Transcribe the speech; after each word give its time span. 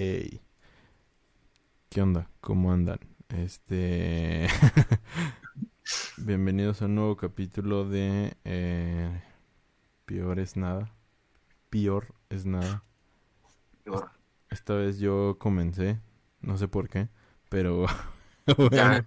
Ey. 0.00 0.40
¿Qué 1.88 2.00
onda? 2.00 2.30
¿Cómo 2.40 2.70
andan? 2.70 3.00
Este. 3.30 4.46
Bienvenidos 6.18 6.80
a 6.80 6.84
un 6.84 6.94
nuevo 6.94 7.16
capítulo 7.16 7.84
de 7.84 8.36
eh, 8.44 9.20
Peor 10.04 10.38
es 10.38 10.56
nada. 10.56 10.94
Peor 11.68 12.14
es 12.30 12.46
nada. 12.46 12.84
Peor. 13.82 14.12
Esta 14.50 14.74
vez 14.74 15.00
yo 15.00 15.36
comencé, 15.40 15.98
no 16.42 16.58
sé 16.58 16.68
por 16.68 16.88
qué, 16.88 17.08
pero 17.48 17.86
Ya, 18.46 18.54
bueno, 18.56 19.06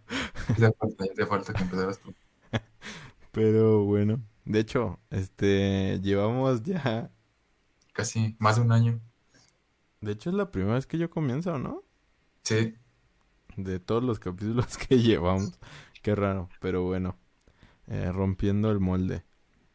ya 0.57 0.73
falta, 0.73 1.05
ya 1.17 1.25
falta 1.25 1.53
que 1.53 1.63
empezaras 1.63 1.99
tú. 2.01 2.13
pero 3.31 3.85
bueno. 3.85 4.21
De 4.43 4.59
hecho, 4.59 4.99
este, 5.09 6.01
llevamos 6.01 6.63
ya, 6.63 7.09
Casi 7.93 8.35
más 8.39 8.57
de 8.57 8.63
un 8.63 8.73
año. 8.73 8.99
De 10.01 10.11
hecho 10.13 10.29
es 10.29 10.35
la 10.35 10.51
primera 10.51 10.75
vez 10.75 10.85
que 10.87 10.97
yo 10.97 11.09
comienzo, 11.09 11.57
¿no? 11.59 11.83
Sí, 12.43 12.75
De 13.57 13.79
todos 13.79 14.03
los 14.03 14.19
capítulos 14.19 14.77
que 14.77 14.97
llevamos. 15.01 15.53
Qué 16.01 16.15
raro, 16.15 16.49
pero 16.59 16.83
bueno. 16.83 17.17
eh, 17.87 18.11
rompiendo 18.11 18.71
el 18.71 18.79
molde. 18.79 19.25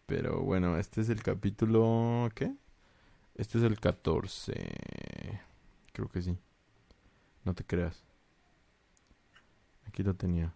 Pero 0.07 0.43
bueno, 0.43 0.79
este 0.79 1.01
es 1.03 1.11
el 1.11 1.23
capítulo... 1.23 2.31
¿Qué? 2.35 2.55
Este 3.37 3.59
es 3.59 3.65
el 3.65 3.81
14. 3.81 4.55
Creo 5.93 6.09
que 6.09 6.23
sí. 6.23 6.39
No 7.45 7.55
te 7.55 7.65
creas. 7.65 8.05
Aquí 9.87 10.03
lo 10.03 10.15
tenía. 10.15 10.55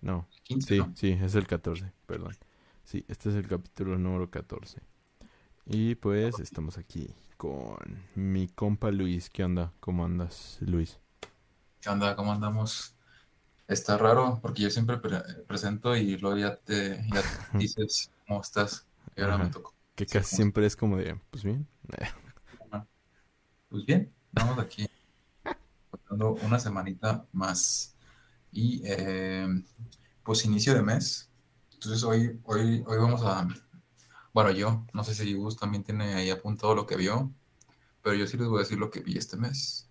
No, 0.00 0.26
15, 0.44 0.68
sí, 0.68 0.78
¿no? 0.78 0.92
sí, 0.94 1.18
es 1.20 1.34
el 1.34 1.46
14, 1.46 1.92
perdón. 2.06 2.36
Sí, 2.84 3.04
este 3.08 3.28
es 3.30 3.34
el 3.34 3.46
capítulo 3.48 3.98
número 3.98 4.30
14. 4.30 4.80
Y 5.66 5.94
pues 5.96 6.40
estamos 6.40 6.78
aquí 6.78 7.14
con 7.40 8.04
mi 8.16 8.48
compa 8.48 8.90
Luis. 8.90 9.30
¿Qué 9.30 9.42
onda? 9.44 9.72
¿Cómo 9.80 10.04
andas, 10.04 10.58
Luis? 10.60 11.00
¿Qué 11.80 11.88
onda? 11.90 12.14
¿Cómo 12.16 12.32
andamos? 12.32 12.96
Está 13.68 13.98
raro 13.98 14.40
porque 14.42 14.62
yo 14.62 14.70
siempre 14.70 14.98
pre- 14.98 15.22
presento 15.48 15.96
y 15.96 16.18
luego 16.18 16.38
ya 16.38 16.56
te 16.56 17.08
ya 17.12 17.22
te 17.24 17.38
dices 17.58 18.12
cómo 18.26 18.40
estás. 18.42 18.86
Y 19.16 19.22
ahora 19.22 19.38
me 19.38 19.50
tocó. 19.50 19.74
Que 19.94 20.06
Sí, 20.06 20.06
casi 20.08 20.30
¿cómo 20.30 20.36
siempre 20.36 20.66
es 20.66 20.76
como 20.76 20.96
de, 20.96 21.16
pues 21.30 21.44
bien. 21.44 21.66
Pues 23.68 23.86
bien, 23.86 24.12
estamos 24.28 24.58
aquí 24.58 24.86
una 26.42 26.58
semanita 26.58 27.26
más. 27.32 27.94
Y 28.52 28.82
eh, 28.84 29.48
pues 30.24 30.44
inicio 30.44 30.74
de 30.74 30.82
mes. 30.82 31.30
Entonces 31.74 32.02
hoy, 32.04 32.40
hoy, 32.44 32.84
hoy 32.86 32.98
vamos 32.98 33.22
a... 33.24 33.48
Bueno, 34.32 34.50
yo, 34.52 34.86
no 34.92 35.04
sé 35.04 35.14
si 35.14 35.34
Gus 35.34 35.56
también 35.56 35.82
tiene 35.84 36.14
ahí 36.14 36.30
apuntado 36.30 36.74
lo 36.74 36.86
que 36.86 36.96
vio, 36.96 37.32
pero 38.02 38.16
yo 38.16 38.26
sí 38.26 38.36
les 38.38 38.48
voy 38.48 38.58
a 38.58 38.60
decir 38.64 38.78
lo 38.78 38.90
que 38.90 39.00
vi 39.00 39.18
este 39.18 39.36
mes. 39.38 39.90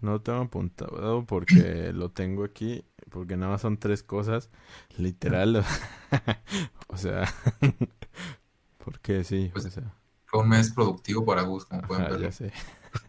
No 0.00 0.12
lo 0.12 0.20
tengo 0.22 0.40
apuntado 0.42 1.24
porque 1.26 1.92
lo 1.92 2.10
tengo 2.10 2.44
aquí, 2.44 2.84
porque 3.10 3.36
nada 3.36 3.52
más 3.52 3.62
son 3.62 3.78
tres 3.78 4.02
cosas, 4.02 4.50
literal. 4.96 5.64
O 6.88 6.96
sea, 6.96 7.24
porque 8.84 9.24
sí, 9.24 9.52
Pues 9.52 9.64
o 9.64 9.70
sea, 9.70 9.94
Fue 10.26 10.40
un 10.42 10.50
mes 10.50 10.70
productivo 10.72 11.24
para 11.24 11.42
Gus, 11.42 11.64
como 11.64 11.82
pueden 11.86 12.06
verlo. 12.08 12.18
ya 12.18 12.32
sé, 12.32 12.52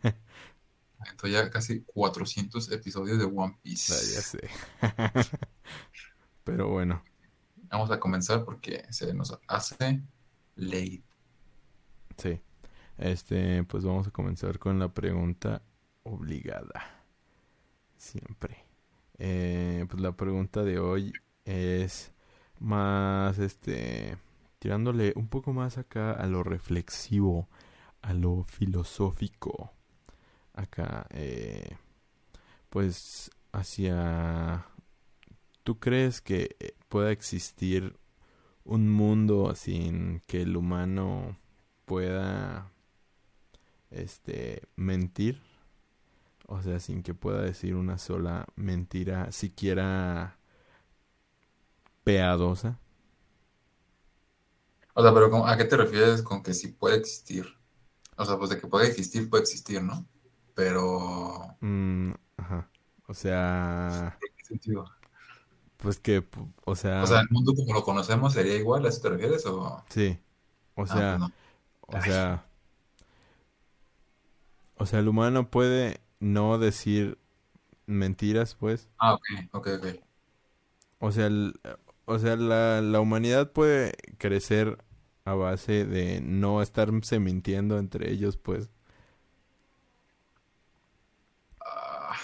Entonces 1.00 1.32
ya 1.32 1.50
casi 1.50 1.84
400 1.86 2.70
episodios 2.72 3.18
de 3.18 3.26
One 3.26 3.58
ah, 3.90 4.02
ya 4.04 4.22
Piece. 4.22 4.22
sé. 4.22 4.40
Pero 6.44 6.70
bueno, 6.70 7.04
Vamos 7.70 7.92
a 7.92 8.00
comenzar 8.00 8.44
porque 8.46 8.86
se 8.92 9.14
nos 9.14 9.38
hace 9.48 10.02
late. 10.56 11.04
sí. 12.18 12.40
Este, 12.98 13.64
pues 13.66 13.84
vamos 13.84 14.08
a 14.08 14.12
comenzar 14.12 14.58
con 14.58 14.80
la 14.80 14.94
pregunta 14.94 15.62
obligada. 16.04 17.04
Siempre. 17.98 18.66
Eh, 19.18 19.86
pues 19.90 20.02
la 20.02 20.14
pregunta 20.14 20.64
de 20.64 20.80
hoy 20.80 21.14
es 21.44 22.14
más, 22.60 23.38
este, 23.40 24.18
tirándole 24.60 25.14
un 25.16 25.28
poco 25.28 25.54
más 25.54 25.78
acá 25.78 26.12
a 26.12 26.26
lo 26.28 26.44
reflexivo, 26.44 27.50
a 28.02 28.14
lo 28.14 28.44
filosófico. 28.44 29.74
Acá, 30.54 31.08
eh, 31.12 31.78
pues 32.70 33.30
hacia... 33.52 34.66
¿Tú 35.64 35.80
crees 35.80 36.22
que 36.22 36.56
eh, 36.60 36.76
pueda 36.90 37.12
existir 37.12 37.98
un 38.66 38.90
mundo 38.90 39.56
sin 39.56 40.22
que 40.28 40.42
el 40.44 40.58
humano 40.58 41.38
pueda, 41.86 42.72
este, 43.92 44.62
mentir? 44.76 45.42
O 46.48 46.62
sea, 46.62 46.80
sin 46.80 47.02
que 47.04 47.14
pueda 47.14 47.42
decir 47.42 47.76
una 47.76 47.98
sola 47.98 48.46
mentira, 48.56 49.32
siquiera 49.32 50.38
peadosa. 52.04 52.78
O 54.96 55.02
sea, 55.04 55.14
pero 55.14 55.30
¿cómo- 55.30 55.48
¿a 55.48 55.58
qué 55.58 55.66
te 55.66 55.78
refieres 55.78 56.22
con 56.24 56.42
que 56.42 56.54
sí 56.54 56.70
puede 56.70 56.98
existir? 56.98 57.46
O 58.18 58.26
sea, 58.26 58.38
pues 58.38 58.50
de 58.52 58.60
que 58.60 58.68
puede 58.68 58.88
existir, 58.88 59.30
puede 59.30 59.44
existir, 59.44 59.82
¿no? 59.84 60.08
Pero... 60.56 61.58
Mm, 61.62 62.12
ajá. 62.38 62.70
O 63.08 63.14
sea, 63.14 64.20
¿En 64.22 64.30
qué 64.38 64.44
sentido? 64.46 64.86
Pues 65.86 66.00
que, 66.00 66.24
o 66.66 66.76
O 67.00 67.08
sea, 67.08 67.08
sea, 67.08 67.22
el 67.22 67.28
mundo 67.30 67.54
como 67.56 67.74
lo 67.74 67.84
conocemos 67.86 68.34
sería 68.34 68.56
igual, 68.58 68.86
¿a 68.86 68.90
eso 68.90 69.02
te 69.02 69.10
refieres? 69.10 69.46
O... 69.46 69.82
sí. 69.90 70.20
O 70.76 70.88
Ah, 70.88 71.04
pues 71.08 71.18
sea, 71.18 71.20
no. 71.20 71.30
o 71.88 72.02
sea, 72.02 72.46
o 74.78 74.86
sea, 74.86 75.00
el 75.00 75.08
humano 75.08 75.50
puede 75.50 76.00
no 76.20 76.58
decir 76.58 77.18
mentiras, 77.88 78.56
pues. 78.56 78.90
Ah, 78.98 79.14
ok, 79.14 79.24
ok, 79.54 79.68
ok. 79.78 79.86
O 81.00 81.12
sea, 81.12 81.28
el- 81.28 81.60
o 82.06 82.20
sea, 82.20 82.36
la, 82.36 82.82
la 82.82 83.00
humanidad 83.02 83.52
puede 83.52 83.94
crecer 84.18 84.78
a 85.26 85.34
base 85.34 85.86
de 85.86 86.22
no 86.22 86.62
estarse 86.62 87.20
mintiendo 87.20 87.80
entre 87.80 88.12
ellos, 88.12 88.38
pues. 88.38 88.70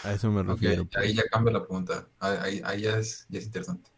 A 0.03 0.13
eso 0.13 0.29
me 0.31 0.43
refiero, 0.43 0.85
ahí 0.95 1.13
pues. 1.13 1.15
ya 1.15 1.23
cambia 1.29 1.53
la 1.53 1.59
pregunta. 1.65 2.07
Ahí, 2.19 2.61
ahí- 2.63 2.81
ya 2.81 2.97
es, 2.97 3.25
ya 3.29 3.39
es 3.39 3.45
interesante. 3.45 3.89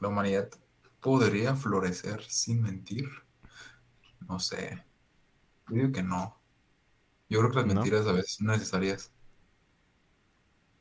¿La 0.00 0.08
humanidad 0.08 0.50
podría 0.98 1.54
florecer 1.54 2.24
sin 2.24 2.62
mentir? 2.62 3.08
No 4.28 4.38
sé. 4.38 4.84
Yo 5.68 5.76
digo 5.76 5.92
que 5.92 6.02
no. 6.02 6.40
Yo 7.28 7.40
creo 7.40 7.50
que 7.50 7.56
las 7.58 7.66
¿No? 7.66 7.74
mentiras 7.74 8.06
a 8.06 8.12
veces 8.12 8.34
son 8.36 8.48
necesarias 8.48 9.12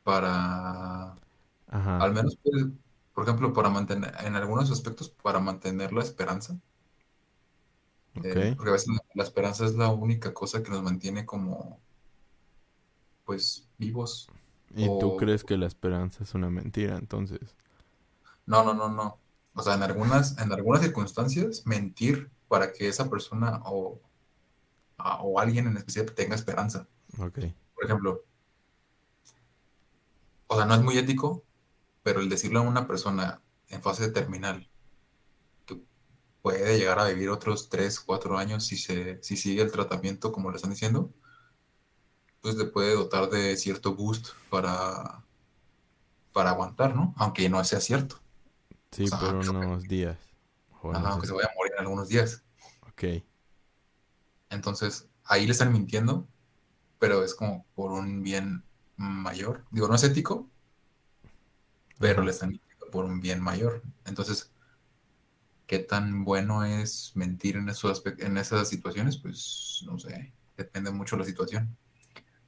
para, 0.03 1.19
Ajá. 1.67 1.97
al 1.99 2.13
menos, 2.13 2.37
pues, 2.43 2.65
por 3.13 3.25
ejemplo, 3.25 3.53
para 3.53 3.69
mantener, 3.69 4.13
en 4.25 4.35
algunos 4.35 4.71
aspectos, 4.71 5.09
para 5.09 5.39
mantener 5.39 5.93
la 5.93 6.03
esperanza. 6.03 6.59
Eh, 8.23 8.51
porque 8.55 8.69
a 8.69 8.73
veces 8.73 8.87
la, 8.89 8.99
la 9.13 9.23
esperanza 9.23 9.65
es 9.65 9.75
la 9.75 9.89
única 9.89 10.33
cosa 10.33 10.61
que 10.63 10.71
nos 10.71 10.83
mantiene 10.83 11.25
como, 11.25 11.81
pues, 13.27 13.69
vivos. 13.79 14.33
¿Y 14.73 14.91
tú 14.91 15.13
O, 15.13 15.17
crees 15.17 15.43
que 15.43 15.57
la 15.57 15.65
esperanza 15.67 16.23
es 16.23 16.33
una 16.33 16.49
mentira, 16.49 16.95
entonces? 16.97 17.57
no, 18.45 18.63
no, 18.63 18.73
no, 18.73 18.89
no. 18.89 19.19
O 19.53 19.61
sea, 19.61 19.75
en 19.75 19.83
algunas, 19.83 20.37
en 20.37 20.51
algunas 20.51 20.81
circunstancias, 20.81 21.63
mentir 21.65 22.31
para 22.47 22.71
que 22.71 22.87
esa 22.87 23.09
persona 23.09 23.61
o, 23.65 23.99
a- 24.97 25.21
o 25.23 25.39
alguien 25.39 25.67
en 25.67 25.77
especial 25.77 26.13
tenga 26.15 26.35
esperanza. 26.35 26.87
Ok. 27.19 27.39
Por 27.75 27.85
ejemplo, 27.85 28.25
o 30.47 30.55
sea, 30.55 30.65
no 30.65 30.75
es 30.75 30.81
muy 30.81 30.97
ético, 30.97 31.45
pero 32.03 32.21
el 32.21 32.29
decirle 32.29 32.59
a 32.59 32.61
una 32.61 32.87
persona 32.87 33.41
en 33.69 33.81
fase 33.81 34.09
terminal 34.11 34.69
que 35.65 35.81
puede 36.41 36.77
llegar 36.79 36.99
a 36.99 37.07
vivir 37.09 37.29
otros 37.29 37.69
3 37.69 37.99
4 37.99 38.37
años 38.37 38.65
si 38.67 38.77
se, 38.77 39.21
si 39.23 39.37
sigue 39.37 39.61
el 39.63 39.71
tratamiento 39.71 40.31
como 40.31 40.51
le 40.51 40.57
están 40.57 40.71
diciendo, 40.71 41.13
pues 42.41 42.55
le 42.55 42.65
puede 42.65 42.95
dotar 42.95 43.29
de 43.29 43.57
cierto 43.57 43.95
boost 43.95 44.29
para, 44.49 45.23
para 46.33 46.51
aguantar, 46.51 46.95
¿no? 46.95 47.13
Aunque 47.17 47.49
no 47.49 47.63
sea 47.63 47.79
cierto. 47.81 48.17
O 48.17 48.95
Sí, 48.95 49.07
sea, 49.07 49.19
por 49.19 49.35
unos 49.35 49.83
días. 49.83 50.17
O 50.81 50.91
no 50.91 51.07
aunque 51.07 51.27
se 51.27 51.33
vaya 51.33 51.49
a 51.51 51.55
morir 51.55 51.73
en 51.73 51.79
algunos 51.79 52.07
días. 52.07 52.43
Ok. 52.89 53.03
Entonces, 54.49 55.07
ahí 55.25 55.45
le 55.45 55.51
están 55.51 55.71
mintiendo, 55.73 56.27
pero 56.99 57.23
es 57.23 57.35
como 57.35 57.65
por 57.75 57.91
un 57.91 58.23
bien 58.23 58.63
mayor. 58.97 59.65
Digo, 59.71 59.87
no 59.87 59.95
es 59.95 60.03
ético, 60.03 60.49
pero 61.99 62.21
le 62.23 62.31
están 62.31 62.49
mintiendo 62.49 62.87
por 62.91 63.05
un 63.05 63.19
bien 63.19 63.41
mayor. 63.41 63.81
Entonces, 64.05 64.51
¿qué 65.65 65.79
tan 65.79 66.23
bueno 66.23 66.63
es 66.63 67.11
mentir 67.15 67.57
en 67.57 67.69
esos 67.69 68.03
en 68.19 68.37
esas 68.37 68.69
situaciones? 68.69 69.17
Pues 69.17 69.83
no 69.85 69.99
sé, 69.99 70.33
depende 70.55 70.91
mucho 70.91 71.15
de 71.15 71.21
la 71.21 71.25
situación. 71.27 71.77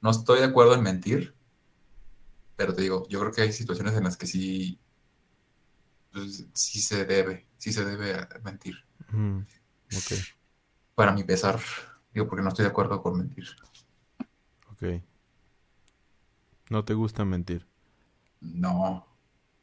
No 0.00 0.10
estoy 0.10 0.40
de 0.40 0.46
acuerdo 0.46 0.74
en 0.74 0.82
mentir, 0.82 1.34
pero 2.56 2.74
te 2.74 2.82
digo, 2.82 3.06
yo 3.08 3.20
creo 3.20 3.32
que 3.32 3.42
hay 3.42 3.52
situaciones 3.52 3.94
en 3.94 4.04
las 4.04 4.16
que 4.16 4.26
sí, 4.26 4.78
sí 6.52 6.80
se 6.80 7.04
debe, 7.04 7.46
sí 7.56 7.72
se 7.72 7.84
debe 7.84 8.28
mentir. 8.42 8.76
Mm. 9.12 9.40
Para 10.94 11.12
mi 11.12 11.24
pesar. 11.24 11.58
Digo, 12.12 12.28
porque 12.28 12.42
no 12.42 12.48
estoy 12.48 12.64
de 12.64 12.70
acuerdo 12.70 13.02
con 13.02 13.18
mentir. 13.18 13.46
Ok. 14.72 15.02
No 16.68 16.84
te 16.84 16.94
gusta 16.94 17.24
mentir. 17.24 17.66
No, 18.40 19.06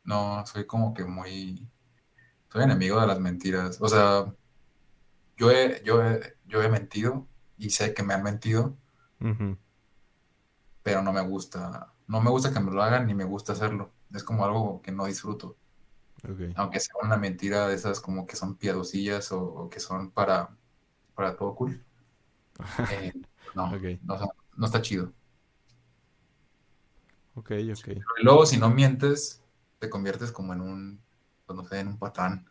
no, 0.04 0.45
soy 0.45 0.66
como 0.66 0.94
que 0.94 1.06
muy... 1.06 1.69
Soy 2.51 2.63
enemigo 2.63 3.00
de 3.00 3.07
las 3.07 3.19
mentiras. 3.19 3.78
O 3.81 3.88
sea, 3.88 4.33
yo 5.38 5.51
he, 5.51 5.83
yo 5.83 6.04
he, 6.04 6.38
yo 6.45 6.62
he 6.62 6.69
mentido 6.69 7.28
y 7.57 7.69
sé 7.69 7.94
que 7.94 8.04
me 8.04 8.13
han 8.13 8.24
mentido, 8.24 8.78
Ujú, 9.19 9.57
pero 10.88 11.01
no 11.01 11.12
me 11.12 11.19
gusta. 11.19 11.92
No 12.07 12.22
me 12.22 12.30
gusta 12.30 12.54
que 12.54 12.62
me 12.62 12.72
lo 12.72 12.81
hagan 12.81 13.07
ni 13.07 13.13
me 13.13 13.25
gusta 13.25 13.51
hacerlo. 13.51 13.92
Es 14.13 14.24
como 14.24 14.45
algo 14.45 14.81
que 14.81 14.94
no 14.94 15.06
disfruto. 15.06 15.57
Aunque 16.56 16.80
sea 16.80 16.95
una 17.04 17.18
mentira 17.18 17.68
de 17.68 17.75
esas 17.75 18.00
como 18.00 18.25
que 18.25 18.38
son 18.38 18.56
piadosillas 18.56 19.34
o, 19.34 19.44
o 19.44 19.69
que 19.69 19.81
son 19.81 20.12
para, 20.12 20.56
para 21.13 21.36
todo 21.36 21.56
cool. 21.56 21.84
Eh, 22.89 23.13
no, 23.54 23.84
no, 24.01 24.18
sea, 24.18 24.28
está 24.66 24.81
chido. 24.81 25.12
Ok, 27.36 27.51
ok. 27.74 27.88
Y 28.19 28.24
luego, 28.24 28.45
si 28.45 28.57
no 28.57 28.69
mientes, 28.69 29.44
te 29.80 29.90
conviertes 29.90 30.31
como 30.31 30.54
en 30.54 30.62
un, 30.62 31.01
pues, 31.45 31.57
no 31.57 31.66
sé, 31.66 31.80
en 31.80 31.90
un 31.90 31.98
patán, 32.00 32.50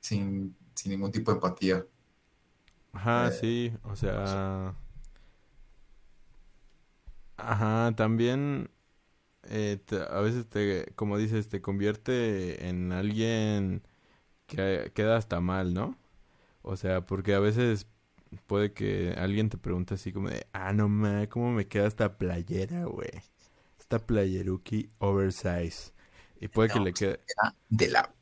sin, 0.00 0.56
sin 0.74 0.92
ningún 0.92 1.12
tipo 1.12 1.30
de 1.30 1.36
empatía. 1.36 1.86
Ajá, 2.92 3.28
Eh, 3.28 3.32
sí. 3.32 3.72
O 3.84 3.94
no 4.12 4.26
sé. 4.26 4.40
Ajá, 7.36 7.94
también... 7.96 8.70
eh, 9.44 9.78
te- 9.86 9.96
a 10.02 10.20
veces 10.20 10.48
te, 10.48 10.92
como 10.96 11.18
dices, 11.18 11.48
te 11.48 11.62
convierte 11.62 12.68
en 12.68 12.92
alguien 12.92 13.82
que 14.46 14.92
queda 14.94 15.16
hasta 15.18 15.40
mal, 15.40 15.74
¿no? 15.74 15.98
O 16.62 16.76
sea, 16.76 17.06
porque 17.06 17.34
a 17.34 17.40
veces 17.40 17.88
puede 18.46 18.72
que 18.74 19.14
alguien 19.18 19.50
te 19.50 19.58
pregunte 19.58 19.94
así 19.94 20.12
como 20.12 20.30
de, 20.30 20.46
ah, 20.54 20.72
no 20.74 20.88
mames, 20.88 21.28
¿cómo 21.28 21.52
me 21.52 21.68
queda 21.68 21.86
esta 21.88 22.18
playera, 22.18 22.84
güey? 22.86 23.10
Esta 23.80 24.00
playeruki 24.06 24.90
oversize. 25.00 25.92
Y 26.40 26.48
puede 26.48 26.70
que 26.70 26.80
le 26.80 26.94
pues, 26.94 26.96
quede, 26.96 27.20
de 27.68 27.88
la... 27.90 28.12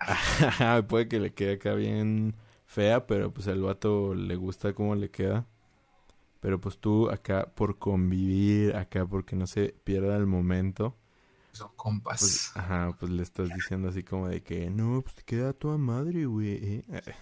puede 0.88 1.08
que 1.08 1.20
le 1.20 1.34
quede 1.34 1.54
acá 1.54 1.74
bien 1.74 2.34
fea, 2.66 3.06
pero 3.06 3.32
pues 3.32 3.48
al 3.48 3.62
vato 3.62 4.14
le 4.14 4.36
gusta 4.36 4.74
cómo 4.74 4.94
le 4.94 5.10
queda. 5.10 5.46
Pero 6.42 6.60
pues 6.60 6.78
tú 6.80 7.10
acá 7.10 7.54
por 7.56 7.78
convivir, 7.80 8.76
acá 8.76 9.06
porque 9.06 9.36
no 9.36 9.48
se 9.48 9.74
pierda 9.84 10.18
el 10.18 10.26
momento, 10.28 10.98
Son 11.52 11.70
pues, 12.18 12.40
compas. 12.40 12.52
ajá, 12.54 12.96
pues 12.98 13.10
le 13.12 13.22
estás 13.22 13.52
diciendo 13.52 13.88
así 13.88 14.02
como 14.04 14.28
de 14.28 14.42
que, 14.42 14.70
no, 14.70 15.02
pues 15.02 15.16
te 15.16 15.22
queda 15.24 15.50
a 15.50 15.52
tu 15.54 15.68
madre, 15.78 16.26
güey. 16.26 16.84
eh". 16.88 17.14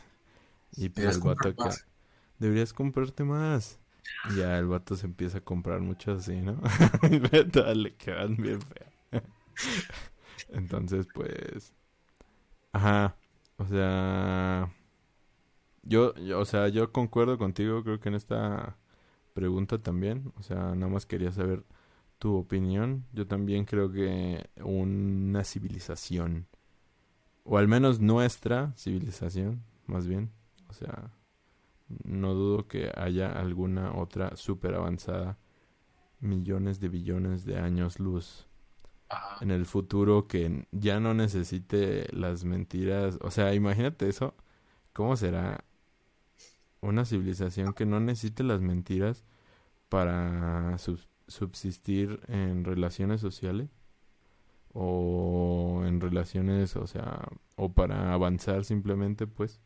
Y 0.77 0.89
pues 0.91 1.07
el 1.09 1.21
vato 1.21 1.49
acá, 1.49 1.81
más. 1.81 1.87
deberías 2.39 2.73
comprarte 2.73 3.25
más. 3.25 3.81
Y 4.25 4.37
ya 4.37 4.59
el 4.59 4.67
vato 4.67 4.97
se 4.97 5.07
empieza 5.07 5.39
a 5.39 5.43
comprar 5.43 5.81
muchas 5.81 6.21
así, 6.21 6.41
¿no? 6.43 6.61
Y 7.11 7.21
le 7.75 7.97
quedan 7.97 8.37
bien 8.37 8.61
feas. 8.63 8.95
Entonces, 10.49 11.07
pues, 11.09 11.73
ajá, 12.73 13.17
o 13.59 13.67
sea, 13.67 14.71
yo, 15.83 16.15
yo, 16.17 16.41
o 16.41 16.45
sea, 16.45 16.69
yo 16.69 16.93
concuerdo 16.93 17.39
contigo, 17.39 17.83
creo 17.83 18.01
que 18.01 18.09
en 18.09 18.15
esta 18.15 18.77
pregunta 19.41 19.79
también, 19.79 20.35
o 20.37 20.43
sea, 20.43 20.75
nada 20.75 20.89
más 20.89 21.07
quería 21.07 21.33
saber 21.33 21.65
tu 22.19 22.37
opinión. 22.37 23.07
Yo 23.15 23.27
también 23.27 23.65
creo 23.65 23.91
que 23.91 24.51
una 24.63 25.45
civilización, 25.45 26.47
o 27.43 27.57
al 27.57 27.67
menos 27.67 28.01
nuestra 28.01 28.75
civilización, 28.77 29.65
más 29.87 30.07
bien, 30.07 30.31
o 30.69 30.75
sea, 30.75 31.11
no 32.05 32.35
dudo 32.35 32.69
que 32.69 32.93
haya 32.95 33.33
alguna 33.33 33.95
otra 33.95 34.37
súper 34.37 34.75
avanzada, 34.75 35.39
millones 36.19 36.79
de 36.79 36.91
billones 36.91 37.47
de 37.47 37.57
años 37.59 37.99
luz 37.99 38.47
Ajá. 39.09 39.39
en 39.41 39.51
el 39.53 39.65
futuro 39.65 40.29
que 40.29 40.69
ya 40.71 41.01
no 41.01 41.15
necesite 41.15 42.09
las 42.13 42.45
mentiras. 42.45 43.19
O 43.23 43.31
sea, 43.31 43.55
imagínate 43.55 44.07
eso. 44.07 44.35
¿Cómo 44.93 45.17
será 45.17 45.65
una 46.83 47.05
civilización 47.05 47.75
que 47.75 47.87
no 47.87 48.01
necesite 48.01 48.43
las 48.45 48.61
mentiras 48.63 49.25
para 49.91 50.79
sub- 50.79 51.01
subsistir 51.29 52.21
en 52.29 52.65
relaciones 52.65 53.21
sociales? 53.23 53.71
O 54.73 55.83
en 55.85 56.01
relaciones, 56.01 56.77
o 56.77 56.87
sea, 56.87 57.29
o 57.57 57.73
para 57.73 58.13
avanzar 58.15 58.65
simplemente, 58.65 59.27
pues, 59.27 59.61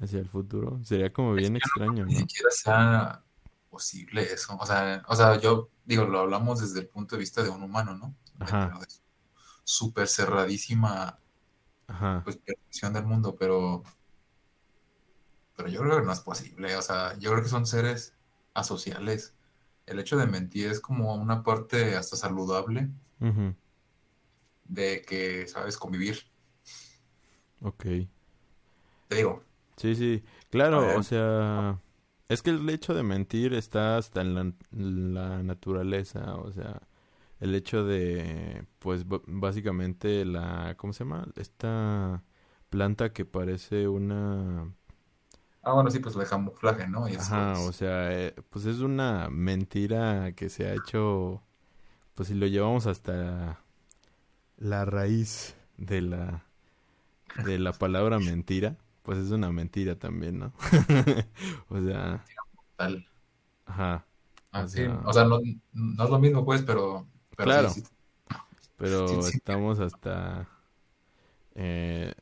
hacia 0.00 0.20
el 0.20 0.28
futuro. 0.28 0.80
Sería 0.84 1.12
como 1.12 1.34
Es 1.34 1.36
bien 1.36 1.56
que 1.58 1.58
extraño, 1.58 2.06
ni 2.06 2.14
siquiera 2.16 2.50
sea 2.50 3.24
posible 3.68 4.22
eso. 4.32 4.56
O 4.60 4.66
sea, 4.66 5.02
o 5.08 5.16
sea, 5.16 5.38
yo 5.40 5.70
digo, 5.84 6.04
lo 6.04 6.20
hablamos 6.20 6.60
desde 6.60 6.80
el 6.80 6.88
punto 6.88 7.16
de 7.16 7.20
vista 7.20 7.42
de 7.42 7.50
un 7.50 7.62
humano, 7.62 7.96
¿no? 7.96 8.14
Ajá, 8.38 8.70
súper 9.64 10.08
cerradísima 10.08 11.18
ajá. 11.88 12.24
pues, 12.24 12.36
percepción 12.38 12.92
del 12.92 13.04
mundo, 13.06 13.36
pero, 13.36 13.82
pero 15.60 15.68
yo 15.72 15.80
creo 15.82 16.00
que 16.00 16.06
no 16.06 16.12
es 16.12 16.20
posible. 16.20 16.74
O 16.76 16.82
sea, 16.82 17.18
yo 17.18 17.30
creo 17.32 17.42
que 17.42 17.50
son 17.50 17.66
seres 17.66 18.14
asociales. 18.54 19.34
El 19.86 19.98
hecho 19.98 20.16
de 20.16 20.26
mentir 20.26 20.68
es 20.70 20.80
como 20.80 21.14
una 21.14 21.42
parte 21.42 21.96
hasta 21.96 22.16
saludable 22.16 22.90
de 24.64 25.02
que 25.02 25.46
sabes 25.48 25.76
convivir. 25.76 26.20
Ok. 27.62 27.84
Te 29.08 29.16
digo, 29.16 29.42
Sí, 29.76 29.94
sí, 29.94 30.22
claro, 30.50 30.98
o 30.98 31.02
sea, 31.02 31.80
es 32.28 32.42
que 32.42 32.50
el 32.50 32.68
hecho 32.68 32.92
de 32.94 33.02
mentir 33.02 33.54
está 33.54 33.96
hasta 33.96 34.20
en 34.20 34.34
la, 34.34 34.52
la 34.72 35.42
naturaleza, 35.42 36.36
o 36.36 36.52
sea, 36.52 36.82
el 37.40 37.54
hecho 37.54 37.84
de, 37.84 38.66
pues, 38.78 39.04
básicamente 39.26 40.24
la, 40.26 40.74
¿cómo 40.76 40.92
se 40.92 41.04
llama? 41.04 41.28
Esta 41.36 42.22
planta 42.68 43.12
que 43.14 43.24
parece 43.24 43.88
una, 43.88 44.74
ah, 45.62 45.72
bueno, 45.74 45.90
sí, 45.90 45.98
pues 46.00 46.16
el 46.16 46.28
camuflaje, 46.28 46.86
¿no? 46.88 47.08
Y 47.08 47.16
ajá, 47.16 47.60
o 47.60 47.72
sea, 47.72 48.12
eh, 48.12 48.34
pues 48.50 48.64
es 48.66 48.80
una 48.80 49.28
mentira 49.30 50.32
que 50.32 50.48
se 50.48 50.66
ha 50.66 50.74
hecho, 50.74 51.42
pues 52.14 52.28
si 52.28 52.34
lo 52.34 52.46
llevamos 52.46 52.86
hasta 52.86 53.60
la 54.58 54.84
raíz 54.84 55.56
de 55.76 56.02
la, 56.02 56.44
de 57.44 57.58
la 57.58 57.72
palabra 57.72 58.18
mentira, 58.20 58.76
pues 59.02 59.18
es 59.18 59.30
una 59.32 59.52
mentira 59.52 59.96
también, 59.98 60.38
¿no? 60.38 60.52
O 61.70 61.80
sea, 61.82 62.24
tal. 62.76 63.06
ajá, 63.66 64.04
Ah, 64.52 64.64
o 64.64 65.12
sea, 65.12 65.24
no, 65.24 65.38
no 65.72 66.04
es 66.04 66.10
lo 66.10 66.18
mismo, 66.18 66.44
pues, 66.44 66.62
pero, 66.62 67.06
claro, 67.36 67.68
sí, 67.68 67.84
pero 68.76 69.06
sí. 69.22 69.36
estamos 69.36 69.78
hasta 69.80 70.48
eh, 71.54 72.14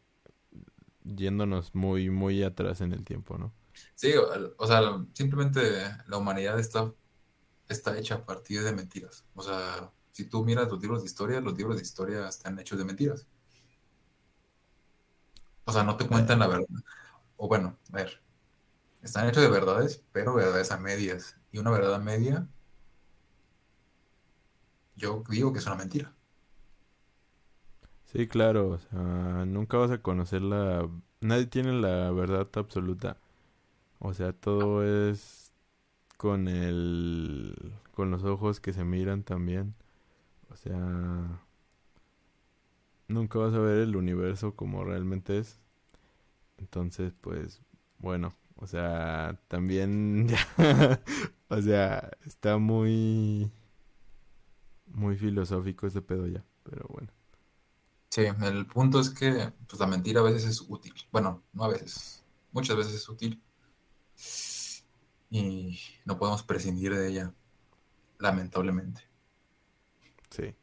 yéndonos 1.17 1.75
muy, 1.75 2.11
muy 2.11 2.43
atrás 2.43 2.81
en 2.81 2.93
el 2.93 3.05
tiempo, 3.05 3.39
¿no? 3.39 3.53
Sí, 3.95 4.13
o, 4.15 4.55
o 4.59 4.67
sea, 4.67 4.81
simplemente 5.15 5.61
la 6.07 6.17
humanidad 6.19 6.59
está, 6.59 6.93
está 7.69 7.99
hecha 7.99 8.17
a 8.17 8.27
partir 8.27 8.63
de 8.65 8.73
mentiras. 8.73 9.27
O 9.35 9.43
sea, 9.43 9.93
si 10.13 10.27
tú 10.29 10.45
miras 10.45 10.69
los 10.69 10.81
libros 10.83 11.03
de 11.03 11.07
historia, 11.09 11.41
los 11.43 11.57
libros 11.59 11.77
de 11.79 11.83
historia 11.83 12.29
están 12.29 12.59
hechos 12.61 12.79
de 12.79 12.85
mentiras. 12.85 13.29
O 15.65 15.73
sea, 15.73 15.85
no 15.85 15.97
te 15.97 16.09
Eh, 16.09 16.09
cuentan 16.09 16.39
la 16.41 16.47
verdad. 16.49 16.67
O 17.37 17.49
bueno, 17.49 17.79
a 17.93 17.97
ver, 17.97 18.23
están 19.03 19.29
hechos 19.29 19.43
de 19.45 19.51
verdades, 19.51 20.05
pero 20.13 20.35
verdades 20.35 20.73
a 20.73 20.79
medias. 20.79 21.37
Y 21.53 21.59
una 21.59 21.71
verdad 21.73 21.95
a 21.97 22.01
media, 22.01 22.49
yo 24.97 25.23
digo 25.31 25.53
que 25.53 25.59
es 25.61 25.67
una 25.67 25.77
mentira. 25.77 26.15
Sí, 28.13 28.27
claro, 28.29 28.71
o 28.71 28.79
sea, 28.79 29.45
nunca 29.47 29.77
vas 29.79 29.91
a 29.91 30.03
conocer 30.03 30.43
la... 30.43 30.89
Nadie 31.21 31.47
tiene 31.47 31.73
la 31.73 32.11
verdad 32.13 32.49
absoluta, 32.55 33.19
o 34.01 34.15
sea, 34.15 34.33
todo 34.33 34.85
es 34.85 35.53
con 36.19 36.49
el... 36.49 37.75
con 37.93 38.11
los 38.11 38.25
ojos 38.25 38.61
que 38.61 38.73
se 38.75 38.85
miran 38.85 39.25
también, 39.25 39.75
o 40.51 40.57
sea, 40.57 41.43
nunca 43.09 43.39
vas 43.39 43.55
a 43.55 43.59
ver 43.59 43.79
el 43.79 43.97
universo 43.97 44.55
como 44.55 44.85
realmente 44.85 45.39
es, 45.39 45.61
entonces, 46.59 47.13
pues, 47.21 47.63
bueno, 47.99 48.35
o 48.57 48.67
sea, 48.67 49.41
también, 49.49 50.29
o 51.49 51.63
sea, 51.63 52.11
está 52.27 52.59
muy, 52.59 53.51
muy 54.87 55.17
filosófico 55.17 55.87
este 55.87 56.03
pedo 56.03 56.27
ya, 56.27 56.45
pero 56.65 56.87
bueno. 56.89 57.09
Sí, 58.11 58.23
el 58.23 58.67
punto 58.67 59.01
es 59.01 59.11
que 59.11 59.53
pues, 59.69 59.79
la 59.81 59.87
mentira 59.87 60.21
a 60.21 60.25
veces 60.25 60.45
es 60.45 60.61
útil. 60.69 60.95
Bueno, 61.13 61.43
no 61.53 61.65
a 61.65 61.69
veces, 61.69 62.25
muchas 62.53 62.77
veces 62.77 62.95
es 62.95 63.09
útil 63.09 63.43
y 65.31 65.79
no 66.05 66.19
podemos 66.19 66.43
prescindir 66.43 66.95
de 66.95 67.09
ella, 67.09 67.35
lamentablemente. 68.19 69.03
Sí, 70.31 70.55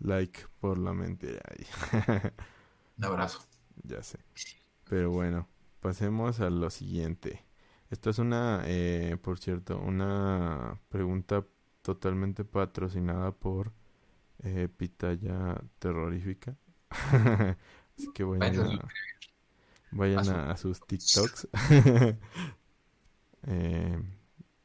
like 0.00 0.40
por 0.60 0.78
la 0.78 0.92
mentira. 0.92 1.40
Un 2.98 3.04
abrazo. 3.04 3.42
Ya 3.84 4.02
sé. 4.02 4.18
Pero 4.88 5.10
bueno, 5.10 5.48
pasemos 5.80 6.40
a 6.40 6.50
lo 6.50 6.70
siguiente. 6.70 7.44
Esta 7.90 8.10
es 8.10 8.18
una, 8.18 8.62
eh, 8.66 9.16
por 9.22 9.38
cierto, 9.38 9.78
una 9.78 10.80
pregunta 10.88 11.46
totalmente 11.82 12.44
patrocinada 12.44 13.32
por 13.32 13.72
eh, 14.42 14.68
Pitaya 14.68 15.60
Terrorífica. 15.78 16.56
Así 17.96 18.12
que 18.14 18.24
vayan 18.24 18.58
a 18.60 18.88
vayan 19.92 20.20
a 20.20 20.24
su- 20.24 20.30
a, 20.30 20.50
a 20.50 20.56
sus 20.56 20.80
TikToks. 20.86 21.48
Eh, 23.44 24.00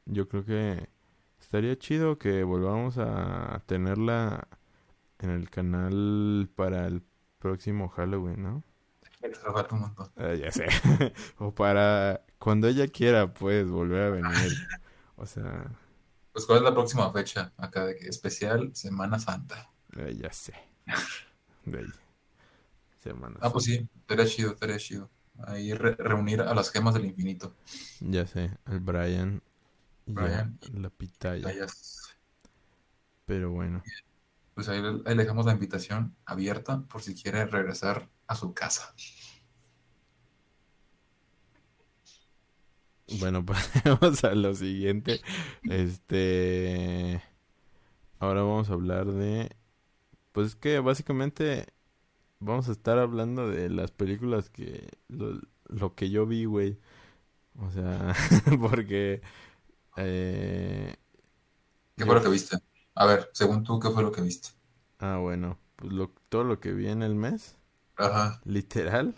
yo 0.06 0.28
creo 0.30 0.46
que 0.46 0.88
estaría 1.40 1.78
chido 1.78 2.18
que 2.20 2.44
volvamos 2.44 2.98
a 3.00 3.64
tenerla 3.66 4.48
en 5.20 5.32
el 5.32 5.50
canal 5.50 6.50
para 6.56 6.86
el 6.88 7.02
próximo 7.40 7.90
Halloween, 7.90 8.44
¿no? 8.44 8.64
Ah, 10.16 10.34
ya 10.36 10.52
sé. 10.52 10.68
o 11.40 11.54
para 11.54 12.22
cuando 12.38 12.68
ella 12.68 12.88
quiera, 12.88 13.34
pues, 13.34 13.68
volver 13.70 14.04
a 14.04 14.10
venir. 14.12 14.52
O 15.16 15.26
sea, 15.26 15.72
Pues, 16.38 16.46
¿cuál 16.46 16.60
es 16.60 16.65
la 16.65 16.72
próxima 16.75 17.12
fecha 17.12 17.51
acá 17.58 17.84
de 17.84 17.96
que 17.96 18.08
especial 18.10 18.70
Semana 18.75 19.17
Santa? 19.17 19.72
eh, 19.98 20.15
ya 20.22 20.32
sé. 20.32 20.53
De 21.65 21.79
ahí. 21.79 21.94
Semana 23.03 23.39
Ah, 23.41 23.51
pues 23.51 23.65
sí, 23.65 23.88
estaría 24.01 24.25
chido, 24.25 24.51
estaría 24.53 24.77
chido. 24.77 25.10
Ahí 25.48 25.74
re- 25.74 25.96
reunir 25.96 26.41
a 26.41 26.53
las 26.53 26.72
gemas 26.72 26.94
del 26.94 27.06
infinito. 27.06 27.53
Ya 28.00 28.25
sé, 28.25 28.51
el 28.65 28.79
Brian 28.79 29.41
y 30.08 30.13
a 30.25 30.29
Brian 30.29 30.60
la 30.74 30.89
pitaya. 30.89 31.48
Pero 33.25 33.51
bueno, 33.51 33.84
Pues 34.53 34.67
ahí, 34.70 34.82
le- 34.82 35.01
ahí 35.06 35.15
le 35.15 35.24
dejamos 35.24 35.46
la 35.46 35.53
invitación 35.53 36.15
abierta 36.25 36.82
por 36.89 37.01
si 37.01 37.15
quiere 37.15 37.46
regresar 37.46 38.10
a 38.27 38.36
su 38.36 38.53
casa. 38.53 38.94
Bueno, 43.08 43.46
pasemos 43.46 44.24
a 44.24 44.36
lo 44.36 44.54
siguiente. 44.56 45.22
Este, 45.68 47.22
ahora 48.20 48.42
vamos 48.44 48.70
a 48.70 48.74
hablar 48.74 49.08
de, 49.08 49.56
pues 50.34 50.50
es 50.50 50.56
que 50.56 50.80
básicamente 50.80 51.68
vamos 52.40 52.70
a 52.70 52.74
estar 52.74 53.00
hablando 53.00 53.50
de 53.50 53.70
las 53.70 53.92
películas 53.92 54.50
que, 54.50 54.90
lo, 55.10 55.40
lo 55.68 55.96
que 55.96 56.10
yo 56.12 56.26
vi, 56.28 56.46
güey. 56.46 56.80
O 57.60 57.72
sea, 57.72 58.16
porque, 58.62 59.22
eh, 59.98 60.96
¿Qué 61.96 62.06
yo- 62.06 62.06
fue 62.06 62.16
lo 62.16 62.22
que 62.24 62.30
viste? 62.30 62.58
A 62.96 63.06
ver, 63.06 63.30
según 63.34 63.64
tú, 63.64 63.80
¿qué 63.80 63.90
fue 63.92 64.02
lo 64.04 64.12
que 64.12 64.22
viste? 64.22 64.50
ah, 65.00 65.18
bueno, 65.18 65.60
pues 65.76 65.92
lo, 65.94 66.10
todo 66.30 66.44
lo 66.44 66.60
que 66.60 66.74
vi 66.74 66.88
en 66.88 67.04
el 67.04 67.16
mes, 67.16 67.58
Ajá, 67.96 68.44
literal. 68.46 69.16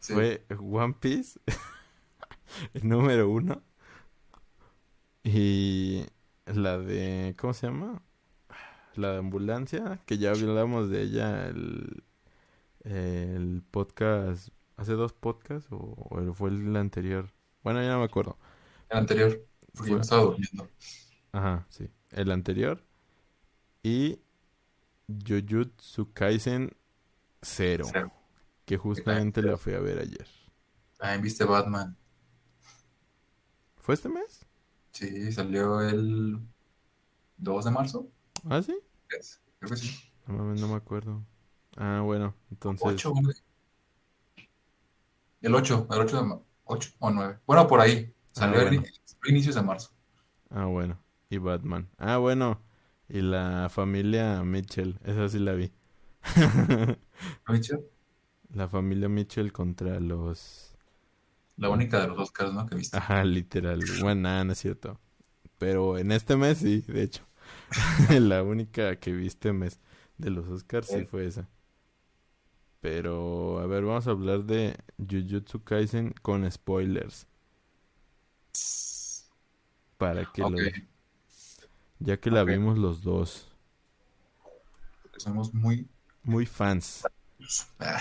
sí. 0.00 0.14
Fue 0.14 0.46
One 0.60 0.94
Piece, 1.00 1.40
el 2.74 2.88
número 2.88 3.28
uno. 3.30 3.62
Y 5.22 6.06
la 6.46 6.78
de, 6.78 7.34
¿cómo 7.38 7.52
se 7.54 7.66
llama? 7.66 8.02
La 8.94 9.12
de 9.12 9.18
ambulancia, 9.18 10.00
que 10.06 10.18
ya 10.18 10.32
hablamos 10.32 10.90
de 10.90 11.02
ella 11.02 11.48
el, 11.48 12.04
el 12.84 13.62
podcast, 13.70 14.50
hace 14.76 14.94
dos 14.94 15.12
podcasts 15.14 15.68
o, 15.72 15.76
o 16.10 16.34
fue 16.34 16.50
el 16.50 16.76
anterior. 16.76 17.32
Bueno, 17.64 17.82
ya 17.82 17.90
no 17.92 18.00
me 18.00 18.06
acuerdo. 18.06 18.38
El 18.90 18.98
anterior, 18.98 19.46
porque 19.74 19.90
yo 19.90 19.96
me 19.96 20.02
estaba 20.02 20.22
durmiendo. 20.22 20.68
Ajá, 21.32 21.66
sí. 21.70 21.88
El 22.10 22.30
anterior. 22.30 22.84
Y 23.82 24.20
Jujutsu 25.08 26.12
Kaisen 26.14 26.76
Zero, 27.42 27.86
Cero. 27.92 28.12
que 28.66 28.76
justamente 28.78 29.42
la 29.42 29.58
fui 29.58 29.74
a 29.74 29.80
ver 29.80 30.00
ayer. 30.00 30.28
También 30.96 31.22
viste 31.22 31.44
Batman. 31.44 31.96
¿Fue 33.88 33.94
este 33.94 34.10
mes? 34.10 34.44
Sí, 34.92 35.32
salió 35.32 35.80
el 35.80 36.38
2 37.38 37.64
de 37.64 37.70
marzo. 37.70 38.06
¿Ah, 38.44 38.60
sí? 38.60 38.78
Creo 39.06 39.70
que 39.70 39.76
sí. 39.78 39.98
No 40.26 40.34
mames, 40.34 40.60
no 40.60 40.68
me 40.68 40.74
acuerdo. 40.74 41.24
Ah, 41.74 42.02
bueno, 42.04 42.34
entonces. 42.50 42.86
8, 42.86 43.14
El 45.40 45.54
8, 45.54 45.86
el 45.90 46.00
8 46.02 46.16
de 46.18 46.22
marzo. 46.22 46.44
8 46.64 46.90
o 46.98 47.10
9. 47.10 47.38
Bueno, 47.46 47.66
por 47.66 47.80
ahí. 47.80 48.12
Salió 48.32 48.58
Ah, 48.58 48.64
el- 48.64 48.68
bueno. 48.76 48.86
inicios 49.26 49.54
de 49.54 49.62
marzo. 49.62 49.90
Ah, 50.50 50.66
bueno. 50.66 50.98
Y 51.30 51.38
Batman. 51.38 51.88
Ah, 51.96 52.18
bueno. 52.18 52.60
Y 53.08 53.22
la 53.22 53.68
familia 53.70 54.42
Mitchell. 54.44 54.98
Esa 55.02 55.30
sí 55.30 55.38
la 55.38 55.54
vi. 55.54 55.72
¿Lo 57.46 57.54
viste? 57.54 57.78
La 58.52 58.68
familia 58.68 59.08
Mitchell 59.08 59.50
contra 59.50 59.98
los. 59.98 60.74
La 61.58 61.68
única 61.68 62.00
de 62.00 62.08
los 62.08 62.18
Oscars, 62.18 62.52
¿no? 62.54 62.66
Que 62.66 62.74
viste. 62.76 62.96
Ajá, 62.96 63.24
literal. 63.24 63.80
Bueno, 64.00 64.22
nada, 64.22 64.44
no 64.44 64.52
es 64.52 64.58
cierto. 64.58 64.98
Pero 65.58 65.98
en 65.98 66.12
este 66.12 66.36
mes 66.36 66.58
sí, 66.58 66.82
de 66.88 67.02
hecho. 67.02 67.26
La 68.20 68.42
única 68.42 68.96
que 69.00 69.12
vi 69.12 69.26
este 69.26 69.52
mes 69.52 69.80
de 70.18 70.30
los 70.30 70.48
Oscars 70.48 70.88
sí 70.88 71.00
Sí. 71.00 71.04
fue 71.04 71.26
esa. 71.26 71.48
Pero, 72.80 73.58
a 73.60 73.66
ver, 73.66 73.84
vamos 73.84 74.06
a 74.06 74.10
hablar 74.10 74.44
de 74.44 74.76
Jujutsu 74.98 75.62
Kaisen 75.64 76.14
con 76.22 76.50
spoilers. 76.50 77.26
Para 79.98 80.24
que 80.26 80.42
Ok, 80.42 80.50
lo. 80.52 80.58
Ya 82.00 82.18
que 82.20 82.30
la 82.30 82.44
vimos 82.44 82.78
los 82.78 83.02
dos. 83.02 83.48
porque 85.02 85.20
somos 85.20 85.52
muy. 85.54 85.88
Muy 86.22 86.46
fans. 86.46 87.02
ah, 87.80 88.00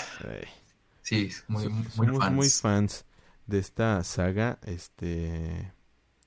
sí, 1.02 1.30
muy, 1.48 1.70
muy 1.70 2.18
fans. 2.18 2.36
muy 2.36 2.50
fans 2.50 3.06
de 3.48 3.60
esta 3.60 4.04
saga. 4.04 4.60
Este. 4.66 5.74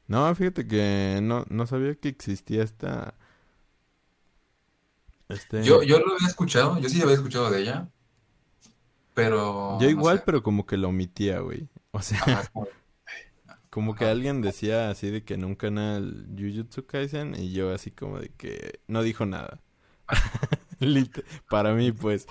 No, 0.09 0.35
fíjate 0.35 0.67
que 0.67 1.21
no, 1.23 1.45
no 1.49 1.67
sabía 1.67 1.95
que 1.95 2.09
existía 2.09 2.63
esta. 2.65 3.15
Este. 5.29 5.63
Yo, 5.63 5.83
yo 5.83 5.99
lo 6.01 6.15
había 6.15 6.29
escuchado, 6.29 6.79
yo 6.81 6.89
sí 6.89 7.01
había 7.01 7.15
escuchado 7.15 7.51
de 7.51 7.63
ella, 7.63 7.89
pero 9.15 9.79
Yo 9.81 9.87
no 9.87 9.91
igual, 9.91 10.19
sé. 10.19 10.23
pero 10.27 10.43
como 10.43 10.67
que 10.67 10.77
lo 10.77 10.89
omitía, 10.89 11.41
güey. 11.41 11.69
O 11.93 12.01
sea, 12.03 12.21
Ajá, 12.21 12.45
como- 13.71 13.95
que 13.97 14.05
ajá. 14.05 14.13
alguien 14.13 14.43
decía 14.43 14.91
así 14.91 15.11
de 15.11 15.25
que 15.25 15.35
en 15.35 15.45
un 15.45 15.55
canal 15.55 16.27
Jujutsu 16.37 16.87
Kaisen 16.87 17.35
y 17.37 17.53
yo 17.53 17.73
así 17.75 17.91
como 17.91 18.19
de 18.21 18.31
que 18.31 18.81
no 18.89 19.03
dijo 19.03 19.27
nada. 19.27 19.61
Para 21.49 21.75
mí, 21.75 21.93
pues, 21.93 22.27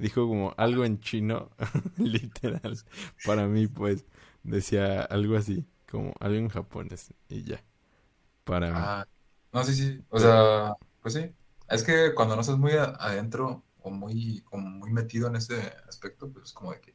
dijo 0.00 0.26
como 0.26 0.54
algo 0.56 0.84
en 0.84 1.00
chino, 1.00 1.50
literal. 1.98 2.78
Para 3.24 3.46
mí, 3.46 3.66
pues, 3.66 4.04
decía 4.42 5.02
algo 5.02 5.36
así, 5.36 5.66
como 5.90 6.12
algo 6.20 6.38
en 6.38 6.48
japonés 6.48 7.12
y 7.28 7.44
ya. 7.44 7.62
Para 8.44 8.68
mí. 8.68 8.76
Ah, 8.78 9.06
no, 9.52 9.64
sí, 9.64 9.74
sí, 9.74 10.04
o 10.08 10.18
sea, 10.18 10.74
pues 11.02 11.14
sí, 11.14 11.34
es 11.68 11.82
que 11.82 12.14
cuando 12.14 12.34
no 12.34 12.40
estás 12.40 12.58
muy 12.58 12.72
adentro 12.72 13.64
o 13.80 13.90
muy, 13.90 14.42
como 14.42 14.68
muy 14.68 14.92
metido 14.92 15.28
en 15.28 15.36
ese 15.36 15.74
aspecto, 15.88 16.30
pues 16.32 16.46
es 16.46 16.52
como 16.52 16.72
de 16.72 16.80
que, 16.80 16.94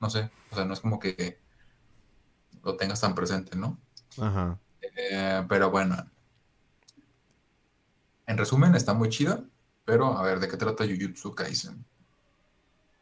no 0.00 0.10
sé, 0.10 0.30
o 0.50 0.54
sea, 0.54 0.64
no 0.64 0.74
es 0.74 0.80
como 0.80 0.98
que 0.98 1.40
lo 2.62 2.76
tengas 2.76 3.00
tan 3.00 3.14
presente, 3.14 3.56
¿no? 3.56 3.78
Ajá. 4.18 4.58
Eh, 4.80 5.44
pero 5.48 5.70
bueno, 5.70 5.96
en 8.26 8.38
resumen, 8.38 8.74
está 8.74 8.94
muy 8.94 9.08
chida, 9.08 9.44
pero 9.84 10.16
a 10.16 10.22
ver, 10.22 10.40
¿de 10.40 10.48
qué 10.48 10.56
trata 10.56 10.84
Jujutsu 10.84 11.34
Kaisen? 11.34 11.84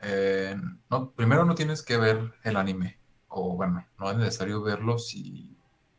Eh, 0.00 0.56
no, 0.90 1.10
primero 1.12 1.44
no 1.44 1.54
tienes 1.54 1.82
que 1.82 1.96
ver 1.98 2.34
el 2.42 2.56
anime, 2.56 2.98
o 3.28 3.56
bueno, 3.56 3.86
no 3.98 4.10
es 4.10 4.16
necesario 4.16 4.62
verlo 4.62 4.98
si, 4.98 5.56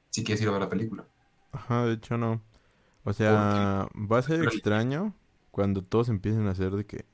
si 0.09 0.23
quieres 0.23 0.41
ir 0.41 0.49
a 0.49 0.51
ver 0.51 0.61
la 0.61 0.69
película. 0.69 1.05
Ajá, 1.51 1.85
de 1.85 1.93
hecho 1.93 2.17
no. 2.17 2.41
O 3.03 3.13
sea, 3.13 3.87
va 3.95 4.19
a 4.19 4.21
ser 4.21 4.43
extraño 4.43 5.15
cuando 5.51 5.83
todos 5.83 6.09
empiecen 6.09 6.47
a 6.47 6.51
hacer 6.51 6.71
de 6.75 6.85
que... 6.85 7.05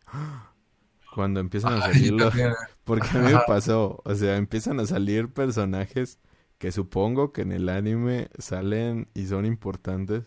Cuando 1.13 1.39
empiezan 1.39 1.73
a 1.73 1.81
Ay, 1.85 1.93
salir 1.93 2.13
los... 2.13 2.29
también, 2.29 2.53
Porque 2.83 3.07
a 3.09 3.21
mí 3.21 3.33
me 3.33 3.39
pasó, 3.47 4.01
o 4.05 4.15
sea, 4.15 4.37
empiezan 4.37 4.79
a 4.79 4.85
salir 4.85 5.33
personajes 5.33 6.19
que 6.57 6.71
supongo 6.71 7.33
que 7.33 7.41
en 7.41 7.51
el 7.51 7.69
anime 7.69 8.29
salen 8.37 9.09
y 9.13 9.25
son 9.27 9.45
importantes, 9.45 10.23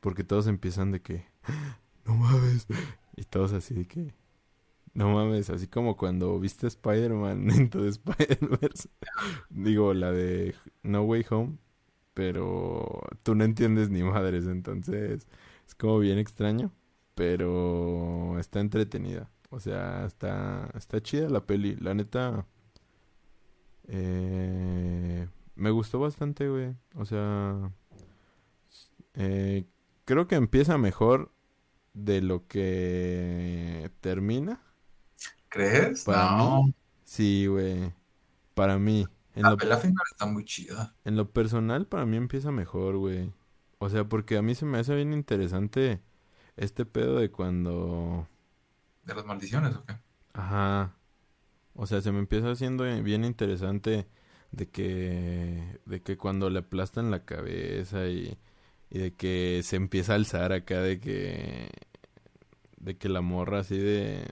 porque 0.00 0.24
todos 0.24 0.46
empiezan 0.46 0.90
de 0.92 1.02
que, 1.02 1.26
no 2.04 2.14
mames, 2.16 2.66
y 3.16 3.24
todos 3.24 3.52
así 3.52 3.74
de 3.74 3.86
que, 3.86 4.14
no 4.94 5.12
mames, 5.12 5.50
así 5.50 5.66
como 5.68 5.96
cuando 5.96 6.38
viste 6.40 6.66
Spider-Man 6.66 7.50
en 7.52 7.70
tu 7.70 7.84
Spider-Verse, 7.84 8.88
digo, 9.50 9.94
la 9.94 10.12
de 10.12 10.54
No 10.82 11.02
Way 11.02 11.26
Home, 11.30 11.58
pero 12.14 13.00
tú 13.22 13.34
no 13.34 13.44
entiendes 13.44 13.90
ni 13.90 14.02
madres, 14.02 14.46
entonces 14.46 15.26
es 15.66 15.74
como 15.74 15.98
bien 15.98 16.18
extraño, 16.18 16.72
pero 17.14 18.38
está 18.38 18.60
entretenida. 18.60 19.30
O 19.50 19.58
sea, 19.60 20.06
está, 20.06 20.70
está 20.76 21.02
chida 21.02 21.28
la 21.28 21.44
peli. 21.44 21.76
La 21.76 21.92
neta, 21.94 22.46
eh, 23.88 25.28
me 25.56 25.70
gustó 25.70 25.98
bastante, 25.98 26.48
güey. 26.48 26.74
O 26.94 27.04
sea, 27.04 27.72
eh, 29.14 29.64
creo 30.04 30.28
que 30.28 30.36
empieza 30.36 30.78
mejor 30.78 31.32
de 31.94 32.22
lo 32.22 32.46
que 32.46 33.90
termina. 34.00 34.62
¿Crees? 35.50 36.04
Para 36.04 36.28
No. 36.28 36.62
mí, 36.62 36.74
sí, 37.04 37.46
güey. 37.46 37.94
Para 38.54 38.78
mí. 38.78 39.10
En 39.34 39.46
La 39.46 39.50
lo, 39.50 39.58
pelea 39.58 39.76
final 39.76 40.04
está 40.10 40.24
muy 40.26 40.44
chida. 40.46 40.96
en 41.04 41.16
lo 41.16 41.30
personal, 41.32 41.86
para 41.86 42.06
mí 42.06 42.16
empieza 42.16 42.50
mejor, 42.52 42.96
güey. 42.98 43.32
O 43.78 43.88
sea, 43.90 44.04
porque 44.08 44.36
a 44.36 44.42
mí 44.42 44.54
se 44.54 44.66
me 44.66 44.78
hace 44.78 44.94
bien 44.94 45.12
interesante 45.12 46.02
este 46.56 46.86
pedo 46.86 47.18
de 47.18 47.30
cuando... 47.30 48.28
¿De 49.02 49.14
las 49.14 49.26
maldiciones 49.26 49.76
o 49.76 49.84
qué? 49.84 49.94
Ajá. 50.32 50.96
O 51.74 51.86
sea, 51.86 52.02
se 52.02 52.12
me 52.12 52.20
empieza 52.20 52.50
haciendo 52.52 52.84
bien 53.04 53.24
interesante 53.24 54.08
de 54.52 54.70
que, 54.70 55.80
de 55.86 56.02
que 56.02 56.18
cuando 56.18 56.50
le 56.50 56.60
aplastan 56.60 57.10
la 57.12 57.24
cabeza 57.24 58.08
y, 58.08 58.38
y 58.90 58.98
de 59.00 59.14
que 59.16 59.62
se 59.64 59.76
empieza 59.76 60.14
a 60.14 60.16
alzar 60.16 60.52
acá 60.52 60.80
de 60.82 61.00
que, 61.00 61.70
de 62.78 62.96
que 62.98 63.08
la 63.08 63.20
morra 63.20 63.60
así 63.60 63.78
de, 63.78 64.26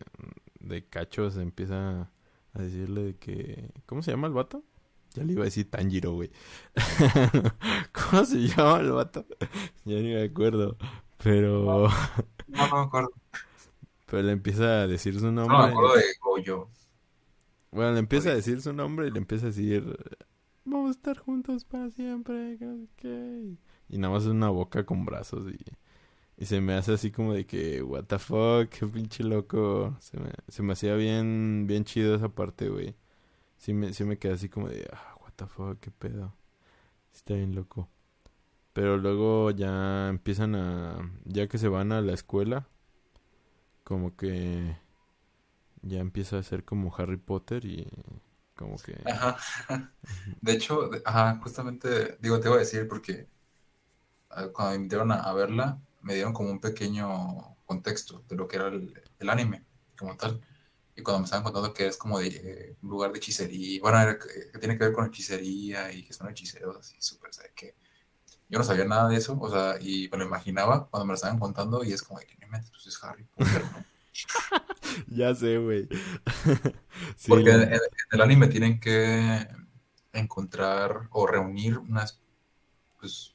de 0.68 0.86
cachos 0.88 1.36
empieza 1.36 2.10
a 2.54 2.62
decirle 2.62 3.02
de 3.04 3.16
que, 3.18 3.70
¿cómo 3.86 4.02
se 4.02 4.10
llama 4.12 4.28
el 4.28 4.34
vato? 4.34 4.64
Ya 5.14 5.24
le 5.24 5.32
iba 5.32 5.42
a 5.42 5.46
decir 5.46 5.70
Tanjiro, 5.70 6.12
güey. 6.12 6.30
¿Cómo 7.92 8.24
se 8.24 8.38
llama 8.48 8.80
el 8.80 8.92
vato? 8.92 9.26
Ya 9.84 9.96
ni 9.96 10.14
me 10.14 10.22
acuerdo. 10.24 10.76
Pero, 11.22 11.88
No, 12.48 12.68
no 12.68 12.76
me 12.76 12.82
acuerdo. 12.86 13.10
pero 14.06 14.22
le 14.22 14.32
empieza 14.32 14.82
a 14.82 14.86
decir 14.86 15.18
su 15.18 15.30
No 15.46 15.58
me 15.58 15.62
nombre. 15.62 15.70
acuerdo 15.70 15.94
de 15.96 16.04
Goyo. 16.20 16.68
Bueno, 17.70 17.92
le 17.92 17.98
empieza 18.00 18.30
a 18.30 18.34
decir 18.34 18.60
su 18.62 18.72
nombre 18.72 19.08
y 19.08 19.10
le 19.10 19.18
empieza 19.18 19.46
a 19.46 19.48
decir, 19.50 19.96
vamos 20.64 20.88
a 20.88 20.92
estar 20.92 21.18
juntos 21.18 21.64
para 21.64 21.90
siempre, 21.90 22.56
que 22.58 22.64
no 22.64 22.76
sé 22.78 22.88
qué. 22.96 23.56
Y 23.88 23.98
nada 23.98 24.14
más 24.14 24.24
es 24.24 24.30
una 24.30 24.50
boca 24.50 24.84
con 24.84 25.04
brazos 25.04 25.46
y, 25.52 25.58
y 26.38 26.46
se 26.46 26.60
me 26.60 26.74
hace 26.74 26.94
así 26.94 27.10
como 27.12 27.34
de 27.34 27.46
que, 27.46 27.82
what 27.82 28.04
the 28.06 28.18
fuck, 28.18 28.70
qué 28.70 28.86
pinche 28.86 29.24
loco. 29.24 29.96
Se 30.00 30.18
me, 30.20 30.30
se 30.48 30.62
me 30.62 30.72
hacía 30.74 30.94
bien, 30.96 31.66
bien 31.66 31.84
chido 31.84 32.14
esa 32.16 32.28
parte, 32.30 32.68
güey. 32.70 32.96
Sí 33.58 33.74
me, 33.74 33.92
sí 33.94 34.04
me 34.04 34.18
quedé 34.18 34.34
así 34.34 34.48
como 34.50 34.68
de, 34.68 34.88
ah, 34.92 35.16
what 35.22 35.32
the 35.36 35.46
fuck, 35.46 35.80
qué 35.80 35.90
pedo. 35.92 36.34
Está 37.14 37.34
bien 37.34 37.54
loco. 37.54 37.88
Pero 38.74 38.98
luego 38.98 39.50
ya 39.52 40.08
empiezan 40.08 40.54
a, 40.56 41.12
ya 41.24 41.48
que 41.48 41.58
se 41.58 41.68
van 41.68 41.92
a 41.92 42.02
la 42.02 42.14
escuela, 42.14 42.68
como 43.84 44.14
que 44.16 44.76
ya 45.82 46.00
empieza 46.00 46.38
a 46.38 46.42
ser 46.42 46.64
como 46.64 46.94
Harry 46.96 47.16
Potter 47.16 47.64
y 47.64 47.86
como 48.54 48.76
que... 48.78 48.96
Ajá. 49.04 49.36
De 50.40 50.52
hecho, 50.52 50.90
ajá, 51.04 51.40
justamente, 51.42 52.16
digo, 52.20 52.40
te 52.40 52.48
iba 52.48 52.56
a 52.56 52.60
decir 52.60 52.86
porque 52.88 53.28
ah, 54.30 54.48
cuando 54.52 54.70
me 54.70 54.76
invitaron 54.76 55.12
a, 55.12 55.16
a 55.16 55.32
verla, 55.34 55.80
me 56.08 56.14
dieron 56.14 56.32
como 56.34 56.50
un 56.50 56.60
pequeño 56.60 57.56
contexto 57.66 58.24
de 58.28 58.36
lo 58.36 58.48
que 58.48 58.56
era 58.56 58.68
el, 58.68 58.94
el 59.20 59.30
anime, 59.30 59.64
como 59.98 60.16
tal. 60.16 60.40
Y 60.96 61.02
cuando 61.02 61.20
me 61.20 61.24
estaban 61.26 61.44
contando 61.44 61.72
que 61.74 61.86
es 61.88 61.96
como 61.98 62.18
de 62.20 62.28
eh, 62.28 62.76
un 62.82 62.90
lugar 62.90 63.12
de 63.12 63.18
hechicería, 63.18 63.80
bueno, 63.82 64.00
era 64.00 64.18
que, 64.18 64.58
tiene 64.58 64.78
que 64.78 64.84
ver 64.84 64.92
con 64.94 65.06
hechicería 65.06 65.92
y 65.92 66.04
que 66.04 66.12
son 66.12 66.28
hechiceros 66.30 66.76
así, 66.78 66.96
súper, 67.00 67.32
¿sabes 67.34 67.52
qué? 67.56 67.76
Yo 68.48 68.58
no 68.58 68.64
sabía 68.64 68.84
nada 68.86 69.08
de 69.08 69.16
eso, 69.16 69.38
o 69.40 69.50
sea, 69.50 69.76
y 69.80 70.08
me 70.12 70.18
lo 70.18 70.24
imaginaba 70.26 70.88
cuando 70.90 71.06
me 71.06 71.10
lo 71.12 71.16
estaban 71.16 71.38
contando 71.40 71.84
y 71.84 71.92
es 71.92 72.02
como 72.02 72.20
de 72.20 72.26
que, 72.26 72.36
no 72.38 72.46
inventes, 72.46 72.70
pues 72.72 72.86
es 72.88 73.04
Harry 73.04 73.24
Potter, 73.24 73.68
¿no? 73.72 73.86
Ya 75.08 75.34
sé, 75.34 75.58
güey. 75.58 75.88
Sí, 77.16 77.32
Porque 77.32 77.50
en- 77.50 77.62
en 77.74 77.80
el 78.12 78.20
anime 78.20 78.48
tienen 78.48 78.80
que 78.80 79.46
encontrar 80.12 81.08
o 81.10 81.26
reunir 81.26 81.78
unas, 81.78 82.20
pues, 83.00 83.34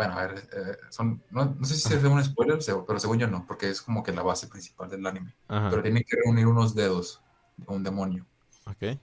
bueno, 0.00 0.18
a 0.18 0.26
ver, 0.26 0.48
eh, 0.52 0.76
son, 0.88 1.22
no, 1.30 1.44
no 1.44 1.64
sé 1.66 1.74
si 1.74 1.82
sea 1.82 1.98
un 2.08 2.24
spoiler, 2.24 2.58
pero 2.86 2.98
según 2.98 3.18
yo 3.18 3.26
no, 3.26 3.44
porque 3.46 3.68
es 3.68 3.82
como 3.82 4.02
que 4.02 4.12
la 4.12 4.22
base 4.22 4.46
principal 4.48 4.88
del 4.88 5.06
anime. 5.06 5.34
Pero 5.46 5.82
tienen 5.82 6.04
que 6.08 6.16
reunir 6.24 6.46
unos 6.46 6.74
dedos 6.74 7.22
de 7.58 7.66
un 7.68 7.82
demonio 7.82 8.26
ok. 8.66 8.98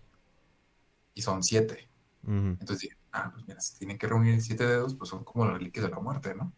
y 1.13 1.21
son 1.21 1.43
siete. 1.43 1.89
Ujú, 2.23 2.57
Entonces 2.59 2.79
dije, 2.79 2.97
ah, 3.11 3.29
pues 3.31 3.47
mira, 3.47 3.59
si 3.61 3.77
tienen 3.77 3.97
que 3.97 4.07
reunir 4.07 4.41
siete 4.41 4.65
dedos, 4.65 4.95
pues 4.95 5.09
son 5.09 5.23
como 5.23 5.45
las 5.45 5.55
reliquias 5.55 5.85
de 5.85 5.91
la 5.91 5.99
muerte, 5.99 6.33
¿no? 6.35 6.53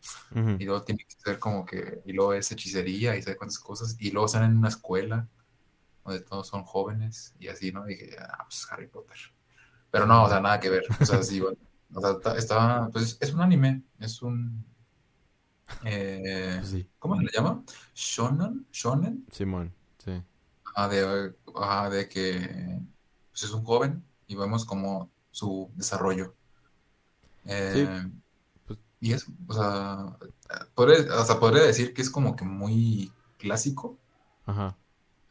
Y 0.58 0.65
luego 0.65 0.84
tiene 0.84 1.03
que 1.05 1.15
ser 1.17 1.39
como 1.39 1.65
que, 1.65 2.02
y 2.06 2.13
luego 2.13 2.34
es 2.34 2.52
hechicería 2.52 3.15
y 3.17 3.21
sabe 3.21 3.38
cuántas 3.38 3.60
cosas, 3.60 3.97
y 3.99 4.12
luego 4.12 4.28
están 4.28 4.43
en 4.45 4.58
una 4.58 4.69
escuela 4.69 5.28
donde 6.06 6.21
todos 6.21 6.47
son 6.47 6.63
jóvenes 6.63 7.36
y 7.39 7.49
así, 7.49 7.71
¿no? 7.71 7.86
Y 7.89 7.95
dije, 7.95 8.17
ah, 8.19 8.45
pues 8.45 8.67
Harry 8.71 8.88
Potter. 8.88 9.17
Pero 9.91 10.06
no, 10.06 10.25
o 10.25 10.30
sea, 10.30 10.39
nada 10.41 10.60
que 10.60 10.69
ver. 10.69 10.86
O 11.02 11.06
sea, 11.06 11.23
sí, 11.23 11.39
bueno, 11.41 11.58
o 11.93 12.02
sea, 12.02 12.12
está, 12.12 12.38
está- 12.38 12.89
pues 12.91 13.17
es 13.21 13.34
un 13.34 13.41
anime, 13.41 13.84
es 13.99 14.21
un, 14.21 14.65
eh, 15.82 16.60
Pues 16.60 16.69
sí, 16.71 16.89
¿cómo 16.99 17.15
se 17.17 17.23
le 17.23 17.32
llama? 17.34 17.63
Shonen, 17.93 18.67
shonen, 18.71 19.30
Simón, 19.32 19.73
sí. 19.97 20.23
ah, 20.75 20.88
de, 20.88 21.34
ah, 21.56 21.89
de 21.89 22.08
que 22.10 22.82
pues 23.32 23.43
es 23.43 23.52
un 23.52 23.63
joven 23.63 24.04
y 24.28 24.36
vemos 24.36 24.65
como 24.65 25.12
su 25.32 25.71
desarrollo. 25.75 26.36
Sí, 27.65 27.89
Eh, 27.89 28.02
pues, 28.65 28.80
y 28.99 29.13
es, 29.13 29.25
o 29.47 29.54
sea, 29.54 30.17
podría, 30.75 31.25
sea, 31.25 31.39
podría 31.39 31.63
decir 31.63 31.93
que 31.93 32.02
es 32.02 32.10
como 32.10 32.36
que 32.36 32.45
muy 32.45 33.13
clásico 33.38 33.99
ajá. 34.45 34.75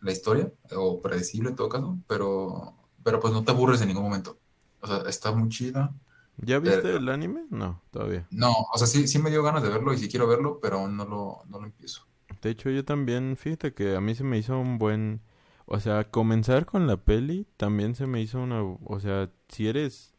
la 0.00 0.12
historia, 0.12 0.52
o 0.72 1.00
predecible 1.02 1.50
en 1.50 1.56
todo 1.56 1.68
caso, 1.68 1.98
pero, 2.06 2.74
pero 3.02 3.20
pues 3.20 3.32
no 3.32 3.44
te 3.44 3.50
aburres 3.50 3.80
en 3.80 3.88
ningún 3.88 4.04
momento. 4.04 4.38
O 4.80 4.86
sea, 4.86 4.98
está 5.08 5.32
muy 5.32 5.48
chida. 5.48 5.92
¿Ya 6.38 6.58
viste 6.58 6.82
Pero, 6.82 6.98
el 6.98 7.08
anime? 7.08 7.44
No, 7.50 7.82
todavía. 7.90 8.28
no, 8.30 8.52
o 8.72 8.78
sea, 8.78 8.86
sí, 8.86 9.06
sí 9.08 9.18
me 9.18 9.30
dio 9.30 9.42
ganas 9.42 9.62
de 9.62 9.68
verlo 9.70 9.92
y 9.92 9.98
sí 9.98 10.08
quiero 10.08 10.26
verlo, 10.26 10.60
pero 10.60 10.78
aún 10.78 10.96
no 10.96 11.04
lo, 11.04 11.42
no 11.48 11.58
lo 11.60 11.66
empiezo. 11.66 12.06
De 12.42 12.50
hecho, 12.50 12.70
yo 12.70 12.84
también, 12.84 13.36
fíjate 13.36 13.74
que 13.74 13.96
a 13.96 14.00
mí 14.00 14.14
se 14.14 14.24
me 14.24 14.38
hizo 14.38 14.58
un 14.58 14.78
buen... 14.78 15.22
O 15.66 15.80
sea, 15.80 16.10
comenzar 16.10 16.64
con 16.66 16.86
la 16.86 16.96
peli 16.96 17.46
también 17.56 17.94
se 17.94 18.06
me 18.06 18.20
hizo 18.22 18.40
una... 18.40 18.62
O 18.62 19.00
sea, 19.00 19.30
si 19.48 19.68
eres 19.68 20.14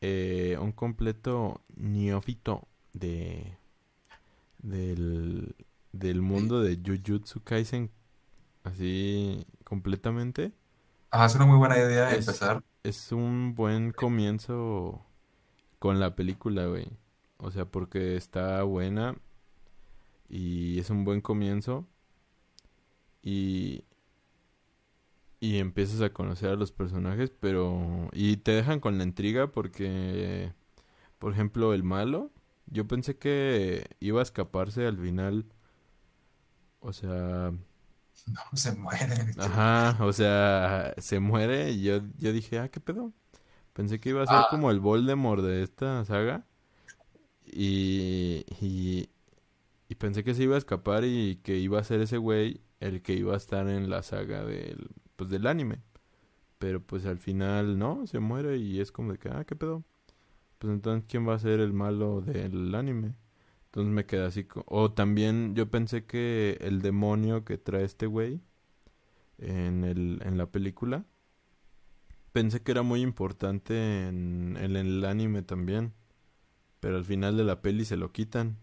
eh, 0.00 0.56
un 0.60 0.72
completo 0.72 1.62
neófito 1.76 2.68
de... 2.92 3.58
Del, 4.58 5.54
del 5.92 6.22
mundo 6.22 6.60
de 6.60 6.76
Jujutsu 6.84 7.42
Kaisen, 7.44 7.90
así 8.64 9.46
completamente, 9.64 10.52
Es 11.24 11.34
una 11.34 11.46
muy 11.46 11.58
buena 11.58 11.76
idea 11.78 12.14
es, 12.14 12.18
empezar. 12.18 12.62
es 12.82 13.12
un 13.12 13.54
buen 13.54 13.92
comienzo 13.92 15.04
con 15.78 16.00
la 16.00 16.16
película, 16.16 16.66
güey. 16.66 16.88
O 17.38 17.50
sea, 17.50 17.66
porque 17.66 18.16
está 18.16 18.62
buena 18.64 19.16
y 20.28 20.78
es 20.80 20.90
un 20.90 21.04
buen 21.04 21.20
comienzo 21.20 21.86
y, 23.22 23.84
y 25.40 25.58
empiezas 25.58 26.00
a 26.02 26.12
conocer 26.12 26.50
a 26.50 26.56
los 26.56 26.72
personajes, 26.72 27.30
pero... 27.30 28.08
Y 28.12 28.38
te 28.38 28.52
dejan 28.52 28.80
con 28.80 28.98
la 28.98 29.04
intriga 29.04 29.48
porque, 29.52 30.52
por 31.18 31.32
ejemplo, 31.32 31.74
el 31.74 31.84
malo, 31.84 32.30
yo 32.66 32.86
pensé 32.88 33.18
que 33.18 33.86
iba 34.00 34.20
a 34.20 34.22
escaparse 34.24 34.86
al 34.86 34.98
final, 34.98 35.46
o 36.80 36.92
sea... 36.92 37.52
No, 38.26 38.56
se 38.56 38.72
muere. 38.72 39.14
Ajá, 39.36 39.98
o 40.04 40.12
sea, 40.12 40.94
se 40.98 41.20
muere 41.20 41.70
y 41.72 41.82
yo, 41.82 42.00
yo 42.18 42.32
dije, 42.32 42.58
ah, 42.58 42.68
¿qué 42.70 42.80
pedo? 42.80 43.12
Pensé 43.74 44.00
que 44.00 44.10
iba 44.10 44.22
a 44.22 44.26
ser 44.26 44.38
Ah, 44.38 44.46
como 44.46 44.70
el 44.70 44.80
Voldemort 44.80 45.42
de 45.44 45.62
esta 45.62 46.04
saga 46.04 46.46
y, 47.44 48.44
y, 48.60 49.08
y 49.88 49.94
pensé 49.96 50.24
que 50.24 50.34
se 50.34 50.44
iba 50.44 50.56
a 50.56 50.58
escapar 50.58 51.04
y 51.04 51.38
que 51.44 51.58
iba 51.58 51.80
a 51.80 51.84
ser 51.84 52.00
ese 52.00 52.18
güey 52.18 52.62
el 52.80 53.02
que 53.02 53.14
iba 53.14 53.34
a 53.34 53.36
estar 53.38 53.68
en 53.68 53.90
la 53.90 54.02
saga 54.02 54.44
del, 54.44 54.90
pues, 55.16 55.30
del 55.30 55.46
anime. 55.46 55.82
Pero 56.58 56.82
pues 56.82 57.06
al 57.06 57.18
final 57.18 57.78
no, 57.78 58.06
se 58.06 58.20
muere 58.20 58.58
y 58.58 58.80
es 58.80 58.92
como 58.92 59.12
de 59.12 59.18
que, 59.18 59.30
ah, 59.30 59.44
¿qué 59.46 59.56
pedo? 59.56 59.84
Pues 60.58 60.72
entonces, 60.74 61.06
¿quién 61.08 61.28
va 61.28 61.34
a 61.34 61.38
ser 61.40 61.60
el 61.60 61.72
malo 61.74 62.20
del 62.22 62.74
anime? 62.74 63.14
Entonces 63.76 63.92
me 63.92 64.06
quedé 64.06 64.24
así. 64.24 64.48
O 64.64 64.90
también 64.90 65.54
yo 65.54 65.70
pensé 65.70 66.06
que 66.06 66.56
el 66.62 66.80
demonio 66.80 67.44
que 67.44 67.58
trae 67.58 67.84
este 67.84 68.06
güey 68.06 68.40
en 69.36 69.84
el, 69.84 70.22
en 70.24 70.38
la 70.38 70.46
película, 70.46 71.04
pensé 72.32 72.62
que 72.62 72.72
era 72.72 72.80
muy 72.80 73.02
importante 73.02 74.08
en, 74.08 74.56
en 74.58 74.76
el 74.76 75.04
anime 75.04 75.42
también. 75.42 75.92
Pero 76.80 76.96
al 76.96 77.04
final 77.04 77.36
de 77.36 77.44
la 77.44 77.60
peli 77.60 77.84
se 77.84 77.98
lo 77.98 78.12
quitan. 78.12 78.56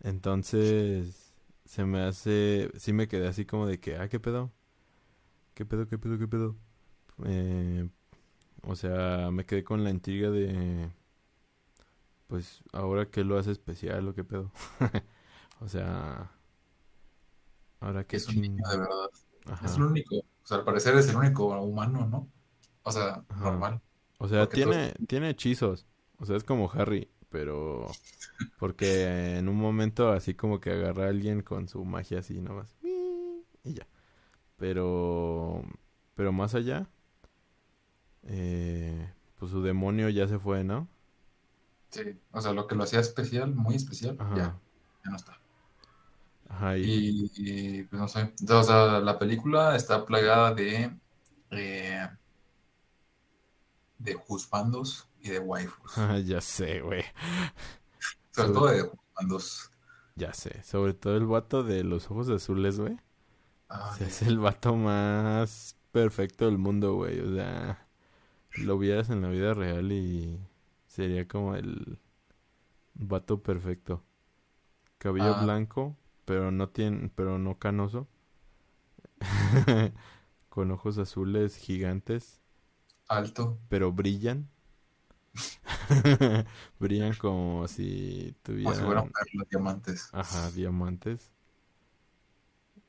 Entonces 0.00 1.34
se 1.64 1.84
me 1.84 2.02
hace, 2.02 2.70
sí 2.76 2.92
me 2.92 3.08
quedé 3.08 3.26
así 3.26 3.46
como 3.46 3.66
de 3.66 3.80
que, 3.80 3.96
ah, 3.96 4.08
¿qué 4.08 4.20
pedo? 4.20 4.52
¿Qué 5.54 5.66
pedo, 5.66 5.88
qué 5.88 5.98
pedo, 5.98 6.18
qué 6.20 6.28
pedo? 6.28 6.56
Eh, 7.24 7.88
o 8.62 8.76
sea, 8.76 9.30
me 9.32 9.44
quedé 9.44 9.64
con 9.64 9.82
la 9.82 9.90
intriga 9.90 10.30
de, 10.30 10.88
pues, 12.28 12.62
ahora 12.72 13.10
qué 13.10 13.24
lo 13.24 13.38
hace 13.38 13.50
especial 13.50 14.06
o 14.08 14.14
qué 14.14 14.24
pedo. 14.24 14.52
O 15.60 15.68
sea, 15.68 16.30
ahora 17.80 18.04
qué 18.04 18.16
es 18.16 18.28
un 18.28 18.40
niño 18.40 18.62
de 18.70 18.78
verdad. 18.78 19.10
Es 19.64 19.76
el 19.76 19.82
único. 19.82 20.16
O 20.16 20.24
sea, 20.44 20.58
al 20.58 20.64
parecer 20.64 20.94
es 20.94 21.08
el 21.08 21.16
único 21.16 21.46
humano, 21.60 22.06
¿no? 22.06 22.28
O 22.82 22.92
sea, 22.92 23.24
ajá. 23.28 23.44
normal. 23.44 23.80
O 24.18 24.28
sea, 24.28 24.46
todos... 24.46 24.54
tiene, 24.54 24.94
tiene 25.06 25.30
hechizos. 25.30 25.86
O 26.18 26.26
sea, 26.26 26.36
es 26.36 26.44
como 26.44 26.70
Harry, 26.70 27.10
pero 27.28 27.86
porque 28.58 29.38
en 29.38 29.48
un 29.48 29.56
momento 29.56 30.10
así 30.12 30.34
como 30.34 30.60
que 30.60 30.70
agarra 30.70 31.06
a 31.06 31.08
alguien 31.08 31.42
con 31.42 31.68
su 31.68 31.84
magia 31.84 32.20
así 32.20 32.40
nomás. 32.40 32.76
Y 33.64 33.74
ya. 33.74 33.86
Pero, 34.56 35.62
pero 36.14 36.32
más 36.32 36.54
allá, 36.54 36.88
eh, 38.24 39.12
pues 39.38 39.50
su 39.52 39.62
demonio 39.62 40.08
ya 40.08 40.26
se 40.26 40.38
fue, 40.38 40.64
¿no? 40.64 40.88
Sí, 41.90 42.02
o 42.32 42.40
sea, 42.40 42.52
lo 42.52 42.66
que 42.66 42.74
lo 42.74 42.84
hacía 42.84 43.00
especial, 43.00 43.54
muy 43.54 43.74
especial, 43.76 44.16
Ajá. 44.20 44.34
ya, 44.36 44.58
ya 45.04 45.10
no 45.10 45.16
está. 45.16 45.38
Ajá, 46.48 46.76
y... 46.78 46.82
Y, 46.82 47.30
y, 47.36 47.82
pues 47.84 48.00
no 48.00 48.08
sé, 48.08 48.32
o 48.48 48.62
sea, 48.62 49.00
la 49.00 49.18
película 49.18 49.74
está 49.76 50.04
plagada 50.04 50.54
de, 50.54 50.90
eh, 51.50 52.08
de 53.98 54.14
juzbandos 54.14 55.08
y 55.20 55.30
de 55.30 55.38
waifus. 55.40 55.92
ya 56.24 56.40
sé, 56.40 56.80
güey. 56.80 57.02
Sobre 58.32 58.48
Sobre- 58.48 58.52
todo 58.54 58.66
de 58.68 58.80
juzbandos. 58.82 59.70
Ya 60.14 60.32
sé. 60.32 60.62
Sobre 60.64 60.94
todo 60.94 61.16
el 61.16 61.26
vato 61.26 61.62
de 61.62 61.84
los 61.84 62.10
ojos 62.10 62.28
azules, 62.28 62.78
güey. 62.80 62.98
Ah, 63.68 63.90
O 63.92 63.96
sea, 63.96 64.06
es 64.08 64.22
el 64.22 64.38
vato 64.38 64.74
más 64.74 65.76
perfecto 65.92 66.46
del 66.46 66.58
mundo, 66.58 66.94
güey. 66.94 67.20
O 67.20 67.34
sea, 67.34 67.86
lo 68.56 68.78
vieras 68.78 69.10
en 69.10 69.22
la 69.22 69.28
vida 69.28 69.54
real 69.54 69.92
y 69.92 70.40
sería 70.98 71.28
como 71.28 71.54
el 71.54 71.98
vato 72.94 73.42
perfecto. 73.42 74.04
Cabello 74.98 75.34
Ah. 75.34 75.42
blanco, 75.44 75.96
pero 76.24 76.50
no 76.52 76.70
tiene, 76.70 77.10
pero 77.14 77.38
no 77.38 77.58
canoso. 77.58 78.08
Con 80.48 80.70
ojos 80.72 80.98
azules 80.98 81.56
gigantes, 81.56 82.40
alto. 83.08 83.58
pero 83.68 83.92
brillan. 83.92 84.48
Brillan 86.78 87.14
como 87.14 87.66
si 87.68 88.34
Como 88.62 88.74
si 88.76 88.82
fueran 88.84 89.04
tuvieran, 89.04 89.10
perlas, 89.10 89.48
diamantes. 89.50 90.12
ajá, 90.12 90.50
diamantes. 90.52 91.32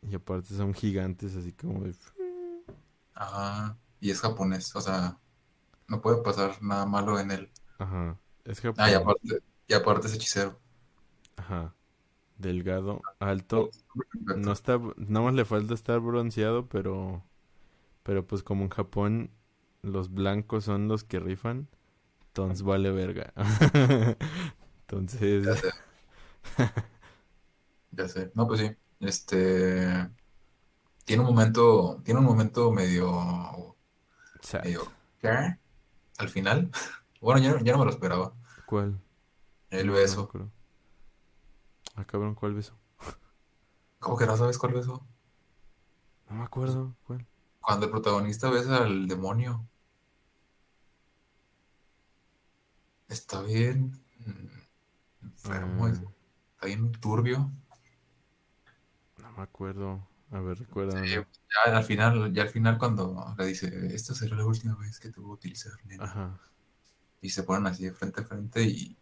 Y 0.02 0.13
aparte 0.15 0.54
son 0.56 0.74
gigantes, 0.74 1.36
así 1.38 1.54
como 1.54 1.84
de... 1.86 1.93
Ajá. 3.13 3.78
Y 4.00 4.10
es 4.12 4.22
japonés, 4.22 4.76
o 4.76 4.82
sea, 4.82 5.19
no 5.88 6.02
puede 6.02 6.24
pasar 6.24 6.62
nada 6.63 6.86
malo 6.88 7.19
en 7.19 7.32
él. 7.32 7.54
Ajá. 7.80 8.20
Es 8.46 8.62
Ah, 8.78 8.89
y 8.92 8.94
aparte, 8.94 9.39
y 9.68 9.74
aparte 9.74 10.08
es 10.08 10.13
hechicero. 10.15 10.60
Ajá. 11.38 11.76
Delgado, 12.38 13.02
alto. 13.20 13.72
No 14.36 14.52
está, 14.54 14.80
nada 14.98 15.26
más 15.26 15.34
le 15.36 15.46
falta 15.46 15.74
estar 15.74 16.00
bronceado, 16.00 16.68
pero, 16.70 17.24
pero 18.04 18.28
pues 18.28 18.44
como 18.44 18.63
en 18.65 18.70
Japón 18.70 19.32
los 19.84 20.13
blancos 20.13 20.65
son 20.65 20.88
los 20.89 21.04
que 21.06 21.20
rifan, 21.20 21.70
entonces 22.30 22.63
vale 22.63 22.92
verga. 22.92 23.34
Entonces, 24.88 25.46
Ya 25.46 25.56
sé. 25.56 25.70
Ya 27.92 28.08
sé. 28.08 28.32
No, 28.36 28.48
pues 28.48 28.60
sí. 28.62 28.72
Este 29.00 30.10
tiene 31.06 31.24
un 31.24 31.30
momento, 31.30 32.02
tiene 32.06 32.20
un 32.20 32.26
momento 32.26 32.72
medio, 32.72 33.78
sad. 34.42 34.63
medio, 34.63 34.84
¿qué? 35.22 35.58
Al 36.20 36.30
final. 36.30 36.72
Bueno, 37.22 37.40
ya, 37.42 37.58
ya 37.64 37.72
no 37.74 37.80
me 37.80 37.86
lo 37.86 37.92
esperaba. 37.92 38.34
¿Cuál? 38.66 39.02
El 39.72 39.90
No, 40.04 40.14
no 40.16 40.20
beso. 40.20 40.22
acuerdo. 40.22 40.52
Ah, 41.96 42.04
cabrón, 42.06 42.34
¿cuál 42.34 42.56
beso? 42.56 42.80
¿Cómo 44.00 44.18
que 44.18 44.26
no 44.26 44.36
sabes 44.38 44.58
cuál 44.58 44.74
beso? 44.74 45.08
No 46.30 46.36
me 46.38 46.44
acuerdo, 46.46 46.96
¿cuál? 47.04 47.26
Cuando 47.62 47.86
el 47.86 47.92
protagonista 47.92 48.50
besa 48.50 48.84
al 48.84 49.08
demonio. 49.08 49.66
Está 53.10 53.42
bien 53.42 53.92
mm, 54.26 55.26
enfermo, 55.28 55.88
Ah, 55.88 56.04
está 56.56 56.68
bien 56.68 56.92
turbio. 56.94 57.52
no 59.18 59.32
me 59.34 59.44
acuerdo. 59.44 60.08
A 60.32 60.40
ver, 60.40 60.58
recuérdame. 60.58 61.06
Sí, 61.06 61.26
ya 61.66 61.78
al 61.78 61.84
final, 61.86 62.34
ya 62.34 62.42
al 62.44 62.50
final 62.50 62.78
cuando 62.78 63.34
le 63.38 63.46
dice, 63.46 63.96
esta 63.96 64.14
será 64.14 64.36
la 64.36 64.46
última 64.46 64.76
vez 64.76 65.00
que 65.00 65.10
te 65.10 65.20
voy 65.22 65.32
a 65.32 65.34
utilizar, 65.36 65.72
nena. 65.86 66.14
Ajá. 66.16 66.40
Y 67.22 67.30
se 67.30 67.44
ponen 67.44 67.68
así 67.68 67.86
de 67.86 67.94
frente 67.94 68.22
a 68.22 68.26
frente 68.26 68.64
y, 68.64 68.98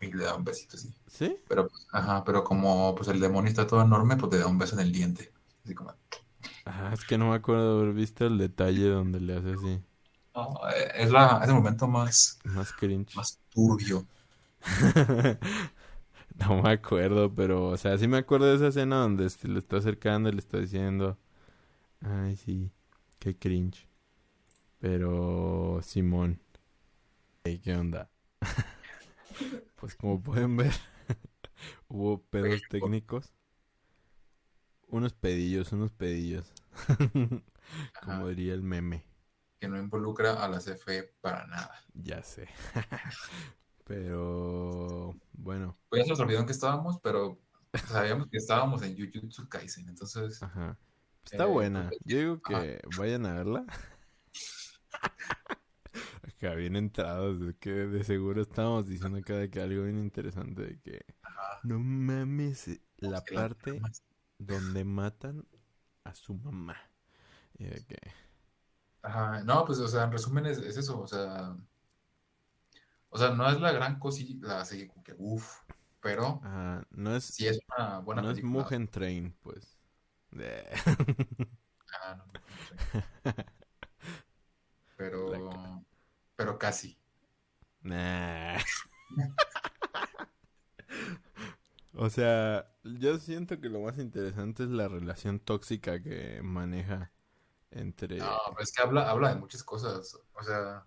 y 0.00 0.12
le 0.12 0.24
da 0.24 0.34
un 0.36 0.44
besito 0.44 0.76
así. 0.76 0.92
¿Sí? 1.06 1.36
Pero, 1.48 1.68
pues, 1.68 1.86
ajá, 1.92 2.24
pero 2.24 2.44
como 2.44 2.94
pues 2.94 3.08
el 3.08 3.20
demonio 3.20 3.50
está 3.50 3.66
todo 3.66 3.82
enorme, 3.82 4.16
pues 4.16 4.32
le 4.32 4.38
da 4.38 4.46
un 4.46 4.58
beso 4.58 4.74
en 4.74 4.80
el 4.82 4.92
diente. 4.92 5.32
Así 5.64 5.74
como, 5.74 5.94
Ah, 6.66 6.90
es 6.92 7.04
que 7.06 7.16
no 7.18 7.30
me 7.30 7.36
acuerdo 7.36 7.76
de 7.78 7.82
haber 7.82 7.94
visto 7.94 8.26
el 8.26 8.36
detalle 8.38 8.88
donde 8.88 9.20
le 9.20 9.34
hace 9.36 9.52
así. 9.54 9.82
no, 10.34 10.54
eh, 10.74 10.90
es 10.96 11.10
la, 11.10 11.40
es 11.42 11.48
el 11.48 11.54
momento 11.54 11.86
más, 11.86 12.38
Más 12.44 12.72
cringe. 12.72 13.12
más 13.14 13.38
turbio. 13.50 14.06
No 16.38 16.62
me 16.62 16.70
acuerdo, 16.72 17.34
pero, 17.34 17.68
o 17.68 17.76
sea, 17.76 17.98
sí 17.98 18.08
me 18.08 18.18
acuerdo 18.18 18.46
de 18.46 18.56
esa 18.56 18.68
escena 18.68 18.96
donde 18.98 19.30
se 19.30 19.48
le 19.48 19.58
está 19.60 19.76
acercando 19.78 20.28
y 20.28 20.32
le 20.32 20.38
está 20.40 20.58
diciendo, 20.58 21.18
ay, 22.02 22.36
sí, 22.36 22.72
qué 23.20 23.36
cringe. 23.38 23.88
Pero, 24.80 25.80
Simón, 25.82 26.40
¿qué 27.44 27.76
onda? 27.76 28.10
Pues 29.76 29.96
como 29.96 30.22
pueden 30.22 30.56
ver, 30.56 30.72
hubo 31.88 32.22
pedos 32.22 32.62
técnicos. 32.70 33.34
Unos 34.88 35.12
pedillos, 35.12 35.72
unos 35.72 35.92
pedillos. 35.92 36.52
Como 38.04 38.28
diría 38.28 38.54
el 38.54 38.62
meme. 38.62 39.04
que 39.58 39.66
no 39.68 39.76
involucra 39.78 40.42
a 40.44 40.48
la 40.48 40.60
CFE 40.60 41.14
para 41.20 41.46
nada. 41.48 41.82
Ya 41.94 42.22
sé. 42.22 42.48
Pero, 43.84 45.14
bueno, 45.32 45.76
Pues 45.88 46.00
ya 46.00 46.04
se 46.04 46.10
nos 46.10 46.20
olvidó 46.20 46.40
en 46.40 46.46
que 46.46 46.52
estábamos, 46.52 47.00
pero 47.00 47.40
sabíamos 47.88 48.28
que 48.28 48.36
estábamos 48.38 48.82
en 48.82 48.96
Jujutsu 48.96 49.48
Kaisen, 49.48 49.88
entonces 49.88 50.42
ajá. 50.42 50.78
Está 51.24 51.44
Eh, 51.44 51.48
buena. 51.48 51.88
pues, 51.88 52.00
Yo 52.04 52.18
digo 52.18 52.40
ajá. 52.44 52.62
que 52.62 52.80
vayan 52.96 53.26
a 53.26 53.34
verla. 53.34 53.66
Acá 56.44 56.54
bien 56.56 56.76
entrados, 56.76 57.40
de 57.40 57.54
que 57.56 57.70
de 57.70 58.04
seguro 58.04 58.42
estábamos 58.42 58.86
diciendo 58.86 59.18
cada 59.24 59.48
que 59.48 59.60
algo 59.60 59.84
bien 59.84 59.98
interesante 59.98 60.62
de 60.62 60.80
que 60.80 61.06
ajá, 61.22 61.58
no 61.62 61.78
mames 61.78 62.68
eh, 62.68 62.82
la 62.98 63.10
la 63.10 63.24
parte 63.24 63.80
donde 64.38 64.84
matan 64.84 65.46
a 66.04 66.14
su 66.14 66.34
mamá. 66.34 66.76
Y 67.58 67.64
de 67.64 67.84
que, 67.86 67.96
Ajá, 69.02 69.42
no, 69.44 69.64
pues, 69.64 69.78
o 69.78 69.86
sea, 69.88 70.04
en 70.04 70.12
resumen 70.12 70.46
es, 70.46 70.58
es 70.58 70.76
eso, 70.76 71.00
o 71.00 71.06
sea, 71.06 71.54
o 73.10 73.18
sea, 73.18 73.30
no 73.30 73.48
es 73.48 73.60
la 73.60 73.72
gran 73.72 73.98
cosita, 73.98 74.60
así 74.60 74.88
como 74.88 75.02
que 75.04 75.14
uff, 75.18 75.60
pero 76.00 76.42
ah, 76.42 76.82
no 76.90 77.16
es, 77.16 77.24
sí 77.28 77.46
es 77.46 77.58
una 77.76 77.98
buena 78.00 78.22
no 78.22 78.30
es. 78.30 78.42
Mugen 78.42 78.88
Train, 78.88 79.34
pues. 79.42 79.78
De- 80.30 80.64
Ah, 81.92 82.14
no, 82.16 82.26
no, 82.26 82.40
no 82.56 82.64
sé. 82.64 82.76
Pero, 84.96 85.84
pero 86.36 86.58
casi. 86.58 86.98
Nah. 87.82 88.58
O 91.96 92.10
sea, 92.10 92.68
yo 92.82 93.18
siento 93.18 93.60
que 93.60 93.68
lo 93.68 93.80
más 93.80 93.98
interesante 93.98 94.64
es 94.64 94.68
la 94.68 94.88
relación 94.88 95.38
tóxica 95.38 96.02
que 96.02 96.40
maneja 96.42 97.12
entre... 97.70 98.18
No, 98.18 98.36
pero 98.48 98.62
es 98.62 98.72
que 98.72 98.82
habla, 98.82 99.08
habla 99.08 99.28
de 99.28 99.36
muchas 99.36 99.62
cosas, 99.62 100.18
o 100.32 100.42
sea, 100.42 100.84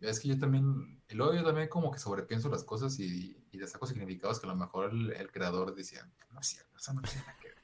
es 0.00 0.20
que 0.20 0.28
yo 0.28 0.38
también, 0.38 1.02
y 1.08 1.14
luego 1.14 1.34
yo 1.34 1.42
también 1.42 1.68
como 1.68 1.90
que 1.90 1.98
sobrepienso 1.98 2.50
las 2.50 2.64
cosas 2.64 2.98
y, 2.98 3.42
y 3.52 3.58
le 3.58 3.66
saco 3.66 3.86
significados 3.86 4.38
que 4.38 4.46
a 4.46 4.50
lo 4.50 4.56
mejor 4.56 4.90
el, 4.90 5.12
el 5.12 5.32
creador 5.32 5.74
decía, 5.74 6.06
no 6.30 6.40
es 6.40 6.46
cierto, 6.46 6.76
eso 6.76 6.92
no 6.92 7.00
tiene 7.00 7.20
nada 7.20 7.38
que 7.40 7.48
ver. 7.48 7.60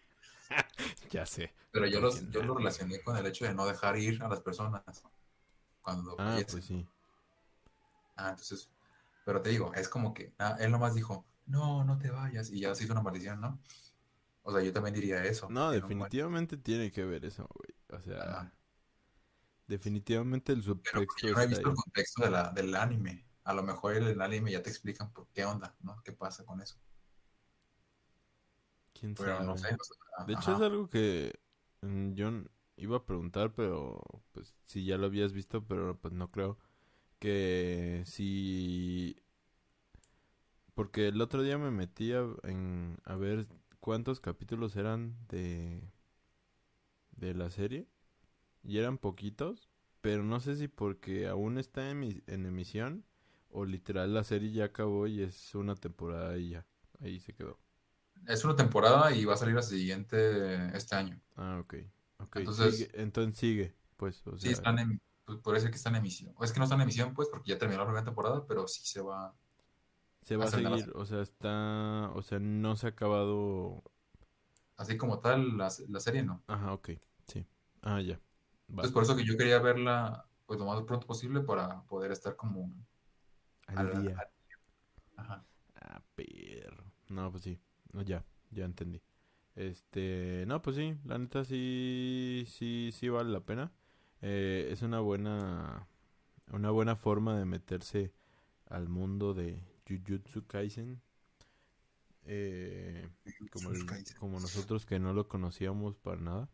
Ya 1.10 1.26
sé. 1.26 1.52
Pero 1.70 1.86
yo, 1.86 2.00
los, 2.00 2.30
yo 2.30 2.42
lo 2.42 2.54
relacioné 2.54 3.02
con 3.02 3.16
el 3.16 3.26
hecho 3.26 3.44
de 3.44 3.54
no 3.54 3.66
dejar 3.66 3.98
ir 3.98 4.22
a 4.22 4.28
las 4.28 4.40
personas 4.40 4.82
cuando 5.87 6.16
Ah, 6.18 6.25
fallecen. 6.25 6.46
pues 6.51 6.64
sí. 6.66 6.87
Ah, 8.16 8.31
entonces, 8.31 8.70
pero 9.25 9.42
te 9.42 9.51
digo, 9.51 9.72
es 9.75 9.88
como 9.88 10.14
que 10.14 10.35
ah, 10.38 10.57
él 10.61 10.70
nomás 10.70 10.94
dijo, 10.94 11.27
no, 11.46 11.85
no 11.85 11.99
te 11.99 12.11
vayas, 12.11 12.51
y 12.51 12.61
ya 12.61 12.75
se 12.75 12.85
hizo 12.85 12.92
una 12.92 13.03
maldición, 13.03 13.40
¿no? 13.40 13.61
O 14.42 14.53
sea, 14.53 14.62
yo 14.62 14.72
también 14.72 14.94
diría 14.94 15.25
eso. 15.25 15.49
No, 15.49 15.70
definitivamente 15.72 16.57
tiene 16.57 16.90
que 16.90 17.05
ver 17.05 17.25
eso, 17.25 17.49
güey. 17.55 17.75
O 17.99 18.03
sea, 18.03 18.31
Ajá. 18.31 18.53
definitivamente 19.68 20.53
el 20.53 20.62
Pero 20.83 21.05
subtexto 21.05 21.05
porque 21.05 21.27
yo 21.29 21.35
no 21.35 21.40
he 21.42 21.46
visto 21.46 21.68
ahí. 21.68 21.70
el 21.70 21.75
contexto 21.77 22.25
de 22.25 22.31
la, 22.31 22.51
del 22.51 22.75
anime. 22.75 23.27
A 23.44 23.53
lo 23.55 23.62
mejor 23.62 23.94
en 23.96 24.05
el 24.05 24.20
anime 24.22 24.53
ya 24.53 24.62
te 24.62 24.70
explican 24.70 25.12
por 25.12 25.29
qué 25.33 25.44
onda, 25.44 25.77
¿no? 25.81 26.03
¿Qué 26.03 26.12
pasa 26.12 26.44
con 26.44 26.61
eso? 26.62 26.77
¿Quién 28.92 29.16
Pero 29.16 29.42
no 29.44 29.57
sé. 29.57 29.68
sabe? 29.68 29.77
o 29.79 29.85
sea, 29.85 29.94
De 30.27 30.33
hecho, 30.35 30.53
es 30.53 30.61
algo 30.61 30.88
que 30.88 31.33
mm, 31.83 32.12
yo 32.14 32.31
iba 32.76 32.98
a 32.98 33.06
preguntar, 33.06 33.54
pero 33.54 34.02
pues 34.32 34.54
si 34.66 34.84
ya 34.84 34.98
lo 34.98 35.06
habías 35.06 35.32
visto, 35.32 35.64
pero 35.66 35.98
pues 36.00 36.14
no 36.14 36.30
creo 36.30 36.58
que 37.20 38.02
si... 38.06 39.16
Porque 40.74 41.08
el 41.08 41.20
otro 41.20 41.42
día 41.42 41.58
me 41.58 41.70
metí 41.72 42.12
a, 42.12 42.24
en, 42.44 42.98
a 43.04 43.16
ver 43.16 43.46
cuántos 43.80 44.20
capítulos 44.20 44.76
eran 44.76 45.16
de, 45.28 45.80
de 47.16 47.34
la 47.34 47.50
serie 47.50 47.86
y 48.64 48.78
eran 48.78 48.98
poquitos, 48.98 49.70
pero 50.02 50.24
no 50.24 50.40
sé 50.40 50.56
si 50.56 50.68
porque 50.68 51.28
aún 51.28 51.58
está 51.58 51.90
en, 51.90 52.22
en 52.26 52.46
emisión 52.46 53.04
o 53.50 53.64
literal 53.66 54.14
la 54.14 54.24
serie 54.24 54.52
ya 54.52 54.66
acabó 54.66 55.06
y 55.06 55.22
es 55.22 55.54
una 55.54 55.76
temporada 55.76 56.38
y 56.38 56.50
ya, 56.50 56.66
ahí 57.00 57.20
se 57.20 57.34
quedó. 57.34 57.58
Es 58.26 58.44
una 58.44 58.54
temporada 58.56 59.10
y 59.14 59.24
va 59.24 59.34
a 59.34 59.36
salir 59.38 59.54
la 59.54 59.62
siguiente 59.62 60.76
este 60.76 60.94
año. 60.96 61.18
Ah, 61.36 61.58
ok. 61.60 61.74
Entonces- 62.35 62.76
sigue, 62.79 62.90
entonces 62.94 63.38
sigue, 63.38 63.74
pues, 63.96 64.26
o 64.26 64.33
Sí, 64.37 64.42
sea, 64.46 64.52
están 64.52 64.79
en, 64.79 65.00
pues, 65.24 65.38
puede 65.38 65.61
ser 65.61 65.70
que 65.70 65.76
está 65.76 65.90
en 65.90 65.96
emisión. 65.96 66.35
O 66.37 66.44
es 66.44 66.52
que 66.52 66.59
no 66.59 66.64
está 66.64 66.74
en 66.76 66.83
emisión, 66.83 67.14
pues, 67.14 67.29
porque 67.29 67.50
ya 67.52 67.59
terminó 67.59 67.81
la 67.81 67.87
primera 67.87 68.05
temporada, 68.05 68.44
pero 68.46 68.66
sí 68.68 68.83
se 68.85 69.00
va. 69.00 69.35
Se 70.22 70.37
va 70.37 70.44
a 70.44 70.50
la- 70.59 70.76
seguir, 70.79 70.92
o 70.96 71.05
sea, 71.07 71.20
está, 71.22 72.11
o 72.14 72.22
sea, 72.22 72.38
no 72.38 72.74
se 72.76 72.87
ha 72.87 72.90
acabado. 72.90 73.83
Así 74.76 74.96
como 74.96 75.20
tal, 75.20 75.57
la, 75.57 75.72
la 75.88 76.00
serie 76.00 76.22
no. 76.22 76.42
Ajá, 76.46 76.72
ok, 76.72 76.90
sí. 77.26 77.46
Ah, 77.83 78.00
ya. 78.00 78.20
Entonces, 78.68 78.92
por 78.92 79.05
eso 79.05 79.16
que 79.16 79.24
yo 79.24 79.37
quería 79.37 79.61
verla, 79.61 80.26
pues, 80.46 80.59
lo 80.59 80.66
más 80.66 80.83
pronto 80.83 81.07
posible 81.07 81.40
para 81.40 81.83
poder 81.83 82.11
estar 82.12 82.35
como. 82.37 82.72
Al 83.68 83.79
al- 83.79 84.02
día. 84.02 84.16
al- 84.18 84.31
Ajá. 85.16 85.44
Ah, 85.76 86.02
perro. 86.14 86.85
No, 87.09 87.31
pues 87.31 87.44
sí. 87.44 87.59
No, 87.92 88.02
ya, 88.02 88.24
ya 88.50 88.64
entendí. 88.64 89.00
Este, 89.56 90.44
no, 90.46 90.62
pues 90.62 90.76
sí, 90.76 90.96
la 91.04 91.18
neta 91.18 91.44
sí, 91.44 92.44
sí, 92.48 92.90
sí 92.92 93.08
vale 93.08 93.30
la 93.32 93.40
pena. 93.40 93.72
Eh, 94.22 94.68
es 94.72 94.82
una 94.82 95.00
buena, 95.00 95.88
una 96.52 96.70
buena 96.70 96.96
forma 96.96 97.38
de 97.38 97.46
meterse 97.46 98.12
al 98.68 98.88
mundo 98.88 99.34
de 99.34 99.62
Jujutsu 99.88 100.46
Kaisen. 100.46 101.02
Eh, 102.24 103.08
como, 103.50 103.70
el- 103.70 103.98
como 104.16 104.40
nosotros 104.40 104.86
que 104.86 104.98
no 104.98 105.12
lo 105.12 105.28
conocíamos 105.28 105.96
para 105.96 106.20
nada. 106.20 106.48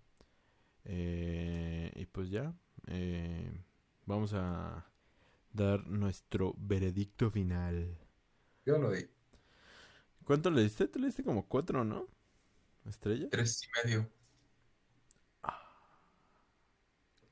Eh, 0.84 1.92
y 1.96 2.06
pues 2.06 2.30
ya, 2.30 2.54
eh, 2.88 3.52
vamos 4.06 4.34
a 4.34 4.86
dar 5.52 5.86
nuestro 5.88 6.54
veredicto 6.58 7.30
final. 7.30 7.98
Yo 8.64 8.78
lo 8.78 8.90
di 8.90 9.08
¿Cuánto 10.24 10.50
le 10.50 10.62
diste? 10.62 10.88
Tú 10.88 10.98
le 10.98 11.06
diste 11.06 11.22
como 11.24 11.46
cuatro, 11.48 11.84
¿no? 11.84 12.08
¿Estrellas? 12.85 13.31
tres 13.31 13.62
y 13.62 13.87
medio. 13.87 14.09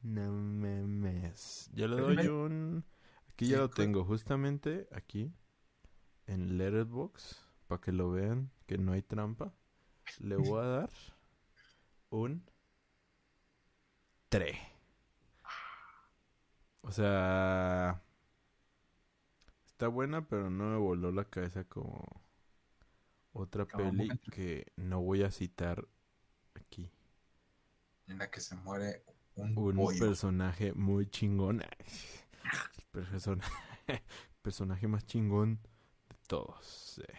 No 0.03 0.33
memes. 0.33 1.71
Yo 1.75 1.87
le 1.89 1.97
¿Tres 1.97 2.13
y 2.13 2.17
doy 2.17 2.29
un... 2.29 2.85
Aquí 3.29 3.49
ya 3.49 3.59
lo 3.59 3.71
tengo, 3.71 4.05
justamente 4.05 4.89
aquí, 4.93 5.33
en 6.27 6.59
Letterboxd, 6.59 7.37
para 7.69 7.81
que 7.81 7.93
lo 7.93 8.11
vean, 8.11 8.51
que 8.67 8.79
no 8.79 8.93
hay 8.93 9.03
trampa. 9.03 9.53
Le 10.19 10.37
voy 10.37 10.61
a 10.61 10.67
dar 10.67 10.91
un 12.11 12.45
3. 14.29 14.57
O 16.83 16.93
sea... 16.93 18.03
Está 19.67 19.89
buena, 19.89 20.27
pero 20.29 20.51
no 20.51 20.65
me 20.71 20.77
voló 20.77 21.11
la 21.11 21.25
cabeza 21.25 21.65
como 21.65 22.23
otra 23.33 23.67
peli 23.67 24.19
que 24.31 24.73
no 24.77 25.01
voy 25.03 25.23
a 25.23 25.31
citar 25.31 25.87
aquí. 26.55 26.91
En 28.09 28.19
la 28.19 28.31
que 28.31 28.41
se 28.41 28.55
muere 28.57 29.05
un, 29.37 29.57
Un 29.57 29.75
pollo. 29.77 29.99
personaje 29.99 30.73
muy 30.75 31.07
chingón. 31.09 31.63
El 31.63 32.85
persona- 32.93 33.45
personaje 34.43 34.87
más 34.89 35.07
chingón 35.07 35.61
de 36.09 36.17
todos. 36.27 37.01
eh. 37.09 37.15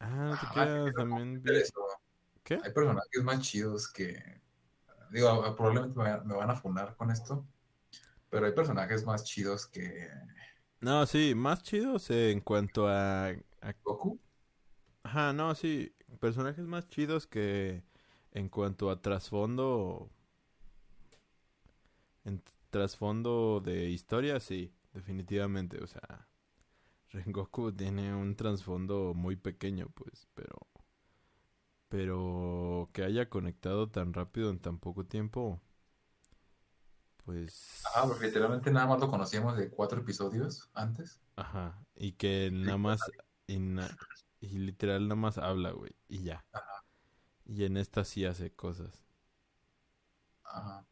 Ah, 0.00 0.30
no 0.30 0.38
te 0.38 0.46
creas, 0.46 0.80
quiero 0.82 0.92
también 0.92 1.42
vi... 1.42 1.50
¿Qué? 2.42 2.54
Hay 2.62 2.72
personajes 2.72 3.22
más 3.22 3.40
chidos 3.40 3.88
que. 3.92 4.40
Digo, 5.10 5.56
probablemente 5.56 5.98
me, 5.98 6.34
van 6.34 6.50
a 6.50 6.54
funar 6.56 6.96
con 6.96 7.10
esto. 7.10 7.46
Pero 8.30 8.46
hay 8.46 8.52
personajes 8.52 9.04
más 9.04 9.24
chidos 9.24 9.66
que 9.66 10.08
No, 10.80 11.06
sí, 11.06 11.34
más 11.34 11.62
chidos 11.62 12.10
en 12.10 12.40
cuanto 12.40 12.88
a, 12.88 13.32
a- 13.60 13.74
Goku. 13.82 14.20
Ajá, 15.02 15.32
no, 15.32 15.54
sí, 15.54 15.94
personajes 16.20 16.66
más 16.66 16.88
chidos 16.88 17.26
que 17.26 17.82
en 18.32 18.48
cuanto 18.48 18.90
a 18.90 19.00
trasfondo... 19.00 20.10
En 22.24 22.42
trasfondo 22.70 23.60
de 23.64 23.90
historia, 23.90 24.40
sí, 24.40 24.72
definitivamente, 24.92 25.82
o 25.82 25.86
sea... 25.86 26.28
Rengoku 27.10 27.72
tiene 27.72 28.14
un 28.14 28.36
trasfondo 28.36 29.14
muy 29.14 29.36
pequeño, 29.36 29.88
pues, 29.94 30.28
pero... 30.34 30.54
Pero 31.88 32.88
que 32.92 33.02
haya 33.02 33.28
conectado 33.28 33.88
tan 33.90 34.12
rápido 34.12 34.50
en 34.50 34.60
tan 34.60 34.78
poco 34.78 35.04
tiempo... 35.04 35.60
Pues... 37.24 37.82
Ah, 37.94 38.04
porque 38.06 38.26
literalmente 38.26 38.70
nada 38.70 38.86
más 38.86 39.00
lo 39.00 39.08
conocíamos 39.08 39.56
de 39.56 39.70
cuatro 39.70 40.00
episodios 40.00 40.70
antes. 40.74 41.20
Ajá, 41.36 41.84
y 41.94 42.12
que 42.12 42.50
nada 42.52 42.78
más, 42.78 43.00
y, 44.40 44.58
literal 44.58 45.08
nada 45.08 45.20
más 45.20 45.38
habla, 45.38 45.72
güey, 45.72 45.94
y 46.08 46.22
ya. 46.22 46.44
Ajá. 46.52 46.84
Y 47.44 47.64
en 47.64 47.76
esta 47.76 48.04
sí 48.04 48.24
hace 48.24 48.52
cosas. 48.52 49.04
Ajá. 50.44 50.86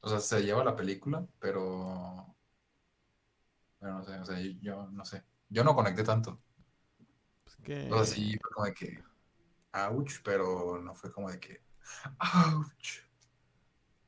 O 0.00 0.08
sea, 0.08 0.20
se 0.20 0.42
lleva 0.42 0.62
la 0.62 0.76
película, 0.76 1.26
pero. 1.38 2.36
Pero 3.78 3.94
no 3.94 4.04
sé, 4.04 4.18
o 4.18 4.24
sea, 4.24 4.38
yo, 4.38 4.50
yo 4.60 4.90
no 4.90 5.04
sé. 5.04 5.24
Yo 5.48 5.64
no 5.64 5.74
conecté 5.74 6.04
tanto. 6.04 6.42
Pues 7.44 7.56
que... 7.56 7.92
O 7.92 7.96
sea, 7.96 8.04
sí 8.04 8.38
fue 8.38 8.50
como 8.50 8.66
de 8.66 8.74
que. 8.74 9.04
Ouch, 9.72 10.20
pero 10.22 10.80
no 10.80 10.94
fue 10.94 11.10
como 11.10 11.30
de 11.30 11.40
que. 11.40 11.62
Ouch. 12.18 13.00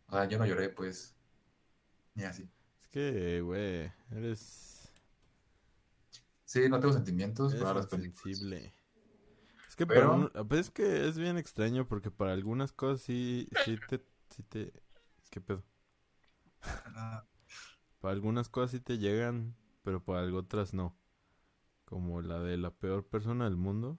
O 0.08 0.12
sea, 0.12 0.26
yo 0.26 0.38
no 0.38 0.46
lloré, 0.46 0.68
pues. 0.68 1.16
Ni 2.14 2.24
así. 2.24 2.48
Es 2.80 2.88
que, 2.88 3.40
güey, 3.40 3.92
eres, 4.10 4.75
Sí, 6.46 6.68
no 6.70 6.80
tengo 6.80 6.94
sentimientos 6.94 7.52
eres 7.52 7.62
para 7.64 7.74
las 7.80 7.86
películas. 7.88 8.24
insensible. 8.26 8.74
Es 9.68 9.76
que 9.76 9.86
Pero- 9.86 10.00
para 10.30 10.40
un- 10.42 10.48
pues 10.48 10.60
es 10.62 10.70
que 10.70 11.06
es 11.08 11.18
bien 11.18 11.36
extraño 11.36 11.86
porque 11.86 12.10
para 12.10 12.32
algunas 12.32 12.72
cosas 12.72 13.02
sí, 13.02 13.48
sí 13.66 13.76
te, 13.88 14.00
sí 14.30 14.42
te, 14.44 14.72
¿qué 15.30 15.40
pedo? 15.42 15.62
Para 18.00 18.12
algunas 18.14 18.48
cosas 18.48 18.70
sí 18.70 18.80
te 18.80 18.98
llegan, 18.98 19.56
pero 19.82 20.02
para 20.02 20.20
algo 20.20 20.38
otras 20.38 20.72
no. 20.72 20.96
Como 21.84 22.22
la 22.22 22.40
de 22.40 22.56
la 22.56 22.70
peor 22.70 23.06
persona 23.06 23.44
del 23.44 23.56
mundo. 23.56 23.98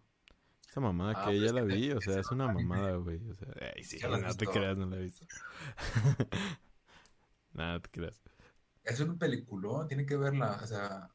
Esa 0.69 0.79
mamada 0.81 1.13
Ah, 1.15 1.29
que 1.29 1.39
ya 1.39 1.53
la 1.53 1.61
que 1.65 1.75
vi, 1.75 1.91
o 1.91 2.01
sea, 2.01 2.15
se 2.15 2.19
es 2.21 2.31
una 2.31 2.47
mamada, 2.51 2.95
güey. 2.97 3.25
O 3.29 3.35
sea, 3.35 3.47
ay, 3.75 3.83
sí, 3.83 3.99
no 4.03 4.33
te 4.35 4.45
creas, 4.47 4.77
no 4.77 4.85
la 4.87 4.97
he 4.97 5.03
visto. 5.03 5.25
Nada, 7.53 7.79
te 7.81 7.89
creas. 7.89 8.21
Es 8.83 8.99
un 8.99 9.17
peliculón, 9.17 9.87
tiene 9.87 10.05
que 10.05 10.15
verla, 10.17 10.59
o 10.61 10.67
sea, 10.67 11.09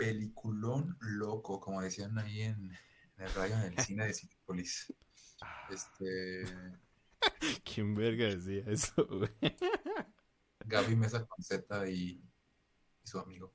peliculón 0.00 0.96
loco, 1.00 1.60
como 1.60 1.82
decían 1.82 2.18
ahí 2.18 2.42
en, 2.42 2.72
en 3.18 3.24
el 3.24 3.32
rayo 3.34 3.54
en 3.56 3.72
el 3.72 3.78
cine 3.78 4.06
de 4.06 4.14
Cinepolis. 4.14 4.92
Este, 5.70 6.44
¿Quién 7.64 7.94
verga 7.94 8.26
decía 8.26 8.64
eso, 8.66 9.06
güey? 9.06 9.30
Gaby 10.64 10.96
Mesa 10.96 11.26
con 11.26 11.42
Z 11.42 11.88
y, 11.90 12.22
y 13.02 13.06
su 13.06 13.18
amigo. 13.18 13.52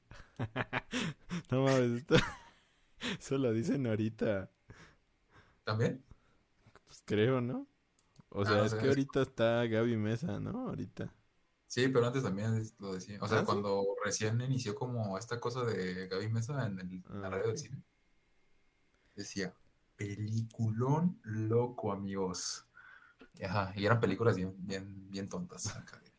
No 1.52 1.64
mames, 1.64 2.00
esto... 2.02 2.16
Eso 3.20 3.38
lo 3.38 3.54
dicen 3.54 3.86
ahorita. 3.88 4.52
¿También? 5.64 6.04
Pues 6.86 7.02
creo, 7.06 7.42
¿no? 7.42 7.68
O 8.30 8.44
Ah, 8.44 8.46
sea, 8.46 8.66
es 8.66 8.74
que 8.76 8.88
ahorita 8.88 9.22
está 9.24 9.66
Gaby 9.66 9.98
Mesa, 9.98 10.40
¿no? 10.40 10.70
Ahorita. 10.70 11.14
Sí, 11.68 11.88
pero 11.90 12.08
antes 12.08 12.24
también 12.24 12.62
lo 12.80 12.94
decía. 12.94 13.18
O 13.22 13.28
sea, 13.28 13.40
¿Ah, 13.40 13.42
sí? 13.42 13.46
cuando 13.46 13.84
recién 14.04 14.40
inició 14.42 14.76
como 14.76 15.18
esta 15.18 15.40
cosa 15.40 15.64
de 15.66 16.08
Gaby 16.08 16.30
Mesa 16.30 16.66
en, 16.66 16.80
el, 16.80 17.04
la 17.22 17.28
Ah, 17.28 17.30
radio 17.30 17.48
del 17.48 17.58
cine, 17.58 17.84
decía, 19.16 19.54
peliculón 19.96 21.20
loco, 21.24 21.92
amigos. 21.92 22.66
Ajá, 23.44 23.74
y 23.76 23.86
eran 23.86 24.00
películas 24.00 24.36
bien, 24.38 24.54
bien, 24.60 25.10
bien 25.10 25.28
tontas. 25.30 25.76
acá 25.76 26.00
de, 26.00 26.12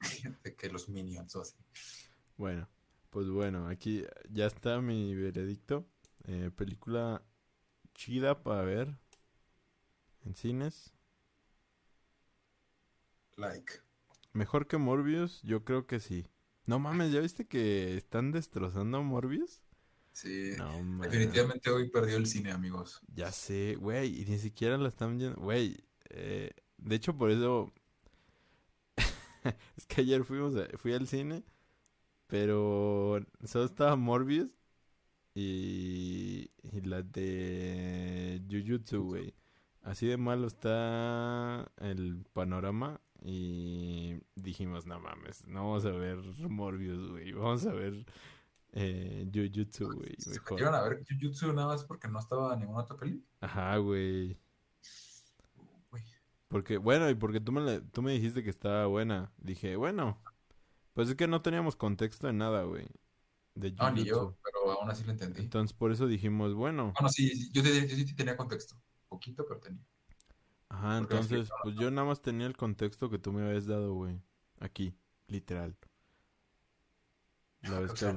de 0.44 0.54
que 0.56 0.68
los 0.70 0.88
Minions 0.88 1.34
o 1.36 1.42
así. 1.42 1.56
Bueno, 2.36 2.68
pues 3.10 3.28
bueno, 3.28 3.68
aquí 3.68 4.04
ya 4.30 4.46
está 4.46 4.80
mi 4.80 5.14
veredicto. 5.14 5.86
Eh, 6.24 6.50
película 6.54 7.22
chida 7.94 8.42
para 8.42 8.62
ver 8.62 8.96
en 10.24 10.34
cines. 10.34 10.92
Like. 13.36 13.82
Mejor 14.34 14.66
que 14.66 14.76
Morbius, 14.78 15.40
yo 15.42 15.64
creo 15.64 15.86
que 15.86 15.98
sí. 16.00 16.26
No 16.66 16.78
mames, 16.78 17.12
¿ya 17.12 17.20
viste 17.20 17.46
que 17.46 17.96
están 17.96 18.30
destrozando 18.32 18.98
a 18.98 19.02
Morbius? 19.02 19.62
Sí, 20.12 20.52
No 20.56 20.68
definitivamente 21.02 21.68
hoy 21.70 21.90
perdió 21.90 22.16
el 22.16 22.26
cine, 22.26 22.50
amigos. 22.52 23.02
Ya 23.14 23.30
sé, 23.32 23.76
güey, 23.76 24.22
y 24.22 24.24
ni 24.26 24.38
siquiera 24.38 24.78
la 24.78 24.88
están 24.88 25.18
viendo. 25.18 25.40
Güey, 25.40 25.76
eh, 26.10 26.50
de 26.78 26.96
hecho 26.96 27.16
por 27.16 27.30
eso... 27.30 27.72
es 29.76 29.86
que 29.86 30.00
ayer 30.02 30.24
fuimos 30.24 30.54
a- 30.56 30.68
fui 30.78 30.92
al 30.94 31.06
cine, 31.06 31.44
pero 32.26 33.20
solo 33.44 33.66
estaba 33.66 33.96
Morbius 33.96 34.50
y, 35.34 36.50
y 36.64 36.80
la 36.82 37.02
de 37.02 38.42
Jujutsu, 38.50 39.04
güey. 39.04 39.34
Así 39.82 40.06
de 40.06 40.16
malo 40.16 40.46
está 40.46 41.70
el 41.78 42.24
panorama 42.32 43.00
y 43.20 44.16
dijimos, 44.36 44.86
no 44.86 45.00
mames, 45.00 45.46
no 45.46 45.68
vamos 45.68 45.84
a 45.84 45.90
ver 45.90 46.18
Morbius, 46.48 47.10
güey, 47.10 47.32
vamos 47.32 47.66
a 47.66 47.72
ver 47.72 48.04
eh, 48.72 49.28
Jujutsu, 49.32 49.92
güey, 49.92 50.14
¿Se 50.18 50.30
metieron 50.30 50.74
a 50.74 50.82
ver 50.82 51.04
Jujutsu 51.04 51.52
nada 51.52 51.68
más 51.68 51.84
porque 51.84 52.08
no 52.08 52.18
estaba 52.18 52.56
ninguna 52.56 52.80
otra 52.80 52.96
peli? 52.96 53.24
Ajá, 53.40 53.76
güey. 53.76 54.38
Porque, 56.48 56.76
bueno, 56.76 57.08
y 57.08 57.14
porque 57.14 57.40
tú 57.40 57.50
me, 57.50 57.80
tú 57.80 58.02
me 58.02 58.12
dijiste 58.12 58.42
que 58.42 58.50
estaba 58.50 58.86
buena. 58.86 59.32
Dije, 59.38 59.76
bueno, 59.76 60.20
pues 60.92 61.08
es 61.08 61.14
que 61.14 61.26
no 61.26 61.40
teníamos 61.40 61.76
contexto 61.76 62.26
de 62.26 62.34
nada, 62.34 62.64
güey. 62.64 62.86
De 63.54 63.72
No, 63.72 63.90
ni 63.90 64.04
yo, 64.04 64.36
pero 64.44 64.72
aún 64.72 64.90
así 64.90 65.04
lo 65.04 65.12
entendí. 65.12 65.40
Entonces, 65.40 65.74
por 65.74 65.92
eso 65.92 66.06
dijimos, 66.06 66.54
bueno. 66.54 66.92
Bueno, 66.92 67.08
sí, 67.08 67.28
sí, 67.28 67.50
yo, 67.52 67.62
yo 67.62 67.96
sí 67.96 68.14
tenía 68.14 68.36
contexto. 68.36 68.76
Poquito, 69.12 69.44
pero 69.46 69.60
tenía. 69.60 69.84
Ajá, 70.68 70.98
Porque 70.98 71.14
entonces, 71.14 71.54
pues 71.62 71.76
yo 71.76 71.90
nada 71.92 72.06
más 72.08 72.22
tenía 72.22 72.46
el 72.46 72.56
contexto 72.56 73.10
que 73.10 73.18
tú 73.18 73.32
me 73.32 73.42
habías 73.46 73.66
dado, 73.66 73.94
güey. 73.94 74.20
Aquí, 74.60 74.96
literal. 75.28 75.76
La 77.62 77.80
vez 77.80 77.92
que... 77.98 78.16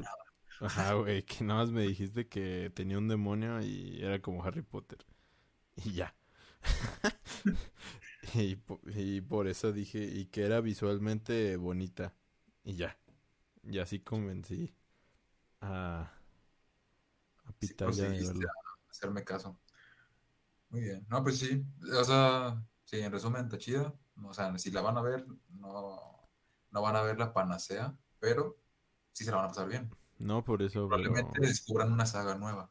Ajá, 0.60 0.94
güey, 0.94 1.24
que 1.24 1.44
nada 1.44 1.62
más 1.62 1.72
me 1.72 1.84
dijiste 1.84 2.28
que 2.28 2.72
tenía 2.74 2.98
un 2.98 3.08
demonio 3.08 3.62
y 3.62 4.02
era 4.02 4.22
como 4.22 4.44
Harry 4.44 4.62
Potter. 4.62 5.06
Y 5.86 5.94
ya. 5.94 6.16
Y, 8.34 8.56
po- 8.56 8.82
y 8.86 9.22
por 9.22 9.48
eso 9.48 9.72
dije, 9.72 10.04
y 10.04 10.26
que 10.28 10.44
era 10.46 10.62
visualmente 10.62 11.58
bonita. 11.58 12.14
Y 12.64 12.76
ya. 12.76 12.98
Y 13.64 13.80
así 13.80 14.00
convencí 14.02 14.76
a, 15.62 16.12
a 17.46 17.52
Sí, 17.60 17.68
Pitaya 17.68 18.10
de 18.10 18.22
verlo. 18.24 18.50
a 18.88 18.92
hacerme 18.92 19.24
caso. 19.24 19.60
Muy 20.76 20.84
bien. 20.84 21.06
No, 21.10 21.24
pues 21.24 21.40
sí. 21.40 21.66
O 21.98 22.04
sea, 22.04 22.62
sí, 22.84 23.00
en 23.00 23.10
resumen, 23.10 23.46
está 23.46 23.58
chida. 23.58 23.94
O 24.26 24.34
sea, 24.34 24.58
si 24.58 24.72
la 24.72 24.82
van 24.82 24.98
a 24.98 25.02
ver, 25.02 25.26
no, 25.52 26.30
no 26.70 26.82
van 26.82 26.98
a 26.98 27.02
ver 27.02 27.18
la 27.18 27.32
panacea, 27.32 27.98
pero 28.20 28.58
sí 29.14 29.24
se 29.24 29.32
la 29.32 29.38
van 29.38 29.46
a 29.46 29.50
pasar 29.50 29.70
bien. 29.70 29.90
No 30.18 30.44
por 30.44 30.62
eso, 30.62 30.90
pero... 30.90 31.02
Probablemente 31.02 31.40
descubran 31.40 31.94
una 31.94 32.06
saga 32.06 32.36
nueva. 32.36 32.70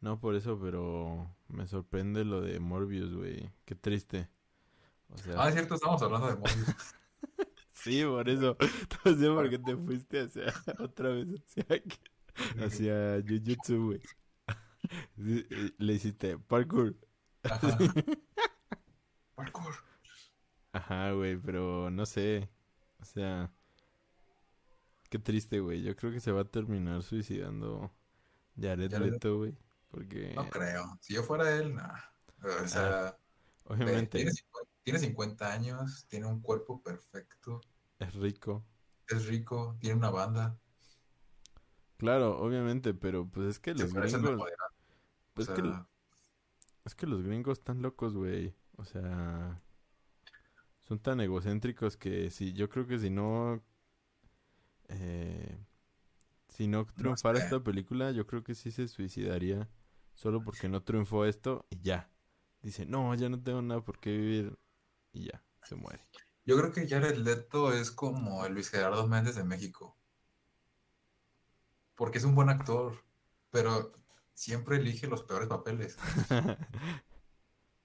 No 0.00 0.18
por 0.18 0.34
eso, 0.34 0.58
pero 0.60 1.32
me 1.46 1.68
sorprende 1.68 2.24
lo 2.24 2.40
de 2.40 2.58
Morbius, 2.58 3.14
güey. 3.14 3.52
Qué 3.64 3.76
triste. 3.76 4.28
O 5.10 5.18
sea, 5.18 5.34
Ah, 5.38 5.48
es 5.48 5.54
cierto, 5.54 5.76
estamos 5.76 6.02
hablando 6.02 6.26
de 6.26 6.34
Morbius. 6.34 6.74
sí, 7.70 8.04
por 8.04 8.28
eso. 8.28 8.56
No 9.04 9.16
sé 9.16 9.28
por 9.28 9.48
qué 9.48 9.58
te 9.60 9.76
fuiste 9.76 10.22
hacia 10.22 10.52
otra 10.80 11.10
vez 11.10 11.28
hacia, 11.46 11.82
hacia 12.66 13.22
Jujutsu, 13.22 13.86
güey. 13.86 14.02
Le 15.16 15.92
hiciste 15.92 16.38
parkour. 16.38 16.94
Ajá. 17.42 17.78
Parkour. 19.34 19.74
Ajá, 20.72 21.12
güey, 21.12 21.36
pero 21.36 21.90
no 21.90 22.06
sé. 22.06 22.48
O 23.00 23.04
sea, 23.04 23.52
qué 25.10 25.18
triste, 25.18 25.60
güey. 25.60 25.82
Yo 25.82 25.94
creo 25.96 26.12
que 26.12 26.20
se 26.20 26.32
va 26.32 26.42
a 26.42 26.44
terminar 26.44 27.02
suicidando 27.02 27.92
Jared 28.60 28.90
Jared 28.90 29.12
Leto, 29.12 29.38
güey. 29.38 29.56
Porque, 29.90 30.32
No 30.34 30.48
creo. 30.48 30.98
Si 31.00 31.14
yo 31.14 31.22
fuera 31.22 31.54
él, 31.56 31.74
nah. 31.74 31.98
O 32.62 32.68
sea, 32.68 33.16
ve, 33.68 33.74
obviamente, 33.74 34.18
tiene, 34.18 34.32
50 34.32 34.70
tiene 34.82 34.98
50 34.98 35.52
años, 35.52 36.06
tiene 36.08 36.26
un 36.26 36.40
cuerpo 36.40 36.82
perfecto, 36.82 37.60
es 37.98 38.14
rico. 38.14 38.64
es 39.08 39.26
rico, 39.26 39.76
tiene 39.80 39.96
una 39.96 40.10
banda. 40.10 40.58
Claro, 41.96 42.38
obviamente, 42.38 42.92
pero 42.92 43.26
pues 43.26 43.48
es 43.48 43.58
que 43.58 43.72
los 43.72 43.94
gringos... 43.94 44.42
O 45.36 45.40
Pues 45.40 45.48
es 45.48 45.54
que 45.54 45.62
sea, 45.62 45.86
Es 46.84 46.94
que 46.94 47.06
los 47.06 47.22
gringos 47.22 47.58
están 47.58 47.82
locos, 47.82 48.14
güey. 48.14 48.54
O 48.76 48.84
sea, 48.84 49.60
son 50.82 51.00
tan 51.00 51.20
egocéntricos 51.20 51.96
que 51.96 52.30
si 52.30 52.52
yo 52.52 52.68
creo 52.68 52.86
que 52.86 52.98
si 52.98 53.10
no 53.10 53.60
eh, 54.88 55.58
si 56.48 56.66
no 56.68 56.86
triunfara 56.86 57.38
sé. 57.38 57.40
esta 57.40 57.60
película, 57.62 58.12
yo 58.12 58.26
creo 58.26 58.44
que 58.44 58.54
sí 58.54 58.70
se 58.70 58.88
suicidaría 58.88 59.68
solo 60.14 60.44
porque 60.44 60.68
no 60.68 60.82
triunfó 60.82 61.24
esto 61.26 61.66
y 61.70 61.80
ya. 61.82 62.10
Dice, 62.62 62.86
"No, 62.86 63.14
ya 63.14 63.28
no 63.28 63.42
tengo 63.42 63.62
nada 63.62 63.82
por 63.82 63.98
qué 64.00 64.10
vivir." 64.12 64.58
Y 65.12 65.26
ya, 65.26 65.44
se 65.62 65.76
muere. 65.76 66.00
yo 66.46 66.56
creo 66.56 66.72
que 66.72 66.88
Jared 66.88 67.16
Leto 67.18 67.72
es 67.74 67.90
como 67.90 68.46
el 68.46 68.54
Luis 68.54 68.70
Gerardo 68.70 69.06
Méndez 69.06 69.34
de 69.36 69.44
México. 69.44 69.98
Porque 71.96 72.18
es 72.18 72.24
un 72.24 72.34
buen 72.36 72.48
actor, 72.50 73.02
pero 73.50 73.92
siempre 74.34 74.76
elige 74.76 75.06
los 75.08 75.22
peores 75.24 75.48
papeles. 75.48 75.96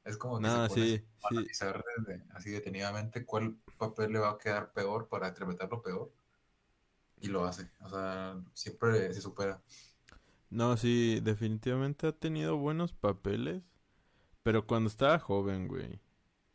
Es 0.04 0.18
como 0.18 0.42
que 0.42 0.50
No, 0.50 0.68
se 0.68 0.74
sí, 0.74 1.06
analizar 1.24 1.84
desde- 2.06 2.26
así 2.34 2.52
detenidamente 2.52 3.26
cuál 3.26 3.56
papel 3.78 4.12
le 4.14 4.20
va 4.20 4.32
a 4.32 4.38
quedar 4.38 4.74
peor 4.74 5.08
para 5.08 5.30
interpretarlo 5.30 5.82
peor. 5.82 6.12
Y 7.22 7.28
lo 7.28 7.46
hace. 7.46 7.70
O 7.82 7.90
sea, 7.90 8.36
siempre 8.54 9.14
se 9.14 9.22
supera. 9.22 9.62
No, 10.52 10.78
sí, 10.78 11.20
definitivamente 11.22 12.08
ha 12.08 12.12
tenido 12.12 12.58
buenos 12.58 12.94
papeles, 12.94 13.64
pero 14.44 14.68
cuando 14.68 14.90
estaba 14.90 15.20
joven, 15.20 15.68
güey. 15.68 16.02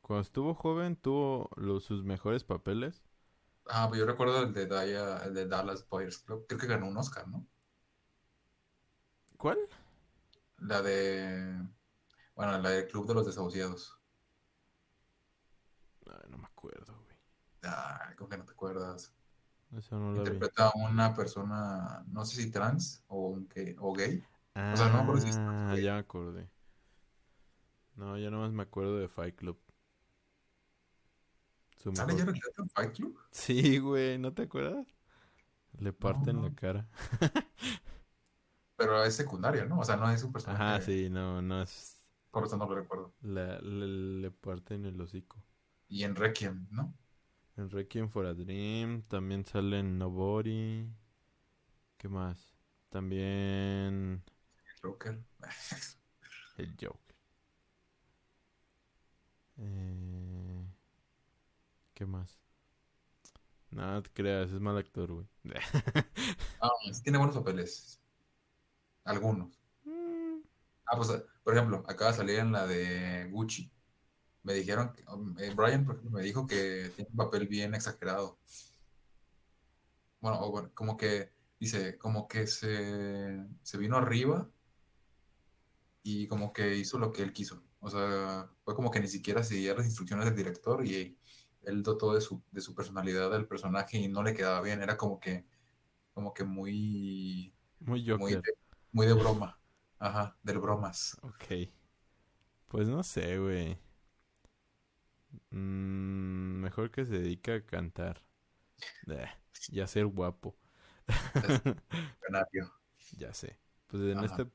Cuando 0.03 0.23
estuvo 0.23 0.55
joven 0.55 0.97
tuvo 0.97 1.51
los, 1.57 1.85
sus 1.85 2.05
mejores 2.05 2.45
papeles. 2.45 3.03
Ah, 3.69 3.89
pues 3.89 4.01
yo 4.01 4.07
recuerdo 4.07 4.43
el 4.43 4.55
de, 4.55 4.67
Daya- 4.67 5.23
el 5.25 5.35
de 5.35 5.47
Dallas 5.47 5.87
Buyers 5.89 6.17
Club. 6.19 6.47
Creo 6.49 6.59
que 6.61 6.67
ganó 6.67 6.87
un 6.89 6.97
Oscar, 6.97 7.29
¿no? 7.29 7.47
¿Cuál? 9.37 9.59
La 10.65 10.81
de. 10.83 11.63
Bueno, 12.35 12.59
la 12.59 12.71
del 12.71 12.87
Club 12.89 13.07
de 13.07 13.15
los 13.15 13.27
Desahuciados. 13.27 13.99
Ay, 16.07 16.31
no 16.31 16.39
me 16.39 16.47
acuerdo, 16.47 16.95
güey. 17.05 17.17
Ah, 17.65 18.13
como 18.17 18.29
que 18.31 18.39
no 18.39 18.45
te 18.45 18.53
acuerdas. 18.53 19.13
Eso 19.77 19.99
no 19.99 20.07
lo 20.09 20.13
vi. 20.15 20.19
Interpreta 20.19 20.69
a 20.69 20.73
una 20.77 21.15
persona, 21.15 22.05
no 22.09 22.25
sé 22.25 22.43
si 22.43 22.51
trans 22.51 23.03
o, 23.09 23.29
un 23.29 23.49
gay, 23.55 23.77
o 23.79 23.93
gay. 23.93 24.23
O 24.55 24.77
sea, 24.77 24.89
no 24.89 24.95
me 24.95 25.01
acuerdo 25.03 25.21
si 25.21 25.29
es 25.29 25.37
trans 25.37 25.71
Ah, 25.71 25.75
gay. 25.75 25.85
ya 25.85 25.93
me 25.95 25.99
acordé. 26.01 26.49
No, 27.97 28.17
ya 28.19 28.31
nomás 28.31 28.53
me 28.53 28.63
acuerdo 28.63 28.97
de 28.99 29.09
Fight 29.09 29.37
Club. 29.37 29.59
Su 31.77 31.95
¿Sale 31.95 32.15
mejor. 32.15 32.35
Leto 32.35 32.63
en 32.63 32.71
Fight 32.71 32.93
Club? 32.97 33.19
Sí, 33.31 33.79
güey, 33.79 34.19
¿no 34.19 34.33
te 34.33 34.43
acuerdas? 34.43 34.87
Le 35.79 35.93
parten 35.93 36.43
la 36.43 36.49
no. 36.51 36.55
cara. 36.55 36.89
Pero 38.77 39.03
es 39.05 39.17
secundario, 39.17 39.65
¿no? 39.67 39.81
O 39.81 39.85
sea, 39.85 39.97
no 39.97 40.11
es 40.11 40.23
un 40.25 40.33
Ajá, 40.47 40.81
personaje. 40.81 40.81
sí, 40.81 41.09
no, 41.11 41.43
no 41.43 41.63
es. 41.63 42.03
Por 42.31 42.45
eso 42.45 42.57
no 42.59 42.67
lo 42.67 42.75
recuerdo. 42.75 43.15
la- 43.23 43.59
le, 43.61 43.87
le 44.21 44.31
parten 44.31 44.85
el 44.87 45.01
hocico. 45.01 45.43
Y 45.89 46.03
en 46.05 46.15
Requiem, 46.15 46.67
¿no? 46.71 46.95
En 47.57 47.69
Requiem 47.69 48.09
for 48.09 48.27
a 48.27 48.33
Dream 48.33 49.03
también 49.09 49.45
sale 49.45 49.81
en 49.81 49.99
Nobody. 49.99 50.87
¿Qué 51.99 52.09
más? 52.09 52.55
También 52.91 54.23
Joker. 54.83 55.19
el 56.57 56.75
Joker. 56.81 57.15
Eh, 59.59 60.65
¿Qué 61.95 62.07
más? 62.07 62.39
Nada 63.71 64.01
te 64.03 64.11
creas, 64.11 64.51
es 64.53 64.61
mal 64.61 64.77
actor, 64.79 65.13
güey. 65.13 65.27
Ah, 66.61 66.71
tiene 67.03 67.19
buenos 67.19 67.37
papeles. 67.37 68.01
Algunos. 69.05 69.61
Mm, 69.85 70.41
Ah, 70.87 70.97
pues, 70.97 71.09
por 71.43 71.55
ejemplo, 71.55 71.83
acaba 71.89 72.11
de 72.11 72.17
salir 72.17 72.39
en 72.39 72.53
la 72.53 72.67
de 72.67 73.29
Gucci. 73.31 73.71
Me 74.43 74.53
dijeron, 74.55 74.93
que, 74.95 75.03
um, 75.11 75.35
eh, 75.39 75.53
Brian, 75.55 75.85
por 75.85 75.97
ejemplo, 75.97 76.19
me 76.19 76.23
dijo 76.23 76.47
que 76.47 76.93
tiene 76.95 77.11
un 77.11 77.17
papel 77.17 77.49
bien 77.49 77.75
exagerado. 77.75 78.39
Bueno, 80.21 80.41
o 80.41 80.51
bueno, 80.51 80.71
como 80.75 80.97
que, 80.97 81.31
dice, 81.59 81.97
como 81.99 82.29
que 82.29 82.47
se, 82.47 83.47
se 83.63 83.79
vino 83.79 83.97
arriba 83.97 84.49
y 86.03 86.27
como 86.29 86.53
que 86.53 86.77
hizo 86.77 86.99
lo 86.99 87.13
que 87.13 87.23
él 87.23 87.33
quiso. 87.33 87.63
O 87.81 87.89
sea, 87.91 88.51
fue 88.65 88.75
como 88.75 88.91
que 88.91 89.01
ni 89.01 89.09
siquiera 89.09 89.43
seguía 89.43 89.75
las 89.75 89.87
instrucciones 89.87 90.27
del 90.27 90.37
director 90.37 90.85
y 90.87 91.19
él 91.63 91.83
dotó 91.83 92.15
de 92.15 92.21
su, 92.21 92.43
de 92.53 92.61
su 92.61 92.75
personalidad 92.75 93.35
al 93.35 93.47
personaje 93.49 93.99
y 93.99 94.09
no 94.09 94.23
le 94.23 94.35
quedaba 94.35 94.61
bien. 94.61 94.83
Era 94.83 94.97
como 94.97 95.19
que, 95.19 95.47
como 96.13 96.33
que 96.35 96.45
muy, 96.45 97.55
muy 97.81 98.03
muy 98.03 98.11
Joker. 98.11 98.43
de, 98.43 98.64
muy 98.95 99.07
de 99.07 99.13
broma. 99.13 99.59
Ajá, 99.99 100.37
del 100.43 100.59
bromas. 100.59 101.19
Ok. 101.23 101.71
Pues 102.69 102.89
no 102.89 103.03
sé, 103.03 103.39
güey. 103.39 103.79
Mm, 105.51 106.61
mejor 106.61 106.91
que 106.91 107.05
se 107.05 107.19
dedique 107.19 107.53
a 107.53 107.65
cantar. 107.67 108.23
Eh, 109.09 109.27
y 109.71 109.81
a 109.81 109.87
ser 109.87 110.07
guapo. 110.07 110.57
Ya 113.19 113.33
sé. 113.33 113.59
Pues 113.87 114.03
en 114.03 114.19
Ajá. 114.19 114.27
este, 114.27 114.47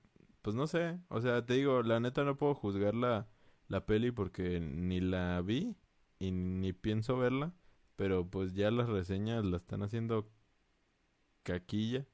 pues 0.42 0.56
no 0.56 0.68
sé. 0.68 1.00
O 1.10 1.22
sea, 1.22 1.46
te 1.46 1.56
digo, 1.56 1.84
la 1.84 2.00
neta 2.00 2.24
no 2.24 2.38
puedo 2.38 2.56
juzgar 2.56 2.96
la, 2.96 3.28
la 3.68 3.86
peli 3.86 4.12
porque 4.12 4.60
ni 4.60 5.00
la 5.02 5.42
vi 5.42 5.76
y 6.20 6.32
ni 6.32 6.74
pienso 6.74 7.18
verla. 7.18 7.54
Pero 7.96 8.30
pues 8.30 8.54
ya 8.54 8.72
las 8.72 8.90
reseñas 8.90 9.46
la 9.46 9.58
están 9.58 9.84
haciendo 9.84 10.30
caquilla. 11.44 12.06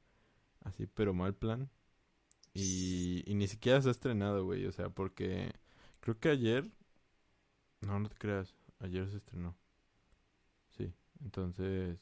Así, 0.64 0.88
pero 0.88 1.14
mal 1.14 1.36
plan. 1.36 1.70
Y, 2.56 3.24
y 3.30 3.36
ni 3.36 3.48
siquiera 3.48 3.82
se 3.82 3.90
ha 3.90 3.92
estrenado, 3.92 4.46
güey. 4.46 4.66
O 4.66 4.72
sea, 4.72 4.90
porque 4.90 5.54
creo 6.00 6.20
que 6.20 6.30
ayer... 6.30 6.72
No, 7.82 8.00
no 8.00 8.10
te 8.10 8.16
creas. 8.18 8.56
Ayer 8.80 9.08
se 9.10 9.18
estrenó. 9.18 9.56
Sí. 10.72 10.94
Entonces... 11.22 12.00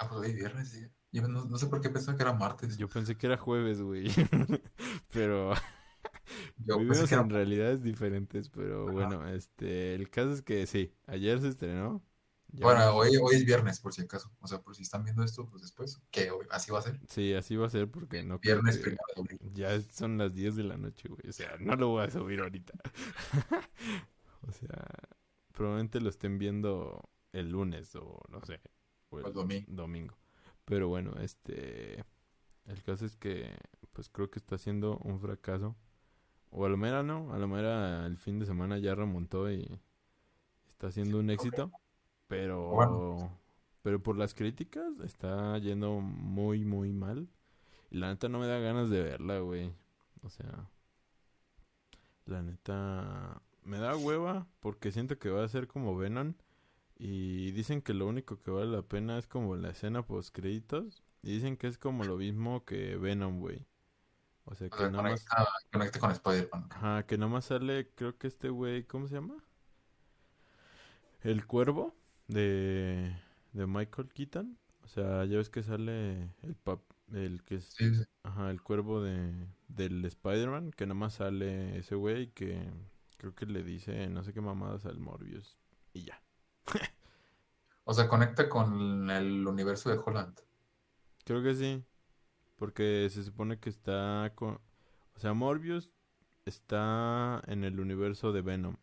Ah, 0.00 0.08
pues 0.08 0.20
hoy 0.22 0.28
es 0.30 0.34
viernes, 0.34 0.70
sí. 0.70 0.86
Yo 1.12 1.28
no, 1.28 1.44
no 1.44 1.58
sé 1.58 1.66
por 1.66 1.80
qué 1.80 1.90
pensaba 1.90 2.16
que 2.16 2.24
era 2.24 2.32
martes. 2.32 2.76
Yo 2.78 2.88
pensé 2.88 3.16
que 3.16 3.26
era 3.26 3.36
jueves, 3.36 3.80
güey. 3.80 4.08
Pero... 5.12 5.54
Yo 6.56 6.76
pensé 6.88 7.06
Vivimos 7.06 7.12
era 7.12 7.22
en 7.22 7.30
realidades 7.30 7.82
diferentes, 7.82 8.48
pero 8.48 8.90
bueno, 8.90 9.26
este, 9.28 9.94
el 9.94 10.10
caso 10.10 10.32
es 10.32 10.42
que 10.42 10.66
sí, 10.66 10.92
ayer 11.06 11.40
se 11.40 11.48
estrenó. 11.48 12.02
Ya 12.56 12.66
Bueno, 12.66 12.94
hoy, 12.94 13.16
hoy 13.20 13.34
es 13.34 13.44
viernes, 13.44 13.80
por 13.80 13.92
si 13.92 14.02
acaso. 14.02 14.30
O 14.40 14.46
sea, 14.46 14.60
por 14.62 14.76
si 14.76 14.82
están 14.82 15.02
viendo 15.02 15.24
esto, 15.24 15.48
pues 15.50 15.62
después, 15.62 16.00
que 16.12 16.30
hoy- 16.30 16.46
así 16.50 16.70
va 16.70 16.78
a 16.78 16.82
ser. 16.82 17.00
Sí, 17.08 17.34
así 17.34 17.56
va 17.56 17.66
a 17.66 17.70
ser 17.70 17.90
porque 17.90 18.22
no 18.22 18.40
creo 18.40 18.54
Viernes 18.62 18.78
primero. 18.78 19.00
Ya 19.52 19.80
son 19.80 20.18
las 20.18 20.34
10 20.34 20.54
de 20.54 20.62
la 20.62 20.76
noche, 20.76 21.08
güey. 21.08 21.28
O 21.28 21.32
sea, 21.32 21.56
no 21.58 21.74
lo 21.74 21.88
voy 21.88 22.04
a 22.04 22.10
subir 22.10 22.40
ahorita. 22.40 22.74
o 24.46 24.52
sea, 24.52 24.84
probablemente 25.52 26.00
lo 26.00 26.08
estén 26.10 26.38
viendo 26.38 27.08
el 27.32 27.50
lunes 27.50 27.94
o 27.96 28.20
no 28.30 28.40
sé. 28.44 28.60
O 29.10 29.16
O 29.16 29.26
el 29.26 29.32
domingo. 29.32 29.66
domingo. 29.72 30.14
Pero 30.64 30.88
bueno, 30.88 31.12
este. 31.20 32.04
El 32.66 32.82
caso 32.82 33.04
es 33.04 33.16
que, 33.16 33.50
pues 33.92 34.08
creo 34.08 34.30
que 34.30 34.38
está 34.38 34.58
siendo 34.58 34.96
un 34.98 35.20
fracaso. 35.20 35.76
O 36.50 36.64
a 36.64 36.68
lo 36.68 36.76
mera 36.76 37.02
no, 37.02 37.32
a 37.34 37.38
lo 37.38 37.48
mera 37.48 38.06
el 38.06 38.16
fin 38.16 38.38
de 38.38 38.46
semana 38.46 38.78
ya 38.78 38.94
remontó 38.94 39.50
y 39.50 39.68
está 40.70 40.90
siendo 40.92 41.18
un 41.18 41.30
éxito. 41.30 41.70
Pero, 42.28 42.70
Bueno. 42.70 43.38
pero 43.82 44.02
por 44.02 44.16
las 44.16 44.34
críticas 44.34 44.98
está 45.04 45.58
yendo 45.58 46.00
muy, 46.00 46.64
muy 46.64 46.92
mal. 46.92 47.28
Y 47.90 47.98
la 47.98 48.08
neta 48.08 48.28
no 48.28 48.38
me 48.38 48.46
da 48.46 48.58
ganas 48.58 48.90
de 48.90 49.02
verla, 49.02 49.38
güey. 49.40 49.72
O 50.22 50.28
sea, 50.30 50.68
la 52.26 52.42
neta 52.42 53.42
me 53.62 53.78
da 53.78 53.96
hueva 53.96 54.46
porque 54.60 54.90
siento 54.92 55.18
que 55.18 55.30
va 55.30 55.44
a 55.44 55.48
ser 55.48 55.68
como 55.68 55.96
Venom. 55.96 56.34
Y 56.96 57.50
dicen 57.52 57.82
que 57.82 57.92
lo 57.92 58.06
único 58.06 58.40
que 58.40 58.50
vale 58.50 58.70
la 58.70 58.82
pena 58.82 59.18
es 59.18 59.26
como 59.26 59.56
la 59.56 59.70
escena 59.70 60.02
post 60.06 60.34
créditos. 60.34 61.02
Y 61.22 61.32
dicen 61.34 61.56
que 61.56 61.66
es 61.66 61.78
como 61.78 62.04
lo 62.04 62.16
mismo 62.16 62.64
que 62.64 62.96
Venom, 62.96 63.40
güey. 63.40 63.66
O 64.46 64.54
sea, 64.54 64.68
que 64.68 64.84
nada 64.90 65.02
más... 65.02 65.24
conecta, 65.24 65.48
conecta 65.72 65.98
con 66.00 66.10
Spider-Man. 66.10 66.66
Ajá, 66.70 67.06
que 67.06 67.16
nada 67.18 67.30
más 67.32 67.46
sale, 67.46 67.90
creo 67.94 68.16
que 68.18 68.26
este 68.26 68.48
güey, 68.50 68.84
¿cómo 68.84 69.08
se 69.08 69.14
llama? 69.14 69.36
El 71.22 71.46
cuervo 71.46 71.94
de, 72.28 73.14
de 73.52 73.66
Michael 73.66 74.08
Keaton. 74.12 74.58
O 74.84 74.88
sea, 74.88 75.24
ya 75.24 75.38
ves 75.38 75.50
que 75.50 75.62
sale 75.62 76.30
el 76.42 76.54
pap, 76.56 76.80
el 77.12 77.42
que 77.44 77.56
es, 77.56 77.78
Sí, 77.78 77.94
sí. 77.94 78.04
ajá, 78.22 78.50
el 78.50 78.62
cuervo 78.62 79.02
de, 79.02 79.32
del 79.68 80.04
Spider-Man, 80.04 80.72
que 80.72 80.86
nada 80.86 80.94
más 80.98 81.14
sale 81.14 81.78
ese 81.78 81.94
güey 81.94 82.30
que 82.32 82.70
creo 83.18 83.34
que 83.34 83.46
le 83.46 83.62
dice 83.62 84.08
no 84.08 84.22
sé 84.24 84.32
qué 84.32 84.40
mamadas 84.40 84.86
al 84.86 84.98
Morbius. 85.00 85.56
Y 85.94 86.04
ya. 86.04 86.20
O 87.84 87.94
sea, 87.94 88.08
conecta 88.08 88.46
con 88.50 89.10
el 89.10 89.46
universo 89.46 89.88
de 89.88 89.98
Holland. 90.04 90.38
Creo 91.24 91.42
que 91.42 91.54
sí. 91.54 91.84
Porque 92.56 93.08
se 93.10 93.24
supone 93.24 93.58
que 93.60 93.70
está 93.70 94.32
con... 94.36 94.60
O 95.16 95.20
sea, 95.20 95.34
Morbius 95.34 95.92
está 96.46 97.42
en 97.48 97.64
el 97.64 97.80
universo 97.80 98.32
de 98.32 98.42
Venom. 98.42 98.76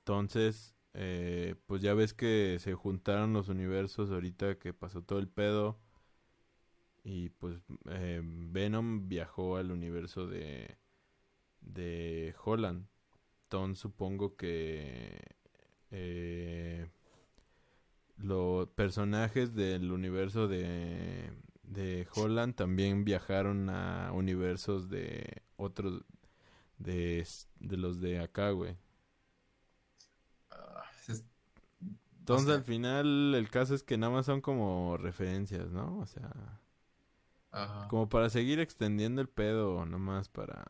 Entonces, 0.00 0.74
eh, 0.94 1.54
pues 1.66 1.82
ya 1.82 1.94
ves 1.94 2.14
que 2.14 2.58
se 2.60 2.74
juntaron 2.74 3.32
los 3.32 3.48
universos 3.48 4.10
ahorita 4.10 4.58
que 4.58 4.74
pasó 4.74 5.02
todo 5.02 5.18
el 5.18 5.28
pedo. 5.28 5.78
Y 7.04 7.30
pues 7.30 7.58
eh, 7.90 8.20
Venom 8.24 9.08
viajó 9.08 9.56
al 9.56 9.70
universo 9.70 10.26
de, 10.26 10.76
de 11.60 12.34
Holland. 12.44 12.86
Entonces 13.44 13.80
supongo 13.80 14.36
que 14.36 15.20
eh, 15.90 16.88
los 18.18 18.68
personajes 18.70 19.54
del 19.54 19.92
universo 19.92 20.48
de, 20.48 21.30
de 21.62 22.06
Holland 22.14 22.54
también 22.54 23.04
viajaron 23.04 23.70
a 23.70 24.10
universos 24.12 24.88
de 24.90 25.42
otros, 25.56 26.02
de, 26.78 27.26
de 27.60 27.76
los 27.76 28.00
de 28.00 28.20
acá, 28.20 28.50
güey. 28.50 28.76
Ah, 30.50 30.84
es- 31.08 31.24
Entonces 32.28 32.54
al 32.54 32.62
final 32.64 33.34
el 33.34 33.48
caso 33.50 33.74
es 33.74 33.82
que 33.82 33.96
nada 33.98 34.12
más 34.12 34.26
son 34.26 34.40
como 34.42 34.96
referencias, 34.98 35.70
¿no? 35.72 35.98
O 35.98 36.06
sea, 36.06 36.60
ajá. 37.50 37.88
como 37.88 38.08
para 38.08 38.30
seguir 38.30 38.60
extendiendo 38.60 39.20
el 39.20 39.28
pedo, 39.28 39.84
nomás 39.84 40.28
para 40.28 40.64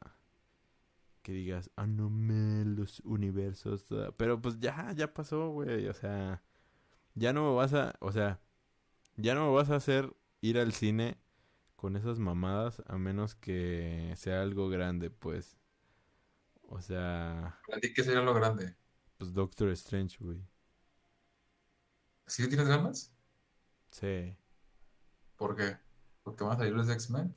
que 1.22 1.32
digas, 1.32 1.70
ah, 1.76 1.86
no 1.86 2.10
me 2.10 2.64
los 2.64 3.00
universos. 3.00 3.86
ah". 3.92 4.12
Pero 4.16 4.40
pues 4.40 4.58
ya, 4.60 4.92
ya 4.96 5.12
pasó, 5.14 5.50
güey. 5.50 5.86
O 5.88 5.94
sea, 5.94 6.42
ya 7.14 7.32
no 7.32 7.50
me 7.50 7.56
vas 7.56 7.74
a, 7.74 7.96
o 8.00 8.12
sea, 8.12 8.40
ya 9.16 9.34
no 9.34 9.48
me 9.48 9.54
vas 9.56 9.70
a 9.70 9.76
hacer 9.76 10.14
ir 10.42 10.58
al 10.58 10.72
cine 10.72 11.18
con 11.76 11.96
esas 11.96 12.18
mamadas 12.20 12.82
a 12.88 12.98
menos 12.98 13.34
que 13.36 14.14
sea 14.16 14.42
algo 14.42 14.68
grande, 14.70 15.10
pues. 15.10 15.58
O 16.68 16.80
sea, 16.80 17.58
Para 17.66 17.80
ti, 17.80 17.92
¿qué 17.94 18.02
sería 18.02 18.20
lo 18.22 18.34
grande? 18.34 18.74
pues 19.16 19.32
Doctor 19.32 19.68
Strange, 19.70 20.16
güey. 20.18 20.40
¿Sí 22.28 22.42
le 22.42 22.48
tienes 22.48 22.68
ganas? 22.68 23.12
Sí. 23.90 24.36
¿Por 25.36 25.56
qué? 25.56 25.78
¿Porque 26.22 26.44
van 26.44 26.52
a 26.52 26.56
salir 26.58 26.74
los 26.74 26.90
X-Men? 26.90 27.34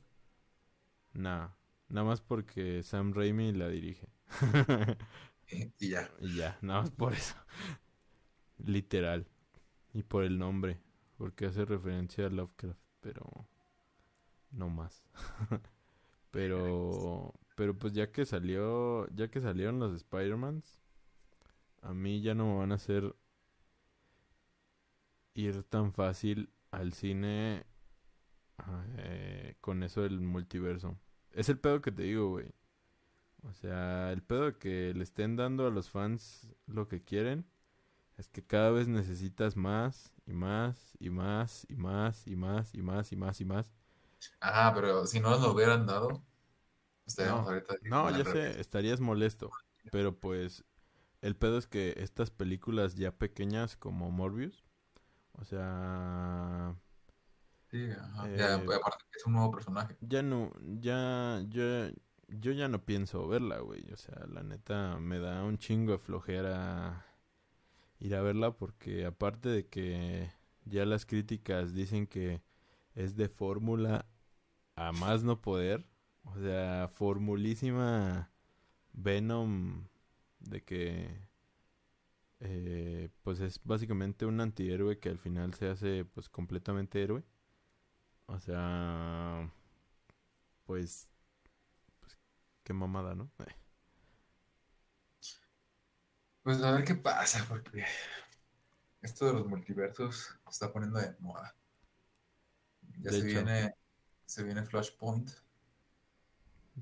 Nah, 1.14 1.48
nada 1.88 2.06
más 2.06 2.20
porque 2.20 2.82
Sam 2.82 3.12
Raimi 3.14 3.52
la 3.52 3.68
dirige. 3.68 4.08
Y, 5.50 5.72
y 5.78 5.90
ya. 5.90 6.10
Y 6.20 6.36
ya, 6.36 6.58
nada 6.62 6.82
más 6.82 6.90
por 6.90 7.12
eso. 7.12 7.34
Literal. 8.64 9.26
Y 9.94 10.02
por 10.04 10.24
el 10.24 10.38
nombre. 10.38 10.80
Porque 11.18 11.46
hace 11.46 11.64
referencia 11.64 12.26
a 12.26 12.30
Lovecraft, 12.30 12.80
pero 13.00 13.48
no 14.50 14.68
más. 14.68 15.02
pero 16.30 17.34
pero 17.56 17.78
pues 17.78 17.92
ya 17.94 18.12
que 18.12 18.24
salió, 18.26 19.08
ya 19.14 19.28
que 19.30 19.40
salieron 19.40 19.78
los 19.78 19.94
Spider-Mans, 19.94 20.80
a 21.82 21.92
mí 21.94 22.22
ya 22.22 22.34
no 22.34 22.46
me 22.46 22.58
van 22.58 22.72
a 22.72 22.76
hacer 22.76 23.14
ir 25.34 25.62
tan 25.64 25.92
fácil 25.92 26.50
al 26.70 26.92
cine 26.94 27.64
eh, 28.98 29.56
con 29.60 29.82
eso 29.82 30.02
del 30.02 30.20
multiverso. 30.20 30.96
Es 31.32 31.48
el 31.48 31.58
pedo 31.58 31.80
que 31.82 31.92
te 31.92 32.02
digo, 32.02 32.30
güey. 32.30 32.46
O 33.42 33.52
sea, 33.54 34.12
el 34.12 34.22
pedo 34.22 34.46
de 34.46 34.58
que 34.58 34.94
le 34.94 35.02
estén 35.04 35.36
dando 35.36 35.66
a 35.66 35.70
los 35.70 35.90
fans 35.90 36.48
lo 36.66 36.88
que 36.88 37.02
quieren 37.04 37.46
es 38.18 38.28
que 38.28 38.44
cada 38.44 38.70
vez 38.72 38.88
necesitas 38.88 39.56
más 39.56 40.12
y 40.26 40.32
más 40.34 40.96
y 41.00 41.10
más 41.10 41.66
y 41.70 41.76
más 41.76 42.26
y 42.28 42.36
más 42.36 42.74
y 42.74 42.82
más 42.82 43.12
y 43.12 43.16
más 43.16 43.40
y 43.42 43.46
más. 43.46 43.66
Ah, 44.40 44.72
pero 44.74 45.06
si 45.06 45.20
no 45.20 45.30
nos 45.30 45.40
lo 45.40 45.52
hubieran 45.52 45.86
dado, 45.86 46.22
estaríamos 47.06 47.46
No, 47.46 47.48
ahorita 47.48 47.76
no, 47.82 48.10
ya 48.10 48.24
sé, 48.24 48.60
estarías 48.60 49.00
molesto, 49.00 49.56
pero 49.90 50.18
pues 50.18 50.64
el 51.22 51.36
pedo 51.36 51.58
es 51.58 51.66
que 51.66 51.94
estas 51.98 52.30
películas 52.30 52.96
ya 52.96 53.12
pequeñas 53.18 53.76
como 53.76 54.10
Morbius, 54.10 54.64
o 55.38 55.44
sea, 55.44 56.74
Sí, 57.70 57.90
ajá. 57.90 58.28
Eh, 58.28 58.36
Ya, 58.38 58.54
aparte 58.54 59.04
que 59.10 59.18
es 59.18 59.26
un 59.26 59.32
nuevo 59.34 59.50
personaje. 59.50 59.96
ya 60.00 60.22
no, 60.22 60.52
ya, 60.80 61.42
yo, 61.48 61.88
yo 62.28 62.52
ya 62.52 62.68
no 62.68 62.84
pienso 62.84 63.26
verla, 63.28 63.58
güey. 63.60 63.90
O 63.92 63.96
sea, 63.96 64.26
la 64.28 64.42
neta 64.42 64.98
me 64.98 65.18
da 65.18 65.42
un 65.44 65.58
chingo 65.58 65.92
de 65.92 65.98
flojera 65.98 67.06
ir 68.00 68.14
a 68.14 68.22
verla 68.22 68.52
porque 68.52 69.06
aparte 69.06 69.48
de 69.48 69.66
que 69.68 70.32
ya 70.64 70.84
las 70.86 71.06
críticas 71.06 71.74
dicen 71.74 72.06
que 72.06 72.42
es 72.94 73.16
de 73.16 73.28
fórmula 73.28 74.06
a 74.76 74.92
más 74.92 75.24
no 75.24 75.40
poder, 75.42 75.86
o 76.24 76.38
sea, 76.38 76.88
formulísima 76.94 78.30
Venom 78.92 79.86
de 80.40 80.62
que 80.62 81.08
eh, 82.42 83.10
pues 83.22 83.40
es 83.40 83.60
básicamente 83.64 84.26
un 84.26 84.40
antihéroe 84.40 84.98
que 85.00 85.08
al 85.10 85.18
final 85.18 85.54
se 85.54 85.68
hace 85.68 86.04
pues 86.06 86.28
completamente 86.30 87.02
héroe. 87.02 87.24
O 88.26 88.38
sea, 88.40 89.48
pues, 90.66 91.08
pues 92.00 92.18
qué 92.64 92.72
mamada, 92.74 93.14
¿no? 93.14 93.30
Eh, 93.40 93.46
Pues 96.42 96.62
a 96.62 96.70
ver 96.72 96.84
qué 96.84 96.94
pasa, 96.94 97.44
porque 97.48 97.84
esto 99.02 99.26
de 99.26 99.34
los 99.34 99.46
multiversos 99.46 100.16
se 100.44 100.50
está 100.50 100.72
poniendo 100.72 100.98
de 100.98 101.14
moda. 101.20 101.54
Ya 103.02 103.10
De 103.10 103.12
se 103.12 103.24
hecho. 103.24 103.26
viene, 103.26 103.74
se 104.24 104.44
viene 104.44 104.62
Flashpoint. 104.62 105.30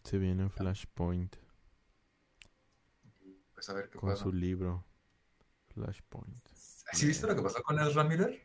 Se 0.05 0.19
viene 0.19 0.51
Flashpoint 0.51 1.37
Pues 3.55 3.69
a 3.69 3.75
ver 3.75 3.89
qué 3.91 3.99
con 3.99 4.17
pasa. 4.17 4.29
su 4.31 4.33
libro 4.33 4.85
Flashpoint. 5.81 6.49
¿Sí 6.93 7.07
viste 7.07 7.27
lo 7.27 7.35
que 7.35 7.43
pasó 7.43 7.63
con 7.63 7.79
Ezra 7.79 8.05
Miller? 8.05 8.41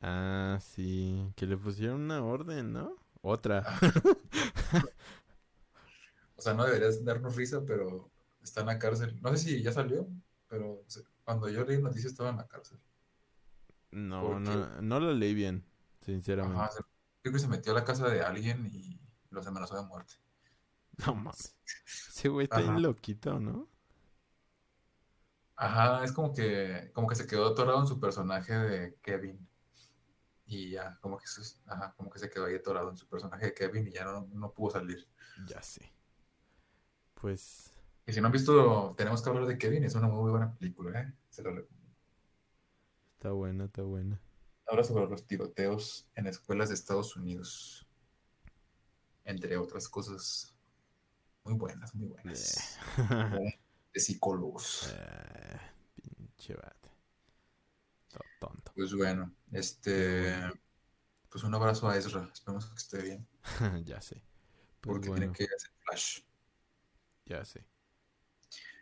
Ah, 0.00 0.58
sí, 0.60 1.32
que 1.36 1.46
le 1.46 1.56
pusieron 1.56 2.02
una 2.02 2.24
orden, 2.24 2.72
¿no? 2.72 2.96
Otra. 3.20 3.64
O 6.34 6.44
sea, 6.44 6.54
no 6.54 6.64
deberías 6.64 7.04
darnos 7.04 7.36
risa, 7.36 7.62
pero 7.64 8.10
está 8.42 8.62
en 8.62 8.66
la 8.66 8.76
cárcel. 8.76 9.16
No 9.22 9.30
sé 9.30 9.38
si 9.38 9.62
ya 9.62 9.70
salió, 9.70 10.08
pero 10.48 10.84
cuando 11.22 11.48
yo 11.48 11.64
leí 11.64 11.80
noticias 11.80 12.10
estaba 12.10 12.30
en 12.30 12.38
la 12.38 12.48
cárcel. 12.48 12.80
No, 13.92 14.22
¿Por 14.22 14.40
no, 14.40 14.82
no 14.82 14.98
la 14.98 15.12
leí 15.12 15.34
bien, 15.34 15.64
sinceramente. 16.00 16.58
Ajá, 16.60 16.72
se- 16.72 16.82
creo 17.20 17.32
que 17.32 17.38
se 17.38 17.46
metió 17.46 17.70
a 17.70 17.76
la 17.76 17.84
casa 17.84 18.08
de 18.08 18.22
alguien 18.22 18.68
y, 18.72 18.98
los 19.30 19.46
amenazó 19.46 19.76
de 19.76 19.86
muerte. 19.86 20.14
No 21.06 21.14
mames. 21.14 21.56
Ese 21.86 22.28
güey 22.28 22.44
está 22.44 22.58
bien 22.58 22.82
loquito, 22.82 23.38
¿no? 23.38 23.68
Ajá, 25.56 26.04
es 26.04 26.12
como 26.12 26.32
que, 26.34 26.90
como 26.92 27.06
que 27.08 27.14
se 27.14 27.26
quedó 27.26 27.46
atorado 27.48 27.80
en 27.80 27.86
su 27.86 27.98
personaje 28.00 28.52
de 28.54 28.96
Kevin. 29.02 29.48
Y 30.46 30.70
ya, 30.70 30.98
como 31.00 31.18
que, 31.18 31.26
se- 31.26 31.58
ajá, 31.66 31.94
como 31.96 32.10
que 32.10 32.18
se 32.20 32.30
quedó 32.30 32.46
ahí 32.46 32.54
atorado 32.56 32.90
en 32.90 32.96
su 32.96 33.08
personaje 33.08 33.46
de 33.46 33.54
Kevin 33.54 33.88
y 33.88 33.92
ya 33.92 34.04
no, 34.04 34.28
no 34.32 34.52
pudo 34.52 34.70
salir. 34.72 35.08
Ya 35.48 35.62
sé. 35.62 35.92
Pues, 37.14 37.72
Y 38.06 38.12
si 38.12 38.20
no 38.20 38.26
han 38.26 38.32
visto, 38.32 38.94
tenemos 38.96 39.22
que 39.22 39.28
hablar 39.30 39.46
de 39.46 39.58
Kevin, 39.58 39.82
es 39.84 39.94
una 39.96 40.06
muy 40.08 40.30
buena 40.30 40.54
película, 40.54 41.00
¿eh? 41.00 41.12
Se 41.30 41.42
lo 41.42 41.50
recomiendo. 41.50 41.92
está 43.14 43.32
buena, 43.32 43.64
está 43.64 43.82
buena. 43.82 44.20
Habla 44.66 44.82
sobre 44.82 45.06
los 45.06 45.24
tiroteos 45.24 46.08
en 46.16 46.26
escuelas 46.26 46.68
de 46.68 46.74
Estados 46.74 47.14
Unidos, 47.16 47.86
entre 49.24 49.56
otras 49.56 49.88
cosas 49.88 50.54
muy 51.44 51.54
buenas, 51.54 51.94
muy 51.94 52.08
buenas. 52.08 52.78
De 53.92 54.00
psicólogos. 54.00 54.90
Eh, 54.94 55.58
pinche 56.16 56.54
vato. 56.54 56.90
Tonto. 58.38 58.72
Pues 58.74 58.92
bueno, 58.94 59.32
este, 59.52 60.34
pues 61.28 61.44
un 61.44 61.54
abrazo 61.54 61.88
a 61.88 61.96
Ezra, 61.96 62.28
esperemos 62.32 62.66
que 62.66 62.74
esté 62.76 63.02
bien, 63.02 63.28
ya 63.84 64.00
sé. 64.00 64.16
Pues 64.80 64.80
porque 64.80 65.08
bueno, 65.10 65.32
tiene 65.32 65.32
que 65.36 65.44
hacer 65.44 65.70
flash. 65.84 66.20
ya 67.26 67.44
sé. 67.44 67.64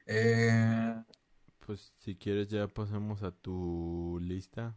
Eh, 0.06 0.94
Pues 1.66 1.92
si 1.98 2.16
quieres 2.16 2.48
ya 2.48 2.66
pasamos 2.68 3.22
a 3.22 3.30
tu 3.32 4.18
lista. 4.22 4.76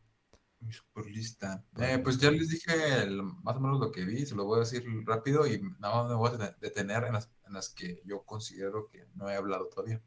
mi 0.60 0.72
super 0.72 1.06
lista. 1.06 1.64
Eh, 1.78 2.00
pues 2.04 2.18
ya 2.20 2.30
les 2.32 2.50
dije 2.50 2.74
el- 3.04 3.22
más 3.24 3.56
o 3.56 3.60
menos 3.62 3.80
lo 3.80 3.92
que 3.92 4.06
vi, 4.06 4.26
se 4.26 4.36
lo 4.36 4.46
voy 4.46 4.58
a 4.58 4.60
decir 4.62 4.84
rápido 5.06 5.48
y 5.48 5.62
nada 5.80 5.96
más 6.04 6.10
me 6.10 6.16
voy 6.16 6.30
a 6.30 6.34
deten- 6.34 6.58
detener 6.60 7.04
en 7.06 7.14
las, 7.14 7.30
en 7.48 7.54
las 7.54 7.70
que 7.70 8.02
yo 8.06 8.24
considero 8.26 8.88
que 8.90 9.08
no 9.16 9.30
he 9.30 9.36
hablado 9.36 9.68
todavía. 9.70 10.02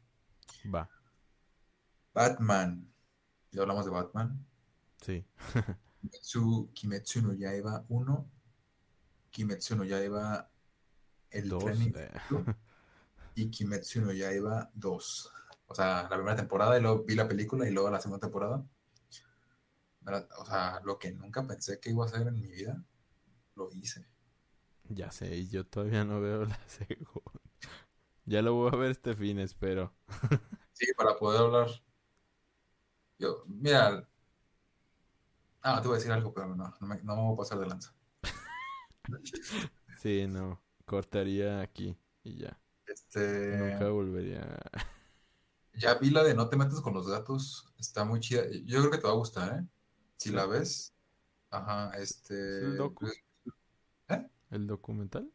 Va, 0.63 0.89
Batman, 2.13 2.91
ya 3.51 3.61
hablamos 3.61 3.85
de 3.85 3.91
Batman. 3.91 4.45
sí. 5.01 5.25
Kimetsu, 6.01 6.69
Kimetsu 6.73 7.21
no 7.21 7.33
Yaiba 7.33 7.85
1, 7.89 8.31
Kimetsu 9.31 9.75
no 9.75 9.83
Yaiba 9.83 10.49
el 11.31 11.49
Dos. 11.49 11.63
tren 11.63 11.81
eh, 11.95 12.11
infinito 12.29 12.49
y 13.35 13.49
Kimetsu 13.49 14.01
no 14.01 14.11
Yaiba 14.13 14.69
2. 14.73 15.33
O 15.67 15.75
sea, 15.75 16.03
la 16.03 16.09
primera 16.15 16.35
temporada 16.35 16.77
y 16.77 16.81
luego 16.81 17.03
vi 17.03 17.15
la 17.15 17.27
película 17.27 17.67
y 17.67 17.71
luego 17.71 17.89
la 17.89 17.99
segunda 18.01 18.21
temporada. 18.27 18.63
O 20.39 20.45
sea, 20.45 20.79
lo 20.85 20.97
que 20.97 21.11
nunca 21.11 21.45
pensé 21.45 21.79
que 21.79 21.89
iba 21.91 22.03
a 22.05 22.07
hacer 22.07 22.27
en 22.27 22.39
mi 22.39 22.47
vida, 22.47 22.81
lo 23.55 23.69
hice. 23.73 24.05
ya 24.89 25.11
sé, 25.11 25.35
y 25.35 25.49
yo 25.49 25.65
todavía 25.65 26.03
no 26.05 26.21
veo 26.21 26.45
la 26.45 26.59
segunda. 26.67 27.36
Ya 28.27 28.41
lo 28.41 28.53
voy 28.53 28.69
a 28.71 28.75
ver 28.75 28.91
este 28.91 29.15
fin, 29.15 29.39
espero. 29.39 29.93
Sí, 30.73 30.85
para 30.95 31.15
poder 31.15 31.41
hablar. 31.41 31.69
Yo, 33.17 33.43
mira. 33.47 34.07
Ah, 35.63 35.81
te 35.81 35.87
voy 35.87 35.95
a 35.95 35.97
decir 35.97 36.11
algo, 36.11 36.31
pero 36.35 36.55
no, 36.55 36.71
no 36.79 36.87
me, 36.87 37.01
no 37.01 37.15
me 37.15 37.21
voy 37.23 37.33
a 37.33 37.37
pasar 37.37 37.57
de 37.57 37.65
lanza. 37.65 37.95
Sí, 39.97 40.27
no. 40.27 40.61
Cortaría 40.85 41.61
aquí 41.61 41.97
y 42.23 42.37
ya. 42.37 42.59
Este. 42.85 43.57
Nunca 43.57 43.89
volvería. 43.89 44.59
Ya 45.73 45.95
vi 45.95 46.11
la 46.11 46.23
de 46.23 46.35
No 46.35 46.47
te 46.47 46.57
metas 46.57 46.79
con 46.81 46.93
los 46.93 47.07
gatos. 47.09 47.73
Está 47.79 48.05
muy 48.05 48.19
chida. 48.19 48.43
Yo 48.65 48.77
creo 48.81 48.91
que 48.91 48.97
te 48.99 49.07
va 49.07 49.13
a 49.13 49.17
gustar, 49.17 49.57
¿eh? 49.59 49.65
Si 50.17 50.29
Sí. 50.29 50.35
la 50.35 50.45
ves. 50.45 50.93
Ajá, 51.49 51.89
este. 51.97 52.35
¿Es 52.59 52.63
el 52.65 52.77
docu? 52.77 53.07
¿eh? 54.09 54.29
¿El 54.51 54.67
documental? 54.67 55.31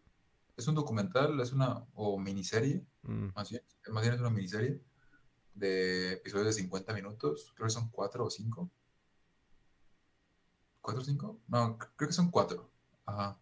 Es 0.56 0.66
un 0.68 0.74
documental, 0.74 1.38
es 1.40 1.52
una. 1.52 1.86
o 1.94 2.18
miniserie, 2.18 2.86
Mm, 3.02 3.30
más 3.34 3.50
bien. 3.50 3.62
Más 3.90 4.02
bien 4.02 4.14
es 4.14 4.20
una 4.20 4.30
miniserie 4.30 4.80
de 5.54 6.12
episodios 6.14 6.46
de 6.48 6.52
50 6.54 6.94
minutos. 6.94 7.52
Creo 7.56 7.66
que 7.66 7.72
son 7.74 7.90
cuatro 7.90 8.24
o 8.26 8.30
cinco. 8.30 8.70
¿Cuatro 10.80 11.02
o 11.02 11.04
cinco? 11.04 11.40
No, 11.48 11.78
creo 11.78 12.08
que 12.08 12.14
son 12.14 12.30
cuatro. 12.30 12.70
Ajá, 13.06 13.38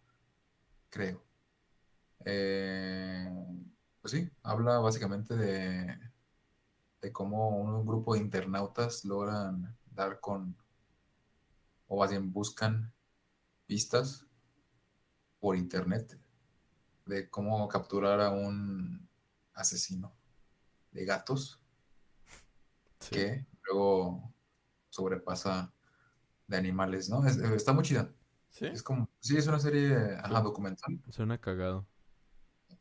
creo. 0.89 1.23
Eh, 2.25 3.29
pues 4.01 4.11
sí, 4.11 4.29
habla 4.43 4.79
básicamente 4.79 5.35
de, 5.35 5.99
de 7.01 7.11
cómo 7.11 7.49
un 7.49 7.85
grupo 7.85 8.13
de 8.13 8.21
internautas 8.21 9.05
logran 9.05 9.75
dar 9.91 10.19
con, 10.19 10.55
o 11.87 11.99
más 11.99 12.11
bien 12.11 12.31
buscan 12.31 12.93
pistas 13.67 14.25
por 15.39 15.55
internet 15.57 16.20
de 17.11 17.29
cómo 17.29 17.67
capturar 17.67 18.21
a 18.21 18.29
un 18.31 19.07
asesino 19.53 20.13
de 20.93 21.03
gatos 21.03 21.59
sí. 22.99 23.11
que 23.11 23.45
luego 23.65 24.33
sobrepasa 24.89 25.73
de 26.47 26.57
animales, 26.57 27.09
¿no? 27.09 27.25
Es- 27.27 27.37
está 27.37 27.73
muy 27.73 27.83
chida. 27.83 28.09
¿Sí? 28.49 28.65
Es 28.65 28.81
como, 28.81 29.09
sí, 29.19 29.37
es 29.37 29.45
una 29.47 29.59
serie, 29.59 29.93
ajá, 30.17 30.37
Sí. 30.39 30.43
documental. 30.43 30.99
Suena 31.09 31.37
cagado. 31.39 31.85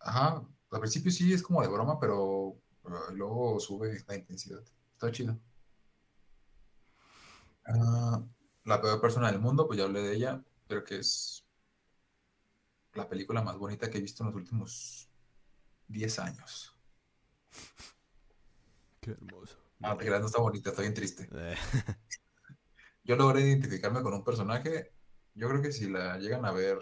Ajá, 0.01 0.45
al 0.71 0.81
principio 0.81 1.11
sí 1.13 1.33
es 1.33 1.43
como 1.43 1.61
de 1.63 1.69
broma, 1.69 1.99
pero 2.01 2.57
eh, 2.87 3.13
luego 3.15 3.59
sube 3.61 4.03
la 4.07 4.17
intensidad. 4.17 4.63
Está 4.93 5.11
chido. 5.13 5.39
Ah, 7.67 8.23
la 8.65 8.81
peor 8.81 9.01
persona 9.01 9.31
del 9.31 9.41
mundo, 9.41 9.67
pues 9.67 9.79
ya 9.79 9.85
hablé 9.85 10.03
de 10.03 10.15
ella. 10.15 10.43
Creo 10.69 10.83
que 10.85 10.99
es 10.99 11.40
la 12.95 13.09
película 13.09 13.43
más 13.43 13.57
bonita 13.57 13.91
que 13.91 13.99
he 13.99 14.01
visto 14.03 14.23
en 14.23 14.29
los 14.29 14.37
últimos 14.37 15.11
10 15.89 16.19
años. 16.19 16.77
Qué 19.01 19.13
hermoso. 19.13 19.59
Ah, 19.83 19.97
creas, 19.97 20.21
no 20.21 20.27
está 20.27 20.41
bonita, 20.41 20.71
está 20.71 20.83
bien 20.83 20.95
triste. 20.95 21.29
Eh, 21.33 21.57
Yo 23.05 23.17
logré 23.17 23.41
identificarme 23.41 24.03
con 24.03 24.13
un 24.13 24.25
personaje. 24.25 24.93
Yo 25.35 25.49
creo 25.49 25.63
que 25.63 25.73
si 25.73 25.89
la 25.89 26.19
llegan 26.19 26.45
a 26.45 26.53
ver 26.53 26.79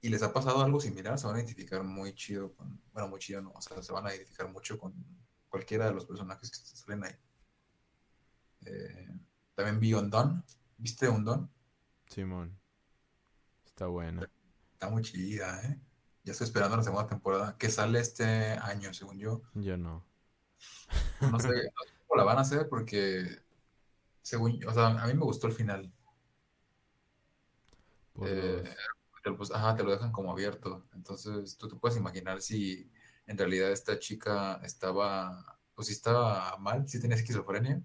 y 0.00 0.08
les 0.08 0.22
ha 0.22 0.32
pasado 0.32 0.62
algo 0.62 0.80
similar, 0.80 1.18
se 1.18 1.26
van 1.26 1.36
a 1.36 1.38
identificar 1.38 1.82
muy 1.84 2.14
chido 2.14 2.52
con, 2.54 2.82
bueno, 2.92 3.08
muy 3.08 3.20
chido, 3.20 3.40
no, 3.40 3.52
o 3.52 3.62
sea, 3.62 3.82
se 3.82 3.92
van 3.92 4.06
a 4.06 4.10
identificar 4.10 4.48
mucho 4.50 4.76
con 4.76 4.92
cualquiera 5.48 5.86
de 5.86 5.94
los 5.94 6.06
personajes 6.06 6.50
que 6.50 6.76
salen 6.76 7.04
ahí. 7.04 7.14
Eh, 8.66 9.08
también 9.54 9.80
vi 9.80 9.94
Undone. 9.94 10.42
¿Viste 10.76 11.08
Undone? 11.08 11.48
Simón. 12.06 12.58
Está 13.72 13.86
buena. 13.86 14.28
Está 14.74 14.90
muy 14.90 15.02
chida, 15.02 15.62
¿eh? 15.64 15.80
Ya 16.24 16.32
estoy 16.32 16.44
esperando 16.44 16.76
la 16.76 16.82
segunda 16.82 17.06
temporada, 17.06 17.56
que 17.56 17.70
sale 17.70 17.98
este 18.00 18.24
año, 18.24 18.92
según 18.92 19.18
yo. 19.18 19.42
Yo 19.54 19.76
no. 19.76 20.04
No 21.20 21.40
sé, 21.40 21.48
no 21.48 21.50
sé 21.50 21.94
cómo 22.06 22.18
la 22.18 22.24
van 22.24 22.38
a 22.38 22.42
hacer 22.42 22.68
porque, 22.68 23.40
según, 24.20 24.62
o 24.66 24.74
sea, 24.74 24.88
a 24.88 25.06
mí 25.06 25.14
me 25.14 25.24
gustó 25.24 25.46
el 25.46 25.54
final. 25.54 25.90
Por 28.12 28.28
Eh, 28.28 28.74
pues, 29.36 29.50
ajá, 29.52 29.74
te 29.74 29.84
lo 29.84 29.90
dejan 29.90 30.12
como 30.12 30.30
abierto. 30.30 30.86
Entonces, 30.92 31.56
tú 31.56 31.68
te 31.68 31.76
puedes 31.76 31.96
imaginar 31.96 32.42
si 32.42 32.90
en 33.26 33.38
realidad 33.38 33.72
esta 33.72 33.98
chica 33.98 34.60
estaba, 34.62 35.58
pues 35.74 35.88
si 35.88 35.94
estaba 35.94 36.58
mal, 36.58 36.86
si 36.86 37.00
tenía 37.00 37.16
esquizofrenia. 37.16 37.82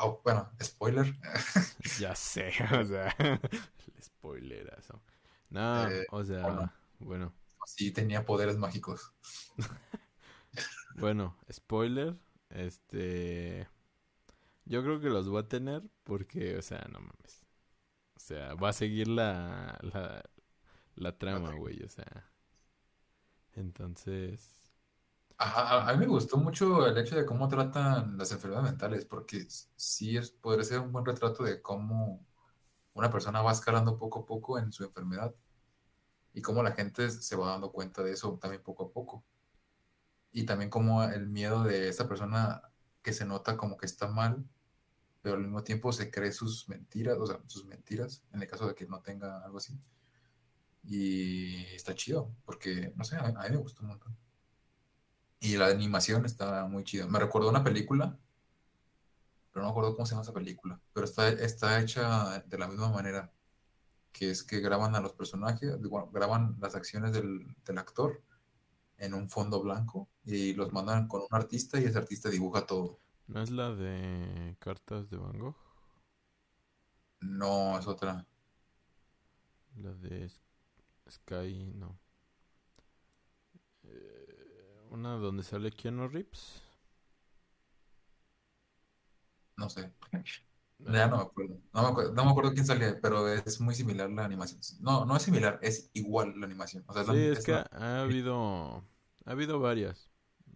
O, 0.00 0.20
bueno, 0.24 0.50
spoiler. 0.62 1.14
Ya 1.96 2.14
sé, 2.14 2.52
o 2.80 2.84
sea, 2.84 3.14
el 3.18 4.02
spoilerazo. 4.02 5.00
No, 5.50 5.88
Eh, 5.88 6.06
o 6.08 6.24
sea, 6.24 6.72
bueno, 6.98 7.32
Si 7.64 7.90
tenía 7.90 8.24
poderes 8.26 8.58
mágicos. 8.58 9.12
bueno, 10.94 11.36
spoiler, 11.50 12.16
este, 12.50 13.68
yo 14.64 14.82
creo 14.82 15.00
que 15.00 15.10
los 15.10 15.28
voy 15.28 15.42
a 15.42 15.48
tener 15.48 15.82
porque, 16.04 16.56
o 16.58 16.62
sea, 16.62 16.86
no 16.92 17.00
mames, 17.00 17.46
o 18.16 18.20
sea, 18.20 18.54
va 18.56 18.70
a 18.70 18.74
seguir 18.74 19.08
la, 19.08 19.78
la, 19.82 20.24
la 20.96 21.18
trama, 21.18 21.52
güey, 21.54 21.82
o 21.84 21.90
sea, 21.90 22.30
entonces, 23.54 24.59
a, 25.40 25.88
a 25.88 25.92
mí 25.94 26.00
me 26.00 26.06
gustó 26.06 26.36
mucho 26.36 26.86
el 26.86 26.96
hecho 26.98 27.16
de 27.16 27.24
cómo 27.26 27.48
tratan 27.48 28.16
las 28.18 28.32
enfermedades 28.32 28.70
mentales, 28.70 29.04
porque 29.06 29.46
sí 29.76 30.16
es, 30.16 30.30
podría 30.30 30.64
ser 30.64 30.80
un 30.80 30.92
buen 30.92 31.04
retrato 31.04 31.42
de 31.44 31.62
cómo 31.62 32.26
una 32.94 33.10
persona 33.10 33.42
va 33.42 33.52
escalando 33.52 33.96
poco 33.98 34.20
a 34.20 34.26
poco 34.26 34.58
en 34.58 34.72
su 34.72 34.84
enfermedad 34.84 35.34
y 36.34 36.42
cómo 36.42 36.62
la 36.62 36.72
gente 36.72 37.10
se 37.10 37.36
va 37.36 37.50
dando 37.50 37.72
cuenta 37.72 38.02
de 38.02 38.12
eso 38.12 38.38
también 38.40 38.62
poco 38.62 38.84
a 38.84 38.92
poco. 38.92 39.24
Y 40.32 40.44
también 40.44 40.70
como 40.70 41.02
el 41.04 41.28
miedo 41.28 41.62
de 41.64 41.88
esta 41.88 42.08
persona 42.08 42.62
que 43.02 43.12
se 43.12 43.24
nota 43.24 43.56
como 43.56 43.76
que 43.76 43.86
está 43.86 44.08
mal, 44.08 44.44
pero 45.22 45.36
al 45.36 45.42
mismo 45.42 45.64
tiempo 45.64 45.92
se 45.92 46.10
cree 46.10 46.32
sus 46.32 46.68
mentiras, 46.68 47.18
o 47.18 47.26
sea, 47.26 47.40
sus 47.46 47.66
mentiras, 47.66 48.24
en 48.32 48.42
el 48.42 48.48
caso 48.48 48.68
de 48.68 48.74
que 48.74 48.86
no 48.86 49.02
tenga 49.02 49.44
algo 49.44 49.58
así. 49.58 49.78
Y 50.84 51.64
está 51.74 51.94
chido, 51.94 52.30
porque, 52.44 52.92
no 52.96 53.04
sé, 53.04 53.16
a, 53.16 53.26
a 53.26 53.44
mí 53.44 53.50
me 53.50 53.56
gustó 53.56 53.82
un 53.82 53.88
montón. 53.88 54.16
Y 55.40 55.56
la 55.56 55.66
animación 55.68 56.24
está 56.26 56.66
muy 56.66 56.84
chida. 56.84 57.06
Me 57.06 57.18
recuerdo 57.18 57.48
una 57.50 57.64
película, 57.64 58.18
pero 59.52 59.62
no 59.62 59.68
me 59.68 59.70
acuerdo 59.72 59.94
cómo 59.94 60.06
se 60.06 60.12
llama 60.12 60.22
esa 60.22 60.32
película, 60.34 60.80
pero 60.92 61.04
está, 61.06 61.28
está 61.28 61.80
hecha 61.80 62.40
de 62.46 62.58
la 62.58 62.68
misma 62.68 62.90
manera. 62.90 63.32
que 64.12 64.30
es 64.30 64.42
que 64.44 64.60
graban 64.60 64.94
a 64.96 65.00
los 65.00 65.12
personajes, 65.14 65.76
graban 66.12 66.56
las 66.60 66.74
acciones 66.74 67.12
del, 67.12 67.46
del 67.64 67.78
actor 67.78 68.22
en 68.98 69.14
un 69.14 69.28
fondo 69.30 69.62
blanco 69.62 70.08
y 70.24 70.54
los 70.54 70.72
mandan 70.72 71.08
con 71.08 71.22
un 71.22 71.28
artista 71.32 71.80
y 71.80 71.84
ese 71.84 71.98
artista 71.98 72.28
dibuja 72.30 72.66
todo. 72.66 73.00
¿No 73.28 73.40
es 73.42 73.50
la 73.50 73.70
de 73.74 74.56
cartas 74.58 75.08
de 75.10 75.16
Van 75.16 75.38
Gogh? 75.38 75.56
No, 77.20 77.78
es 77.78 77.86
otra. 77.86 78.26
La 79.76 79.92
de 79.94 80.30
Sky, 81.10 81.72
no. 81.74 81.98
Una 84.90 85.14
donde 85.14 85.42
sale 85.42 85.70
Keanu 85.70 86.06
Reeves. 86.08 86.62
No 89.56 89.68
sé. 89.68 89.92
Ya 90.78 91.06
no 91.06 91.18
me 91.18 91.22
acuerdo. 91.22 91.60
No 91.74 91.82
me 91.82 91.88
acuerdo, 91.88 92.12
no 92.12 92.24
me 92.24 92.30
acuerdo 92.30 92.52
quién 92.54 92.66
salía, 92.66 92.98
pero 93.00 93.28
es 93.28 93.60
muy 93.60 93.74
similar 93.74 94.10
la 94.10 94.24
animación. 94.24 94.60
No, 94.80 95.04
no 95.04 95.16
es 95.16 95.22
similar, 95.22 95.58
es 95.62 95.90
igual 95.92 96.34
la 96.40 96.46
animación. 96.46 96.84
O 96.86 96.94
sea, 96.94 97.04
Sí, 97.04 97.16
es 97.16 97.38
es 97.38 97.44
que 97.44 97.52
ha 97.52 98.00
habido, 98.00 98.84
ha 99.26 99.30
habido 99.30 99.60
varias. 99.60 100.10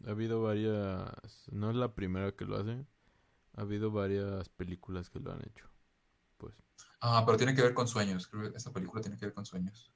Ha 0.07 0.11
habido 0.11 0.43
varias. 0.43 1.11
No 1.53 1.71
es 1.71 1.77
la 1.77 1.95
primera 1.95 2.33
que 2.33 2.45
lo 2.47 2.57
hace. 2.57 2.87
Ha 3.55 3.63
habido 3.63 3.91
varias 3.91 4.49
películas 4.51 5.11
que 5.11 5.21
lo 5.21 5.33
han 5.33 5.43
hecho. 5.47 5.67
Pues. 6.39 6.55
Ah, 7.01 7.23
pero 7.27 7.37
tiene 7.39 7.55
que 7.55 7.63
ver 7.63 7.75
con 7.75 7.87
sueños. 7.87 8.27
Creo 8.29 8.51
que 8.51 8.57
esa 8.57 8.73
película 8.73 9.03
tiene 9.03 9.17
que 9.19 9.27
ver 9.27 9.35
con 9.35 9.47
sueños. 9.47 9.93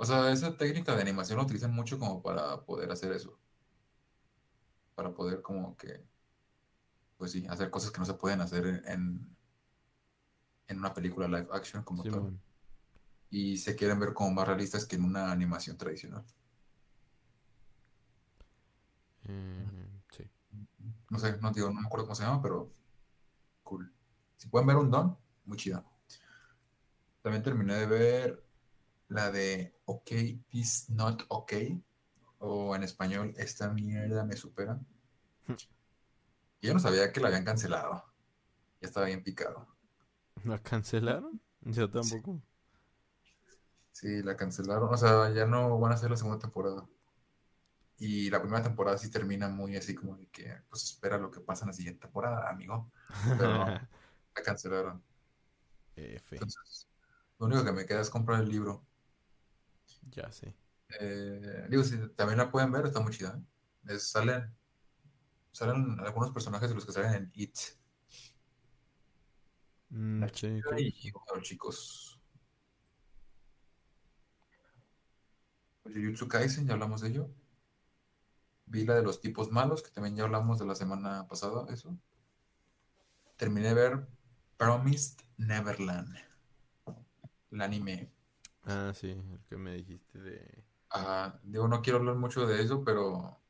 O 0.00 0.04
sea, 0.06 0.32
esa 0.32 0.56
técnica 0.56 0.96
de 0.96 1.02
animación 1.02 1.36
la 1.36 1.44
utilizan 1.44 1.74
mucho 1.74 1.98
como 1.98 2.22
para 2.22 2.64
poder 2.64 2.90
hacer 2.90 3.12
eso. 3.12 3.38
Para 4.94 5.12
poder 5.12 5.42
como 5.42 5.76
que, 5.76 6.02
pues 7.18 7.32
sí, 7.32 7.46
hacer 7.50 7.68
cosas 7.68 7.90
que 7.90 7.98
no 7.98 8.06
se 8.06 8.14
pueden 8.14 8.40
hacer 8.40 8.82
en, 8.86 9.36
en 10.68 10.78
una 10.78 10.94
película 10.94 11.28
live 11.28 11.48
action 11.52 11.82
como 11.82 12.02
tal. 12.02 12.40
Y 13.28 13.58
se 13.58 13.76
quieren 13.76 14.00
ver 14.00 14.14
como 14.14 14.30
más 14.30 14.48
realistas 14.48 14.86
que 14.86 14.96
en 14.96 15.04
una 15.04 15.30
animación 15.30 15.76
tradicional. 15.76 16.24
Sí. 20.16 20.24
No 21.10 21.18
sé, 21.18 21.36
no 21.42 21.52
digo, 21.52 21.68
no 21.68 21.78
me 21.78 21.86
acuerdo 21.86 22.06
cómo 22.06 22.14
se 22.14 22.22
llama, 22.22 22.40
pero 22.40 22.70
cool. 23.64 23.92
Si 24.38 24.48
pueden 24.48 24.66
ver 24.66 24.76
un 24.76 24.90
don, 24.90 25.18
muy 25.44 25.58
chida. 25.58 25.84
También 27.20 27.42
terminé 27.42 27.74
de 27.74 27.84
ver 27.84 28.49
la 29.10 29.30
de 29.30 29.74
OK 29.84 30.12
is 30.52 30.88
not 30.88 31.24
OK, 31.28 31.52
o 32.38 32.74
en 32.74 32.82
español, 32.84 33.34
esta 33.36 33.68
mierda 33.68 34.24
me 34.24 34.36
supera. 34.36 34.80
Y 36.60 36.68
yo 36.68 36.74
no 36.74 36.80
sabía 36.80 37.12
que 37.12 37.20
la 37.20 37.28
habían 37.28 37.44
cancelado. 37.44 38.04
Ya 38.80 38.88
estaba 38.88 39.06
bien 39.06 39.22
picado. 39.22 39.66
¿La 40.44 40.58
cancelaron? 40.58 41.40
Yo 41.62 41.90
tampoco. 41.90 42.40
Sí, 43.92 44.22
la 44.22 44.36
cancelaron. 44.36 44.94
O 44.94 44.96
sea, 44.96 45.30
ya 45.32 45.44
no 45.44 45.78
van 45.78 45.92
a 45.92 45.96
hacer 45.96 46.10
la 46.10 46.16
segunda 46.16 46.38
temporada. 46.38 46.86
Y 47.98 48.30
la 48.30 48.40
primera 48.40 48.62
temporada 48.62 48.96
sí 48.96 49.10
termina 49.10 49.48
muy 49.48 49.76
así 49.76 49.94
como 49.94 50.16
de 50.16 50.26
que, 50.28 50.54
pues 50.70 50.84
espera 50.84 51.18
lo 51.18 51.30
que 51.30 51.40
pasa 51.40 51.64
en 51.64 51.68
la 51.68 51.74
siguiente 51.74 52.00
temporada, 52.00 52.48
amigo. 52.48 52.90
Pero 53.38 53.52
no, 53.52 53.66
la 54.36 54.42
cancelaron. 54.42 55.02
F. 55.96 56.36
Entonces, 56.36 56.88
lo 57.38 57.46
único 57.46 57.64
que 57.64 57.72
me 57.72 57.84
queda 57.84 58.00
es 58.00 58.08
comprar 58.08 58.40
el 58.40 58.48
libro. 58.48 58.86
Ya 60.16 60.30
sé. 60.32 60.54
Eh, 61.00 61.66
digo, 61.68 61.82
si 61.84 61.96
también 62.16 62.38
la 62.38 62.50
pueden 62.50 62.72
ver, 62.72 62.86
está 62.86 63.00
muy 63.00 63.12
chida. 63.12 63.40
Es- 63.86 64.10
salen, 64.10 64.54
salen 65.52 65.98
algunos 66.00 66.32
personajes 66.32 66.68
de 66.70 66.74
los 66.76 66.86
que 66.86 66.92
salen 66.92 67.14
en 67.14 67.32
It. 67.34 67.56
Mm, 69.92 70.24
La 70.24 70.30
sí, 70.32 70.62
chica 70.62 70.80
y 70.80 70.92
sí. 70.92 71.12
uno 71.12 71.24
de 71.32 71.34
los 71.40 71.48
chicos. 71.48 72.20
Jujutsu 75.84 76.26
Kaisen, 76.26 76.66
ya 76.66 76.72
hablamos 76.72 77.02
de 77.02 77.08
ello. 77.10 77.30
Vi 78.74 78.84
la 78.86 78.94
de 78.94 79.02
los 79.02 79.20
tipos 79.20 79.50
malos, 79.50 79.82
que 79.82 79.90
también 79.90 80.16
ya 80.16 80.24
hablamos 80.24 80.58
de 80.58 80.64
la 80.64 80.74
semana 80.74 81.28
pasada, 81.28 81.66
eso. 81.74 81.94
Terminé 83.36 83.70
de 83.70 83.74
ver 83.74 84.06
Promised 84.56 85.18
Neverland, 85.38 86.16
el 87.52 87.60
anime. 87.60 88.10
Ah, 88.64 88.92
sí, 88.94 89.10
el 89.10 89.40
que 89.48 89.56
me 89.58 89.74
dijiste 89.74 90.18
de... 90.18 90.64
Ah, 90.90 91.38
digo, 91.42 91.66
no 91.68 91.82
quiero 91.82 91.98
hablar 91.98 92.16
mucho 92.16 92.46
de 92.46 92.62
eso, 92.62 92.84
pero 92.84 93.40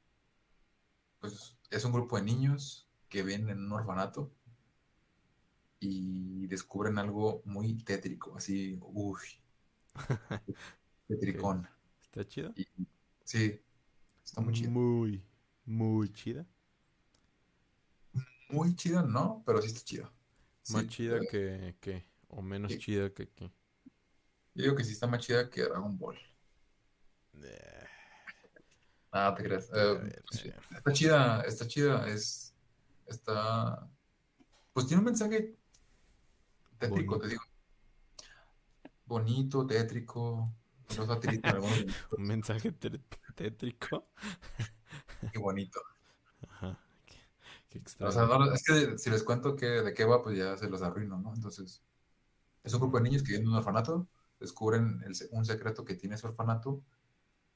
pues 1.20 1.56
es 1.70 1.84
un 1.84 1.92
grupo 1.92 2.16
de 2.16 2.22
niños 2.24 2.88
que 3.08 3.22
viven 3.22 3.48
en 3.50 3.58
un 3.64 3.72
orfanato 3.72 4.32
y 5.80 6.46
descubren 6.46 6.98
algo 6.98 7.42
muy 7.44 7.74
tétrico, 7.82 8.36
así, 8.36 8.78
uy, 8.82 9.18
tetricón. 11.08 11.68
¿Está 12.02 12.26
chida? 12.26 12.54
Y, 12.54 12.66
sí, 13.24 13.60
está 14.24 14.40
muy 14.40 14.54
chido. 14.54 14.70
Muy, 14.70 15.22
muy 15.64 16.12
chida. 16.12 16.46
Muy 18.48 18.74
chida, 18.76 19.02
¿no? 19.02 19.42
Pero 19.46 19.62
sí 19.62 19.68
está 19.68 19.80
chido. 19.84 20.12
Más 20.68 20.86
Sí, 20.86 20.88
chida 20.88 21.18
eh, 21.18 21.26
que, 21.26 21.76
que, 21.80 22.06
o 22.28 22.42
menos 22.42 22.72
sí. 22.72 22.78
chida 22.78 23.12
que 23.12 23.28
que. 23.30 23.50
Yo 24.60 24.64
digo 24.66 24.76
que 24.76 24.84
sí 24.84 24.92
está 24.92 25.06
más 25.06 25.20
chida 25.20 25.48
que 25.48 25.62
Dragon 25.62 25.96
Ball. 25.98 26.18
Eh, 27.42 27.86
Ah, 29.12 29.34
te 29.36 29.42
creas. 29.42 29.68
Eh, 29.72 29.94
ver, 29.94 30.24
pues, 30.28 30.44
eh, 30.44 30.54
está 30.76 30.92
chida, 30.92 31.40
está 31.42 31.66
chida, 31.66 32.08
es, 32.08 32.54
está, 33.06 33.88
pues 34.72 34.86
tiene 34.86 35.00
un 35.00 35.06
mensaje 35.06 35.56
tétrico, 36.78 37.18
te 37.18 37.28
digo. 37.28 37.42
Bonito, 39.06 39.66
tétrico, 39.66 40.52
un 42.16 42.26
mensaje 42.26 42.70
té- 42.72 43.00
tétrico. 43.34 44.06
y 45.32 45.38
bonito. 45.38 45.80
Ajá, 46.48 46.78
qué, 47.06 47.82
qué 47.82 48.04
O 48.04 48.12
sea, 48.12 48.26
no, 48.26 48.52
es 48.52 48.62
que 48.62 48.96
si 48.98 49.10
les 49.10 49.24
cuento 49.24 49.56
que, 49.56 49.66
de 49.66 49.92
qué 49.94 50.04
va, 50.04 50.22
pues 50.22 50.38
ya 50.38 50.56
se 50.56 50.68
los 50.68 50.82
arruino, 50.82 51.18
¿no? 51.18 51.34
Entonces, 51.34 51.82
es 52.62 52.74
un 52.74 52.80
grupo 52.80 52.98
de 52.98 53.04
niños 53.04 53.22
que 53.22 53.32
viven 53.32 53.42
en 53.42 53.48
un 53.48 53.56
orfanato, 53.56 54.06
descubren 54.40 55.02
el 55.04 55.14
un 55.32 55.44
secreto 55.44 55.84
que 55.84 55.94
tiene 55.94 56.16
ese 56.16 56.26
orfanato 56.26 56.82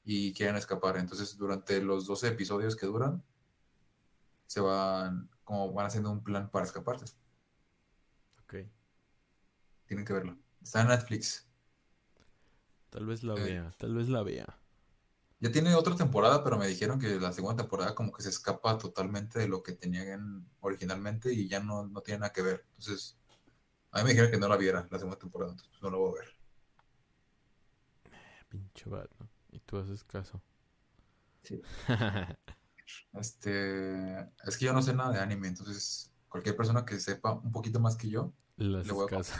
y 0.03 0.33
quieren 0.33 0.55
escapar. 0.57 0.97
Entonces, 0.97 1.37
durante 1.37 1.81
los 1.81 2.05
12 2.07 2.29
episodios 2.29 2.75
que 2.75 2.85
duran, 2.87 3.23
se 4.47 4.59
van, 4.61 5.29
como 5.43 5.71
van 5.73 5.87
haciendo 5.87 6.11
un 6.11 6.23
plan 6.23 6.49
para 6.51 6.65
escaparse. 6.65 7.05
Ok, 8.43 8.55
Tienen 9.87 10.05
que 10.05 10.13
verlo. 10.13 10.37
Está 10.61 10.81
en 10.81 10.89
Netflix. 10.89 11.47
tal 12.89 13.05
vez 13.05 13.23
la 13.23 13.35
Eh, 13.35 13.43
vea, 13.43 13.71
tal 13.77 13.93
vez 13.93 14.09
la 14.09 14.23
vea. 14.23 14.59
ya 15.39 15.51
tiene 15.51 15.75
otra 15.75 15.95
temporada, 15.95 16.43
pero 16.43 16.57
me 16.57 16.67
dijeron 16.67 16.99
que 16.99 17.19
la 17.19 17.31
segunda 17.31 17.57
temporada 17.63 17.93
como 17.95 18.11
que 18.11 18.23
se 18.23 18.29
escapa 18.29 18.77
totalmente 18.77 19.39
de 19.39 19.47
lo 19.47 19.61
que 19.63 19.73
tenían 19.73 20.49
originalmente 20.61 21.33
y 21.33 21.47
ya 21.47 21.59
no, 21.59 21.85
no 21.87 22.01
tiene 22.01 22.19
nada 22.21 22.33
que 22.33 22.41
ver. 22.41 22.65
Entonces, 22.77 23.17
a 23.91 23.99
mí 23.99 24.05
me 24.05 24.09
dijeron 24.11 24.31
que 24.31 24.37
no 24.39 24.47
la 24.49 24.57
viera 24.57 24.87
la 24.91 24.97
segunda 24.99 25.19
temporada, 25.19 25.51
entonces 25.51 25.71
pues, 25.71 25.83
no 25.83 25.91
la 25.91 25.97
voy 25.97 26.11
a 26.19 26.21
ver. 26.23 26.34
Pinche 28.55 28.89
vato. 28.89 29.27
Y 29.51 29.59
tú 29.59 29.77
haces 29.77 30.03
caso. 30.03 30.41
Sí. 31.43 31.61
Este, 33.13 34.19
es 34.45 34.57
que 34.59 34.65
yo 34.65 34.71
no 34.71 34.79
sé 34.83 34.93
nada 34.93 35.11
de 35.11 35.19
anime, 35.19 35.47
entonces 35.47 36.13
cualquier 36.29 36.55
persona 36.55 36.85
que 36.85 36.99
sepa 36.99 37.33
un 37.33 37.51
poquito 37.51 37.79
más 37.79 37.95
que 37.95 38.09
yo, 38.09 38.31
Le 38.57 38.83
le 38.83 38.93
voy 38.93 39.05
a 39.05 39.09
caso. 39.09 39.33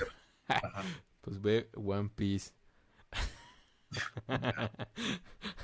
Pues 1.21 1.39
ve 1.39 1.69
One 1.75 2.09
Piece. 2.09 2.53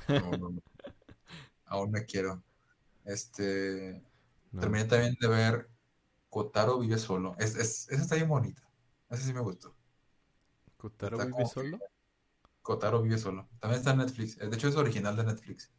No, 0.08 0.36
no, 0.36 0.50
no. 0.50 0.62
Aún 1.66 1.90
me 1.90 2.04
quiero. 2.04 2.42
Este, 3.04 4.02
No. 4.52 4.60
terminé 4.60 4.84
también 4.84 5.16
de 5.20 5.28
ver 5.28 5.70
Kotaro 6.30 6.78
vive 6.78 6.98
solo. 6.98 7.34
Es, 7.38 7.56
es, 7.56 7.88
esa 7.90 8.02
está 8.02 8.14
bien 8.16 8.28
bonita. 8.28 8.62
Esa 9.10 9.22
sí 9.24 9.32
me 9.34 9.40
gustó. 9.40 9.74
¿Kotaro 10.76 11.16
Está 11.16 11.24
vive 11.26 11.32
como 11.32 11.48
solo? 11.48 11.78
Kotaro 12.62 13.02
vive 13.02 13.18
solo. 13.18 13.48
También 13.58 13.78
está 13.80 13.90
en 13.92 13.98
Netflix. 13.98 14.38
De 14.38 14.54
hecho, 14.54 14.68
es 14.68 14.76
original 14.76 15.16
de 15.16 15.24
Netflix. 15.24 15.70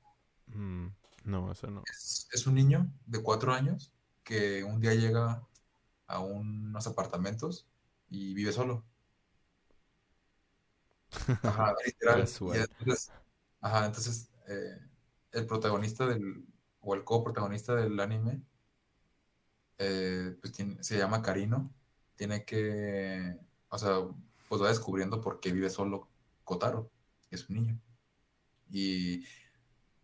Mm, 0.47 0.87
no, 1.25 1.51
eso 1.51 1.69
no. 1.71 1.83
Es, 1.89 2.27
es 2.31 2.45
un 2.47 2.55
niño 2.55 2.91
de 3.05 3.21
cuatro 3.23 3.53
años 3.53 3.91
que 4.23 4.63
un 4.63 4.79
día 4.79 4.93
llega 4.93 5.47
a 6.07 6.19
unos 6.19 6.85
apartamentos 6.87 7.67
y 8.09 8.33
vive 8.33 8.51
solo. 8.51 8.83
Ajá, 11.43 11.75
literal. 11.85 12.19
Y 12.19 12.21
Casual. 12.21 12.57
entonces, 12.79 13.11
ajá, 13.61 13.85
entonces 13.85 14.29
eh, 14.47 14.79
el 15.31 15.45
protagonista 15.45 16.05
del, 16.07 16.45
o 16.81 16.95
el 16.95 17.03
coprotagonista 17.03 17.75
del 17.75 17.99
anime, 17.99 18.41
eh, 19.77 20.35
pues 20.41 20.53
tiene- 20.53 20.83
se 20.83 20.97
llama 20.97 21.21
Karino. 21.21 21.73
Tiene 22.15 22.45
que, 22.45 23.37
o 23.69 23.77
sea, 23.77 23.97
pues 24.49 24.61
va 24.61 24.67
descubriendo 24.69 25.19
por 25.21 25.39
qué 25.39 25.51
vive 25.51 25.69
solo 25.69 26.07
Kotaro, 26.43 26.91
que 27.29 27.35
es 27.35 27.49
un 27.49 27.55
niño. 27.55 27.81
Y, 28.69 29.23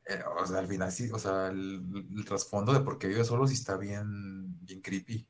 eh, 0.06 0.24
o 0.38 0.46
sea, 0.46 0.60
al 0.60 0.68
final 0.68 0.92
sí, 0.92 1.10
o 1.12 1.20
sea, 1.20 1.48
el, 1.48 2.08
el 2.16 2.26
trasfondo 2.26 2.74
de 2.74 2.82
por 2.82 2.98
qué 2.98 3.08
vive 3.08 3.24
solo 3.24 3.48
sí 3.48 3.54
está 3.56 3.78
bien, 3.78 4.60
bien 4.66 4.82
creepy. 4.82 5.28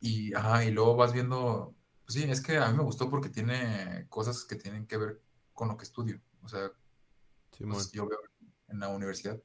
Y, 0.00 0.34
ajá, 0.34 0.64
y 0.64 0.70
luego 0.70 0.96
vas 0.96 1.12
viendo, 1.12 1.74
pues 2.04 2.14
sí, 2.14 2.24
es 2.24 2.40
que 2.40 2.58
a 2.58 2.70
mí 2.70 2.76
me 2.76 2.82
gustó 2.82 3.10
porque 3.10 3.28
tiene 3.28 4.06
cosas 4.08 4.44
que 4.44 4.56
tienen 4.56 4.86
que 4.86 4.96
ver 4.96 5.22
con 5.52 5.68
lo 5.68 5.76
que 5.76 5.84
estudio. 5.84 6.20
O 6.42 6.48
sea, 6.48 6.70
pues 7.58 7.90
yo 7.92 8.06
veo 8.06 8.18
en 8.68 8.80
la 8.80 8.88
universidad 8.88 9.40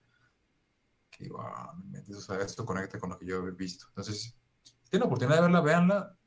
que 1.10 1.26
digo, 1.26 1.42
ah, 1.42 1.74
o 2.16 2.22
sea, 2.22 2.40
esto 2.40 2.66
conecta 2.66 3.00
con 3.00 3.10
lo 3.10 3.18
que 3.18 3.26
yo 3.26 3.46
he 3.46 3.52
visto. 3.52 3.86
Entonces, 3.90 4.22
si 4.64 4.74
tienen 4.90 5.02
la 5.02 5.06
oportunidad 5.08 5.38
de 5.38 5.42
verla, 5.42 5.62
véanla. 5.62 6.18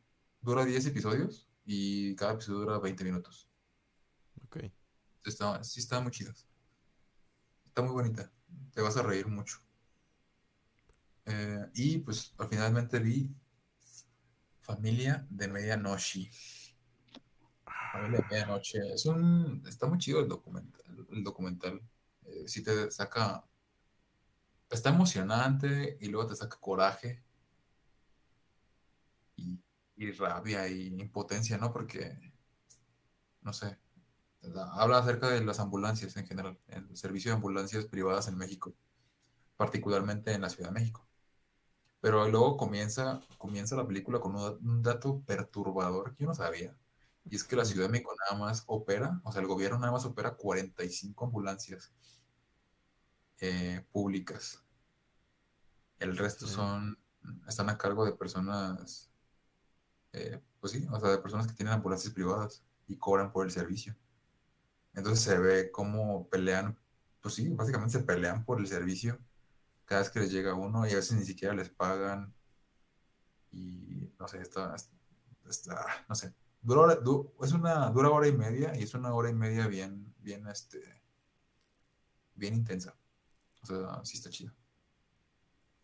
Dura 0.41 0.65
10 0.65 0.87
episodios 0.87 1.49
y 1.65 2.15
cada 2.17 2.33
episodio 2.33 2.61
dura 2.61 2.79
20 2.79 3.05
minutos. 3.05 3.49
Ok. 4.45 4.59
Está, 5.25 5.63
sí 5.65 5.81
está 5.81 6.01
muy 6.01 6.13
chida. 6.13 6.35
Está 7.65 7.83
muy 7.83 7.93
bonita. 7.93 8.31
Te 8.73 8.81
vas 8.81 8.97
a 8.97 9.03
reír 9.03 9.27
mucho. 9.27 9.59
Eh, 11.27 11.67
y 11.75 11.99
pues 11.99 12.35
al 12.39 12.49
finalmente 12.49 12.99
vi 12.99 13.35
Familia 14.61 15.27
de 15.31 15.49
Medianoche. 15.49 16.31
Familia 17.93 18.19
de 18.19 18.25
Medianoche. 18.31 18.95
Es 18.95 19.07
un, 19.07 19.63
está 19.67 19.87
muy 19.87 19.99
chido 19.99 20.21
el 20.21 20.29
documental. 20.29 21.07
El 21.11 21.25
documental. 21.25 21.81
Eh, 22.25 22.45
sí 22.47 22.63
te 22.63 22.91
saca. 22.91 23.45
Está 24.71 24.91
emocionante 24.91 25.97
y 26.01 26.09
luego 26.09 26.29
te 26.29 26.37
saca 26.37 26.59
coraje 26.59 27.23
y, 29.97 30.11
rabia 30.13 30.69
y 30.69 30.89
impotencia, 31.01 31.59
¿no? 31.59 31.73
Porque, 31.73 32.33
no 33.43 33.53
sé, 33.53 33.79
habla 34.73 34.99
acerca 34.99 35.29
de 35.29 35.45
las 35.45 35.61
ambulancias 35.61 36.17
en 36.17 36.27
general, 36.27 36.59
el 36.69 36.97
servicio 36.97 37.31
de 37.31 37.37
ambulancias 37.37 37.87
privadas 37.87 38.29
en 38.29 38.37
México, 38.37 38.75
particularmente 39.57 40.33
en 40.33 40.43
la 40.43 40.51
Ciudad 40.51 40.71
de 40.71 40.81
México. 40.81 41.07
Pero 42.01 42.29
luego 42.29 42.57
comienza, 42.57 43.23
comienza 43.39 43.77
la 43.77 43.87
película 43.87 44.21
con 44.21 44.37
un, 44.37 44.83
dato 44.83 45.23
perturbador 45.23 46.15
que 46.15 46.25
yo 46.25 46.29
no 46.29 46.35
sabía. 46.35 46.77
Y 47.25 47.37
es 47.37 47.45
que 47.45 47.57
la 47.57 47.65
Ciudad 47.65 47.87
de 47.87 47.93
México 47.93 48.15
nada 48.29 48.39
más 48.39 48.65
opera, 48.67 49.21
o 49.25 49.33
sea, 49.33 49.41
el 49.41 49.49
gobierno 49.49 49.79
nada 49.79 49.93
más 49.93 50.05
opera 50.05 50.35
45 50.35 51.25
ambulancias 51.25 51.93
eh, 53.41 53.87
públicas. 53.91 54.63
El 55.99 56.19
resto 56.19 56.47
son, 56.47 56.99
están 57.49 57.71
a 57.71 57.79
cargo 57.79 58.05
de 58.05 58.13
personas, 58.13 59.11
eh, 60.15 60.43
pues 60.61 60.73
sí, 60.75 60.87
o 60.93 61.01
sea, 61.01 61.11
de 61.11 61.19
personas 61.19 61.49
que 61.49 61.55
tienen 61.55 61.75
ambulancias 61.75 62.15
privadas 62.15 62.65
y 62.89 62.99
cobran 62.99 63.33
por 63.33 63.47
el 63.47 63.53
servicio. 63.53 63.97
Entonces 64.95 65.25
se 65.25 65.39
ve 65.39 65.71
cómo 65.71 66.29
pelean, 66.31 66.79
pues 67.21 67.35
sí, 67.35 67.49
básicamente 67.51 67.99
se 67.99 68.05
pelean 68.05 68.45
por 68.45 68.61
el 68.61 68.67
servicio 68.69 69.19
cada 69.87 70.03
vez 70.03 70.11
que 70.11 70.21
les 70.21 70.33
llega 70.33 70.55
uno 70.55 70.87
y 70.89 70.93
a 70.93 70.97
veces 70.97 71.19
ni 71.19 71.25
siquiera 71.27 71.55
les 71.55 71.71
pagan. 71.71 72.35
Y 73.53 74.13
no 74.19 74.29
sé, 74.29 74.41
está, 74.43 74.75
está 75.49 76.05
no 76.09 76.15
sé, 76.15 76.35
dura, 76.63 76.97
du- 76.97 77.33
es 77.43 77.53
una 77.53 77.91
dura 77.91 78.11
hora 78.11 78.29
y 78.29 78.33
media 78.33 78.77
y 78.79 78.83
es 78.83 78.95
una 78.95 79.15
hora 79.15 79.31
y 79.31 79.35
media 79.35 79.67
bien, 79.69 80.15
bien, 80.19 80.47
este, 80.49 80.81
bien 82.35 82.55
intensa. 82.55 82.97
O 83.63 83.67
sea, 83.67 84.05
sí 84.05 84.19
está 84.19 84.31
chido. 84.31 84.53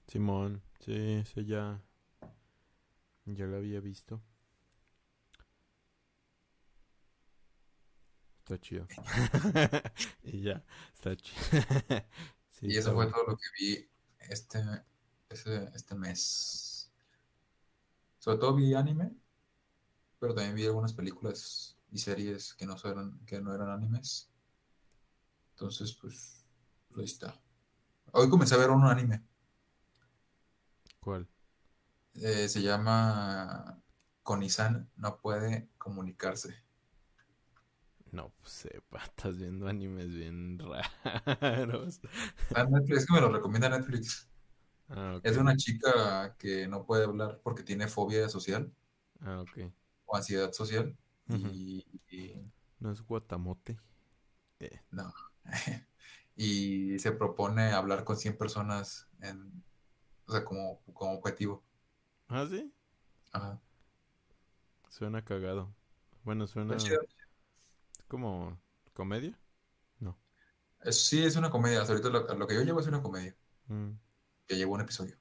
Simón, 0.07 0.63
sí, 0.81 1.25
sí, 1.25 1.45
ya. 1.47 1.81
Ya 3.27 3.47
lo 3.47 3.57
había 3.57 3.81
visto. 3.81 4.23
Está 8.39 8.59
chido. 8.59 8.87
y 10.25 10.43
ya, 10.43 10.65
está 10.95 11.17
chido. 11.17 11.41
sí, 12.51 12.67
Y 12.67 12.77
está 12.77 12.91
eso 12.91 12.95
fue 12.95 13.07
todo 13.07 13.25
lo 13.25 13.37
que 13.37 13.47
vi 13.59 13.89
este, 14.19 14.61
este, 15.29 15.71
este 15.75 15.95
mes. 15.95 16.91
Sobre 18.19 18.39
todo 18.39 18.57
vi 18.57 18.75
anime, 18.75 19.13
pero 20.19 20.35
también 20.35 20.57
vi 20.57 20.67
algunas 20.67 20.93
películas 20.93 21.79
y 21.93 21.99
series 21.99 22.55
que 22.55 22.67
no, 22.67 22.77
eran, 22.85 23.19
que 23.25 23.41
no 23.41 23.55
eran 23.55 23.71
animes. 23.71 24.31
Entonces, 25.53 25.93
pues, 25.95 26.45
pues 26.89 26.99
ahí 26.99 27.05
está. 27.05 27.41
Hoy 28.13 28.29
comencé 28.29 28.55
a 28.55 28.59
ver 28.59 28.71
un 28.71 28.85
anime. 28.85 29.23
¿Cuál? 31.01 31.29
Eh, 32.15 32.49
se 32.49 32.63
llama 32.63 33.83
Konisan 34.23 34.91
no 34.97 35.21
puede 35.21 35.69
comunicarse. 35.79 36.55
No 38.13 38.33
pues, 38.41 38.53
sepa, 38.53 38.99
estás 39.05 39.39
viendo 39.39 39.69
animes 39.69 40.09
bien 40.13 40.59
raros. 40.59 42.01
Netflix, 42.71 42.99
es 42.99 43.07
que 43.07 43.13
me 43.15 43.21
lo 43.21 43.29
recomienda 43.31 43.69
Netflix. 43.69 44.29
Ah, 44.89 45.15
ok. 45.17 45.25
Es 45.25 45.35
de 45.37 45.41
una 45.41 45.57
chica 45.57 46.35
que 46.37 46.67
no 46.67 46.85
puede 46.85 47.05
hablar 47.05 47.41
porque 47.45 47.63
tiene 47.63 47.87
fobia 47.87 48.29
social 48.29 48.73
Ah, 49.21 49.41
ok. 49.43 49.73
o 50.07 50.17
ansiedad 50.17 50.53
social. 50.53 50.97
Y- 51.29 51.85
No 52.81 52.91
es 52.91 53.01
guatamote. 53.03 53.79
Eh, 54.59 54.81
no. 54.91 55.13
y 56.37 56.99
se 56.99 57.13
propone 57.13 57.71
hablar 57.73 58.03
con 58.05 58.17
100 58.17 58.37
personas 58.37 59.09
en, 59.21 59.63
o 60.27 60.33
sea, 60.33 60.45
como, 60.45 60.81
como 60.93 61.13
objetivo. 61.13 61.63
Ah, 62.31 62.47
sí. 62.49 62.73
Ajá. 63.33 63.61
Suena 64.89 65.25
cagado. 65.25 65.75
Bueno, 66.25 66.47
suena 66.47 66.77
chido. 66.77 67.01
como 68.09 68.59
comedia. 68.93 69.39
Es- 70.83 71.07
sí, 71.09 71.23
es 71.23 71.37
una 71.37 71.51
comedia. 71.51 71.83
Hasta 71.83 71.93
ahorita 71.93 72.09
lo, 72.09 72.35
lo 72.35 72.47
que 72.47 72.55
yo 72.55 72.63
llevo 72.63 72.81
es 72.81 72.87
una 72.87 73.03
comedia. 73.03 73.37
Mm, 73.67 73.91
Que 74.47 74.57
llevo 74.57 74.75
un 74.75 74.81
episodio. 74.81 75.15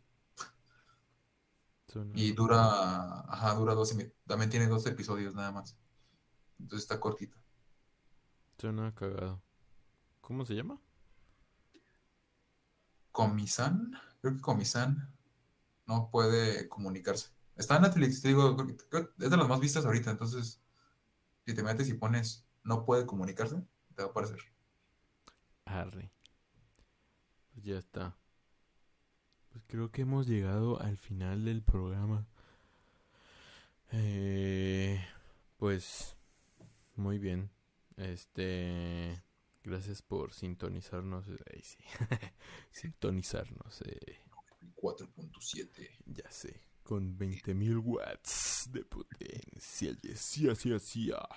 suena- 1.87 2.11
Y 2.15 2.31
dura, 2.31 3.19
ajá, 3.29 3.55
dura 3.55 3.73
12 3.73 3.95
mi- 3.95 4.09
También 4.25 4.49
tiene 4.49 4.67
12 4.67 4.89
episodios 4.89 5.35
nada 5.35 5.51
más. 5.51 5.75
Entonces 6.59 6.83
está 6.85 6.99
cortita. 6.99 7.35
Suena 8.57 8.93
cagado. 8.95 9.41
¿Cómo 10.21 10.45
se 10.45 10.53
llama? 10.55 10.79
Comisan, 13.11 13.91
creo 14.21 14.35
que 14.35 14.41
Comisan 14.41 15.13
no 15.89 16.09
puede 16.11 16.69
comunicarse. 16.69 17.31
Está 17.57 17.77
en 17.77 17.81
Netflix, 17.81 18.21
te 18.21 18.29
digo, 18.29 18.55
es 19.19 19.29
de 19.31 19.37
las 19.37 19.49
más 19.49 19.59
vistas 19.59 19.85
ahorita. 19.85 20.11
Entonces, 20.11 20.61
si 21.45 21.53
te 21.55 21.63
metes 21.63 21.89
y 21.89 21.95
pones 21.95 22.45
no 22.63 22.85
puede 22.85 23.07
comunicarse, 23.07 23.55
te 23.95 24.03
va 24.03 24.09
a 24.09 24.11
aparecer. 24.11 24.39
Arre. 25.65 26.11
Pues 27.53 27.65
ya 27.65 27.77
está. 27.79 28.15
Pues 29.51 29.63
creo 29.67 29.91
que 29.91 30.03
hemos 30.03 30.27
llegado 30.27 30.79
al 30.79 30.97
final 30.97 31.43
del 31.43 31.63
programa. 31.63 32.27
Eh, 33.91 35.03
pues 35.57 36.15
muy 36.95 37.17
bien. 37.17 37.49
Este, 37.97 39.23
gracias 39.63 40.03
por 40.03 40.33
sintonizarnos. 40.33 41.25
Sintonizarnos. 42.71 43.81
eh, 43.81 44.19
4.7. 44.75 45.89
ya 46.05 46.29
sé. 46.31 46.61
Con 46.83 47.17
20.000 47.17 47.81
watts 47.83 48.69
de 48.71 48.83
potencia. 48.83 49.91
Yes, 50.01 50.93
yeah. 50.93 51.27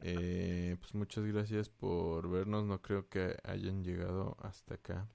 Eh, 0.00 0.76
pues 0.80 0.94
muchas 0.94 1.24
gracias 1.24 1.68
por 1.68 2.28
vernos. 2.28 2.64
No 2.64 2.80
creo 2.82 3.08
que 3.08 3.36
hayan 3.44 3.84
llegado 3.84 4.36
hasta 4.40 4.74
acá. 4.74 5.08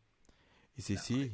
Y 0.76 0.82
si 0.84 0.98
sí, 0.98 1.34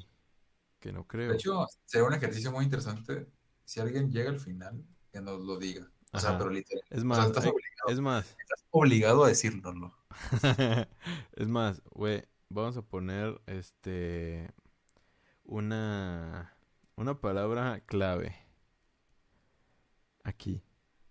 que 0.79 0.91
no 0.91 1.05
creo. 1.07 1.29
De 1.29 1.35
hecho, 1.35 1.65
será 1.85 2.05
un 2.05 2.13
ejercicio 2.13 2.51
muy 2.51 2.63
interesante 2.65 3.27
si 3.65 3.79
alguien 3.79 4.11
llega 4.11 4.29
al 4.29 4.39
final, 4.39 4.83
que 5.11 5.21
nos 5.21 5.39
lo 5.41 5.57
diga. 5.57 5.89
O 6.13 6.19
sea, 6.19 6.37
pero 6.37 6.49
literal. 6.49 6.83
Es 6.89 6.97
O 6.97 7.01
sea, 7.01 7.05
más, 7.07 7.25
estás 7.27 7.43
hay- 7.45 7.51
obligado, 7.51 7.89
es 7.89 7.99
más, 7.99 8.35
estás 8.39 8.65
obligado 8.71 9.23
a 9.23 9.27
decírnoslo. 9.29 9.95
es 11.33 11.47
más, 11.47 11.81
güey, 11.91 12.23
vamos 12.49 12.77
a 12.77 12.81
poner 12.81 13.41
este 13.47 14.49
una 15.51 16.55
una 16.95 17.19
palabra 17.19 17.81
clave 17.81 18.33
aquí, 20.23 20.63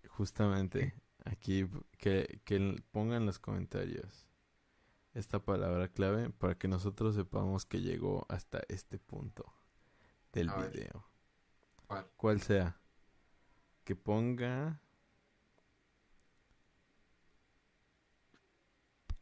justamente 0.08 0.94
aquí 1.26 1.68
que 1.98 2.40
que 2.44 2.82
pongan 2.90 3.22
en 3.22 3.26
los 3.26 3.38
comentarios 3.38 4.26
esta 5.12 5.44
palabra 5.44 5.88
clave 5.88 6.30
para 6.30 6.56
que 6.56 6.68
nosotros 6.68 7.14
sepamos 7.14 7.66
que 7.66 7.82
llegó 7.82 8.24
hasta 8.30 8.62
este 8.68 8.98
punto 8.98 9.44
del 10.32 10.48
A 10.48 10.56
video. 10.56 11.04
¿Cuál? 11.86 12.06
Cual 12.16 12.40
sea 12.40 12.80
que 13.84 13.94
ponga 13.94 14.80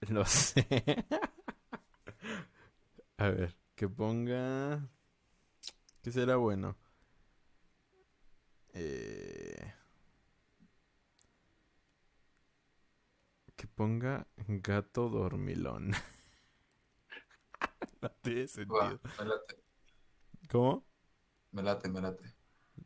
Lo 0.11 0.25
sé. 0.25 0.65
A 3.19 3.31
ver, 3.31 3.57
que 3.75 3.89
ponga. 3.89 4.89
¿Qué 6.09 6.13
será 6.13 6.37
bueno? 6.37 6.75
Eh... 8.73 9.75
Que 13.55 13.67
ponga 13.67 14.27
gato 14.47 15.11
dormilón. 15.11 15.91
no 18.01 18.11
tiene 18.23 18.49
sentido. 18.49 18.99
me 19.19 19.25
late, 19.27 19.57
¿Cómo? 20.49 20.87
me 21.51 21.63
late, 21.63 21.91
me 21.91 22.01
late. 22.01 22.25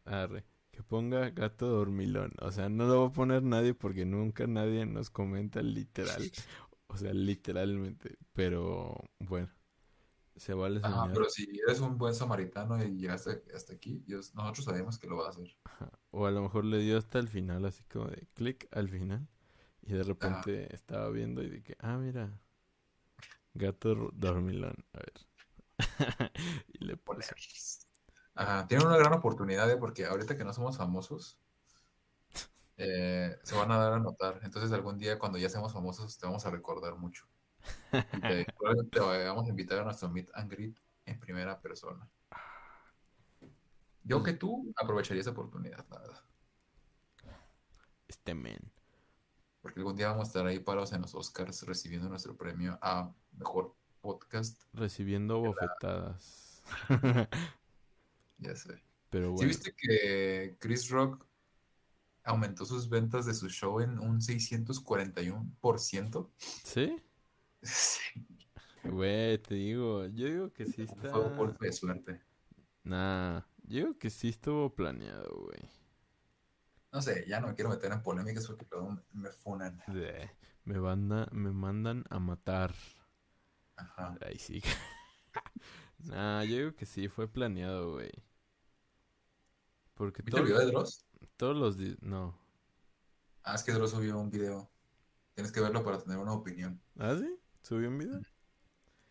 Arre. 0.05 0.45
Que 0.73 0.83
ponga 0.83 1.31
gato 1.31 1.69
dormilón. 1.69 2.33
O 2.41 2.51
sea, 2.51 2.69
no 2.69 2.89
lo 2.89 3.03
va 3.03 3.07
a 3.07 3.13
poner 3.13 3.45
nadie 3.45 3.73
porque 3.73 4.05
nunca 4.05 4.49
nadie 4.49 4.85
nos 4.85 5.11
comenta 5.11 5.63
literal. 5.63 6.23
O 6.89 6.97
sea, 6.97 7.15
literalmente. 7.15 8.19
Pero 8.35 8.97
bueno, 9.21 9.49
se 10.37 10.55
vale 10.55 10.81
Ajá, 10.83 11.11
pero 11.13 11.29
si 11.29 11.47
eres 11.67 11.81
un 11.81 11.99
buen 11.99 12.15
samaritano 12.15 12.83
y 12.83 12.97
llegaste 12.97 13.43
hasta 13.55 13.75
aquí, 13.75 14.03
Dios- 14.07 14.35
nosotros 14.35 14.65
sabemos 14.65 14.99
que 14.99 15.07
lo 15.07 15.17
vas 15.17 15.29
a 15.29 15.31
hacer. 15.31 15.57
Ajá. 15.65 15.91
O 16.11 16.27
a 16.27 16.31
lo 16.31 16.43
mejor 16.43 16.65
le 16.65 16.79
dio 16.79 16.99
hasta 16.99 17.19
el 17.19 17.29
final, 17.29 17.65
así 17.65 17.85
como 17.85 18.07
de 18.07 18.27
clic 18.35 18.69
al 18.73 18.89
final. 18.89 19.27
Y 19.83 19.93
de 19.93 20.01
Ajá. 20.01 20.09
repente 20.09 20.75
estaba 20.75 21.09
viendo 21.11 21.43
y 21.43 21.63
que, 21.63 21.77
ah, 21.81 21.99
mira, 21.99 22.41
gato 23.55 24.11
dormilón. 24.13 24.75
A 24.93 24.99
ver. 24.99 25.13
y 26.69 26.85
le 26.85 26.97
puso. 26.97 27.35
Ajá, 28.35 28.67
tienen 28.67 28.87
una 28.87 28.97
gran 28.97 29.13
oportunidad, 29.13 29.71
¿eh? 29.71 29.77
porque 29.77 30.07
ahorita 30.07 30.37
que 30.37 30.45
no 30.45 30.53
somos 30.53 30.77
famosos, 30.77 31.39
eh, 32.77 33.37
se 33.43 33.55
van 33.55 33.71
a 33.71 33.79
dar 33.79 33.93
a 33.95 33.99
notar. 33.99 34.41
Entonces 34.43 34.73
algún 34.73 34.99
día 34.99 35.19
cuando 35.19 35.39
ya 35.39 35.49
seamos 35.49 35.73
famosos 35.73 36.19
te 36.19 36.27
vamos 36.27 36.45
a 36.47 36.51
recordar 36.51 36.97
mucho. 36.97 37.27
Y 37.93 37.93
te, 38.91 39.01
vamos 39.01 39.47
a 39.47 39.49
invitar 39.49 39.81
a 39.81 39.85
nuestro 39.85 40.09
meet 40.09 40.31
and 40.35 40.51
greet 40.51 40.77
en 41.05 41.21
primera 41.21 41.61
persona. 41.61 42.09
Yo 44.05 44.23
que 44.23 44.33
tú 44.33 44.73
aprovecharía 44.77 45.21
esa 45.21 45.31
oportunidad, 45.31 45.85
la 45.91 46.01
verdad. 46.01 46.23
Este 48.09 48.35
men. 48.35 48.73
Porque 49.61 49.81
algún 49.81 49.97
día 49.97 50.09
vamos 50.09 50.25
a 50.25 50.29
estar 50.29 50.47
ahí 50.47 50.59
parados 50.59 50.93
en 50.93 51.03
los 51.03 51.15
Oscars 51.15 51.63
recibiendo 51.63 52.09
nuestro 52.09 52.37
premio 52.37 52.79
a 52.83 53.15
mejor 53.33 53.77
podcast. 54.01 54.63
Recibiendo 54.73 55.41
bofetadas. 55.41 56.63
Ya 58.39 58.57
sé. 58.57 58.83
Pero 59.09 59.27
¿Sí 59.27 59.33
bueno. 59.33 59.49
viste 59.49 59.73
que 59.77 60.57
Chris 60.59 60.91
Rock 60.91 61.25
aumentó 62.25 62.65
sus 62.65 62.89
ventas 62.89 63.27
de 63.27 63.35
su 63.35 63.49
show 63.49 63.79
en 63.81 64.01
un 64.01 64.21
641%? 64.21 66.29
¿Sí? 66.65 67.01
Sí, 67.63 68.01
Güey, 68.85 69.39
te 69.39 69.55
digo, 69.55 70.07
yo 70.07 70.27
digo 70.27 70.53
que 70.53 70.67
sí 70.67 70.83
está... 70.83 71.11
fue 71.11 71.21
un 71.21 71.37
golpe 71.37 71.67
de 71.67 71.73
suerte. 71.73 72.21
Nah, 72.83 73.41
yo 73.63 73.79
digo 73.79 73.99
que 73.99 74.11
sí 74.11 74.29
estuvo 74.31 74.75
planeado, 74.75 75.45
güey. 75.45 75.71
No 76.91 77.01
sé, 77.01 77.25
ya 77.29 77.41
no 77.41 77.47
me 77.47 77.55
quiero 77.55 77.71
meter 77.71 77.93
en 77.93 78.03
polémicas 78.03 78.47
porque 78.47 78.67
luego 78.71 78.99
me, 79.13 79.31
funan. 79.31 79.81
Me, 80.65 80.81
manda, 80.81 81.29
me 81.31 81.53
mandan 81.53 82.05
a 82.11 82.19
matar. 82.19 82.75
Ajá. 83.77 84.19
Ahí 84.27 84.39
sí. 84.39 84.61
nah, 86.01 86.43
yo 86.43 86.57
digo 86.57 86.75
que 86.75 86.85
sí, 86.85 87.09
fue 87.09 87.29
planeado, 87.29 87.93
güey. 87.93 88.11
Porque 89.95 90.23
¿Viste 90.23 90.41
el 90.41 90.47
todo- 90.47 90.55
video 90.55 90.67
de 90.67 90.73
Dross? 90.73 91.07
todos 91.37 91.57
los... 91.57 91.77
di- 91.79 91.97
No. 92.01 92.37
Ah, 93.45 93.55
es 93.55 93.63
que 93.63 93.73
Dross 93.73 93.93
subió 93.93 94.19
un 94.19 94.31
video. 94.31 94.71
Tienes 95.35 95.53
que 95.53 95.61
verlo 95.61 95.83
para 95.85 95.99
tener 95.99 96.19
una 96.19 96.33
opinión. 96.35 96.83
¿Ah, 96.99 97.17
sí? 97.19 97.39
¿Subió 97.63 97.89
un 97.89 97.99
video? 97.99 98.21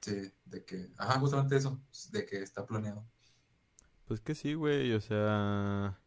Sí, 0.01 0.31
de 0.45 0.65
que... 0.65 0.91
Ajá, 0.97 1.19
justamente 1.19 1.55
eso, 1.55 1.81
de 2.11 2.25
que 2.25 2.41
está 2.41 2.65
planeado. 2.65 3.05
Pues 4.05 4.19
que 4.19 4.35
sí, 4.35 4.53
güey, 4.53 4.93
o 4.93 5.01
sea... 5.01 5.99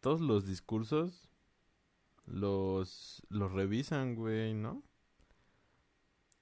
Todos 0.00 0.20
los 0.20 0.46
discursos 0.46 1.28
los, 2.24 3.22
los 3.30 3.50
revisan, 3.52 4.14
güey, 4.14 4.54
¿no? 4.54 4.84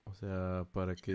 O 0.05 0.14
sea, 0.14 0.68
para 0.72 0.95
que... 0.95 1.14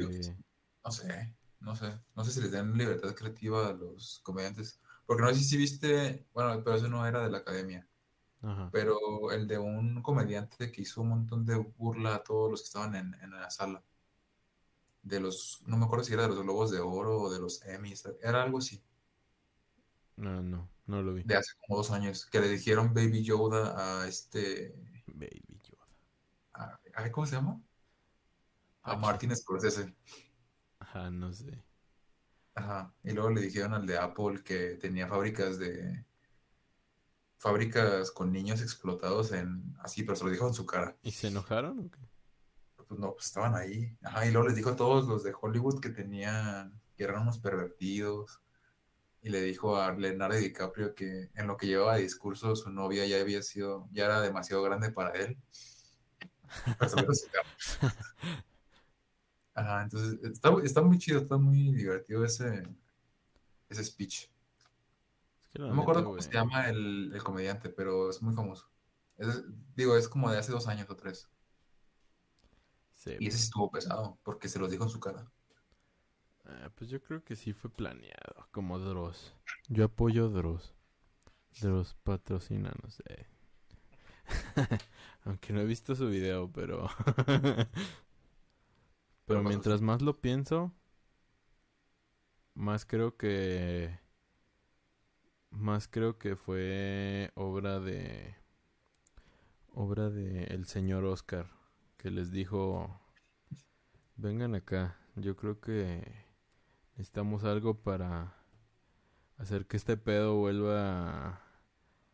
No 0.83 0.91
sé, 0.91 1.35
no 1.59 1.75
sé. 1.75 1.99
No 2.15 2.23
sé 2.25 2.31
si 2.31 2.41
les 2.41 2.51
dan 2.51 2.73
libertad 2.75 3.13
creativa 3.13 3.67
a 3.67 3.73
los 3.73 4.21
comediantes. 4.23 4.81
Porque 5.05 5.21
no 5.21 5.29
sé 5.29 5.41
si 5.41 5.57
viste... 5.57 6.27
Bueno, 6.33 6.63
pero 6.63 6.77
eso 6.77 6.87
no 6.87 7.05
era 7.05 7.21
de 7.21 7.29
la 7.29 7.39
academia. 7.39 7.87
Ajá. 8.43 8.69
pero 8.71 9.31
el 9.31 9.47
de 9.47 9.57
un 9.59 10.01
comediante 10.01 10.71
que 10.71 10.81
hizo 10.81 11.01
un 11.01 11.09
montón 11.09 11.45
de 11.45 11.55
burla 11.57 12.15
a 12.15 12.23
todos 12.23 12.49
los 12.49 12.61
que 12.61 12.65
estaban 12.67 12.95
en, 12.95 13.13
en 13.21 13.31
la 13.31 13.49
sala. 13.51 13.83
De 15.03 15.19
los, 15.19 15.61
no 15.65 15.77
me 15.77 15.85
acuerdo 15.85 16.03
si 16.05 16.13
era 16.13 16.23
de 16.23 16.29
los 16.29 16.41
Globos 16.43 16.71
de 16.71 16.79
Oro 16.79 17.21
o 17.21 17.31
de 17.33 17.39
los 17.39 17.63
Emmys, 17.65 18.03
era 18.21 18.43
algo 18.43 18.59
así, 18.59 18.83
No, 20.15 20.41
no, 20.43 20.69
no 20.85 21.01
lo 21.01 21.13
vi. 21.15 21.23
de 21.23 21.35
hace 21.35 21.53
como 21.65 21.77
dos 21.77 21.91
años, 21.91 22.25
que 22.27 22.39
le 22.39 22.47
dijeron 22.49 22.93
Baby 22.93 23.23
Yoda 23.23 24.01
a 24.03 24.07
este, 24.07 24.75
Baby 25.07 25.59
Yoda. 25.63 25.87
a- 26.93 27.11
¿cómo 27.11 27.25
se 27.25 27.35
llama? 27.35 27.59
A. 28.83 28.95
Martin 28.95 29.35
Scorsese. 29.35 29.93
Ajá, 30.79 31.09
no 31.09 31.31
sé. 31.33 31.63
Ajá. 32.55 32.93
Y 33.03 33.11
luego 33.11 33.29
le 33.31 33.41
dijeron 33.41 33.73
al 33.73 33.85
de 33.87 33.97
Apple 33.97 34.43
que 34.43 34.75
tenía 34.75 35.07
fábricas 35.07 35.57
de, 35.57 36.05
fábricas 37.41 38.11
con 38.11 38.31
niños 38.31 38.61
explotados 38.61 39.31
en, 39.31 39.75
así, 39.79 40.03
pero 40.03 40.15
se 40.15 40.23
lo 40.23 40.29
dijo 40.29 40.47
en 40.47 40.53
su 40.53 40.67
cara. 40.67 40.95
¿Y 41.01 41.09
se 41.09 41.29
enojaron 41.29 41.79
o 41.79 41.89
qué? 41.89 41.97
Pues 42.87 42.99
no, 42.99 43.13
pues 43.13 43.25
estaban 43.25 43.55
ahí. 43.55 43.97
Ajá, 44.03 44.27
y 44.27 44.31
luego 44.31 44.47
les 44.47 44.55
dijo 44.55 44.69
a 44.69 44.75
todos 44.75 45.07
los 45.07 45.23
de 45.23 45.33
Hollywood 45.33 45.79
que 45.81 45.89
tenían, 45.89 46.79
que 46.95 47.03
eran 47.03 47.23
unos 47.23 47.39
pervertidos. 47.39 48.41
Y 49.23 49.29
le 49.29 49.41
dijo 49.41 49.75
a 49.75 49.91
Leonardo 49.91 50.37
DiCaprio 50.37 50.93
que 50.93 51.31
en 51.33 51.47
lo 51.47 51.57
que 51.57 51.65
llevaba 51.65 51.95
de 51.95 52.03
discurso 52.03 52.55
su 52.55 52.69
novia 52.69 53.07
ya 53.07 53.19
había 53.19 53.41
sido, 53.41 53.89
ya 53.91 54.05
era 54.05 54.21
demasiado 54.21 54.61
grande 54.61 54.91
para 54.91 55.09
él. 55.13 55.35
Ajá, 59.55 59.81
entonces 59.81 60.19
está, 60.31 60.51
está 60.63 60.83
muy 60.83 60.99
chido, 60.99 61.21
está 61.21 61.37
muy 61.37 61.73
divertido 61.73 62.23
ese, 62.23 62.67
ese 63.67 63.83
speech. 63.83 64.29
Que 65.53 65.59
No 65.67 65.75
me 65.75 65.81
acuerdo 65.81 66.03
cómo 66.03 66.21
se 66.21 66.31
llama 66.33 66.69
el, 66.69 67.11
el 67.13 67.23
comediante, 67.23 67.69
pero 67.69 68.09
es 68.09 68.21
muy 68.21 68.33
famoso. 68.33 68.69
Es- 69.17 69.43
digo, 69.75 69.95
es 69.97 70.07
como 70.09 70.31
de 70.31 70.37
hace 70.37 70.51
dos 70.51 70.67
años 70.67 70.89
o 70.89 70.95
tres. 70.95 71.29
sí, 72.95 73.19
Y 73.19 73.27
ese 73.27 73.37
sí 73.37 73.45
estuvo 73.45 73.71
pesado, 73.71 74.19
porque 74.21 74.49
se 74.49 74.59
los 74.59 74.69
dijo 74.69 74.83
en 74.83 74.89
su 74.89 74.99
cara. 74.99 75.31
Ah, 76.45 76.69
pues 76.75 76.89
yo 76.91 77.01
creo 77.01 77.23
que 77.23 77.35
sí 77.35 77.51
fue 77.53 77.69
planeado, 77.71 78.47
como 78.51 78.77
Dross. 78.79 79.33
Yo 79.69 79.85
apoyo 79.85 80.29
Dross. 80.29 80.75
Dross 81.61 81.95
patrocina, 82.03 82.73
no 82.83 82.89
sé. 82.91 83.27
Aunque 85.25 85.53
no 85.53 85.61
he 85.61 85.65
visto 85.65 85.95
su 85.95 86.07
video, 86.07 86.51
pero... 86.51 86.89
pero 89.25 89.41
mientras 89.43 89.81
más 89.81 90.01
lo 90.01 90.19
pienso, 90.21 90.73
más 92.53 92.85
creo 92.85 93.17
que... 93.17 93.99
Más 95.51 95.87
creo 95.87 96.17
que 96.17 96.35
fue 96.35 97.31
obra 97.35 97.79
de... 97.79 98.35
Obra 99.73 100.09
de 100.09 100.45
el 100.45 100.65
señor 100.65 101.05
Oscar, 101.05 101.47
que 101.97 102.09
les 102.11 102.31
dijo... 102.31 102.99
Vengan 104.15 104.55
acá, 104.55 104.97
yo 105.15 105.35
creo 105.35 105.59
que 105.59 106.25
necesitamos 106.91 107.43
algo 107.43 107.81
para 107.81 108.35
hacer 109.37 109.65
que 109.65 109.77
este 109.77 109.97
pedo 109.97 110.35
vuelva 110.35 111.27
a... 111.29 111.41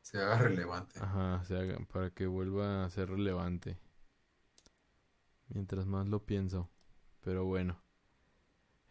Se 0.02 0.18
haga 0.20 0.38
relevante. 0.38 1.00
Ajá, 1.02 1.44
se 1.44 1.58
haga- 1.58 1.80
para 1.92 2.12
que 2.12 2.28
vuelva 2.28 2.86
a 2.86 2.90
ser 2.90 3.10
relevante. 3.10 3.78
Mientras 5.50 5.86
más 5.86 6.08
lo 6.08 6.26
pienso. 6.26 6.70
Pero 7.22 7.44
bueno. 7.44 7.78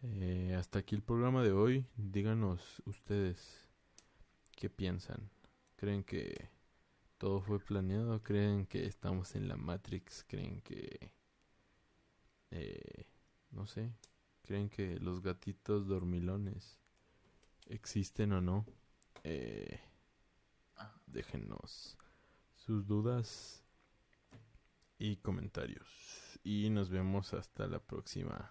Eh, 0.03 0.55
hasta 0.59 0.81
aquí 0.81 0.95
el 0.95 1.03
programa 1.03 1.43
de 1.43 1.53
hoy. 1.53 1.87
Díganos 1.97 2.83
ustedes 2.85 3.66
qué 4.57 4.69
piensan. 4.71 5.31
¿Creen 5.77 6.03
que 6.03 6.51
todo 7.19 7.41
fue 7.41 7.61
planeado? 7.61 8.23
¿Creen 8.23 8.67
que 8.67 8.87
estamos 8.87 9.37
en 9.37 9.47
la 9.47 9.57
Matrix? 9.57 10.25
¿Creen 10.25 10.61
que... 10.63 11.13
eh, 12.51 13.07
no 13.51 13.67
sé. 13.67 13.93
¿Creen 14.43 14.69
que 14.71 14.99
los 14.99 15.23
gatitos 15.23 15.87
dormilones 15.87 16.81
existen 17.67 18.33
o 18.33 18.41
no? 18.41 18.65
Eh, 19.25 19.81
déjenos 21.07 21.97
sus 22.55 22.87
dudas 22.87 23.65
y 24.99 25.17
comentarios. 25.17 26.41
Y 26.43 26.71
nos 26.71 26.91
vemos 26.91 27.35
hasta 27.35 27.67
la 27.67 27.81
próxima. 27.81 28.51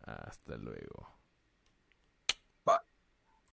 Hasta 0.00 0.56
luego. 0.56 1.19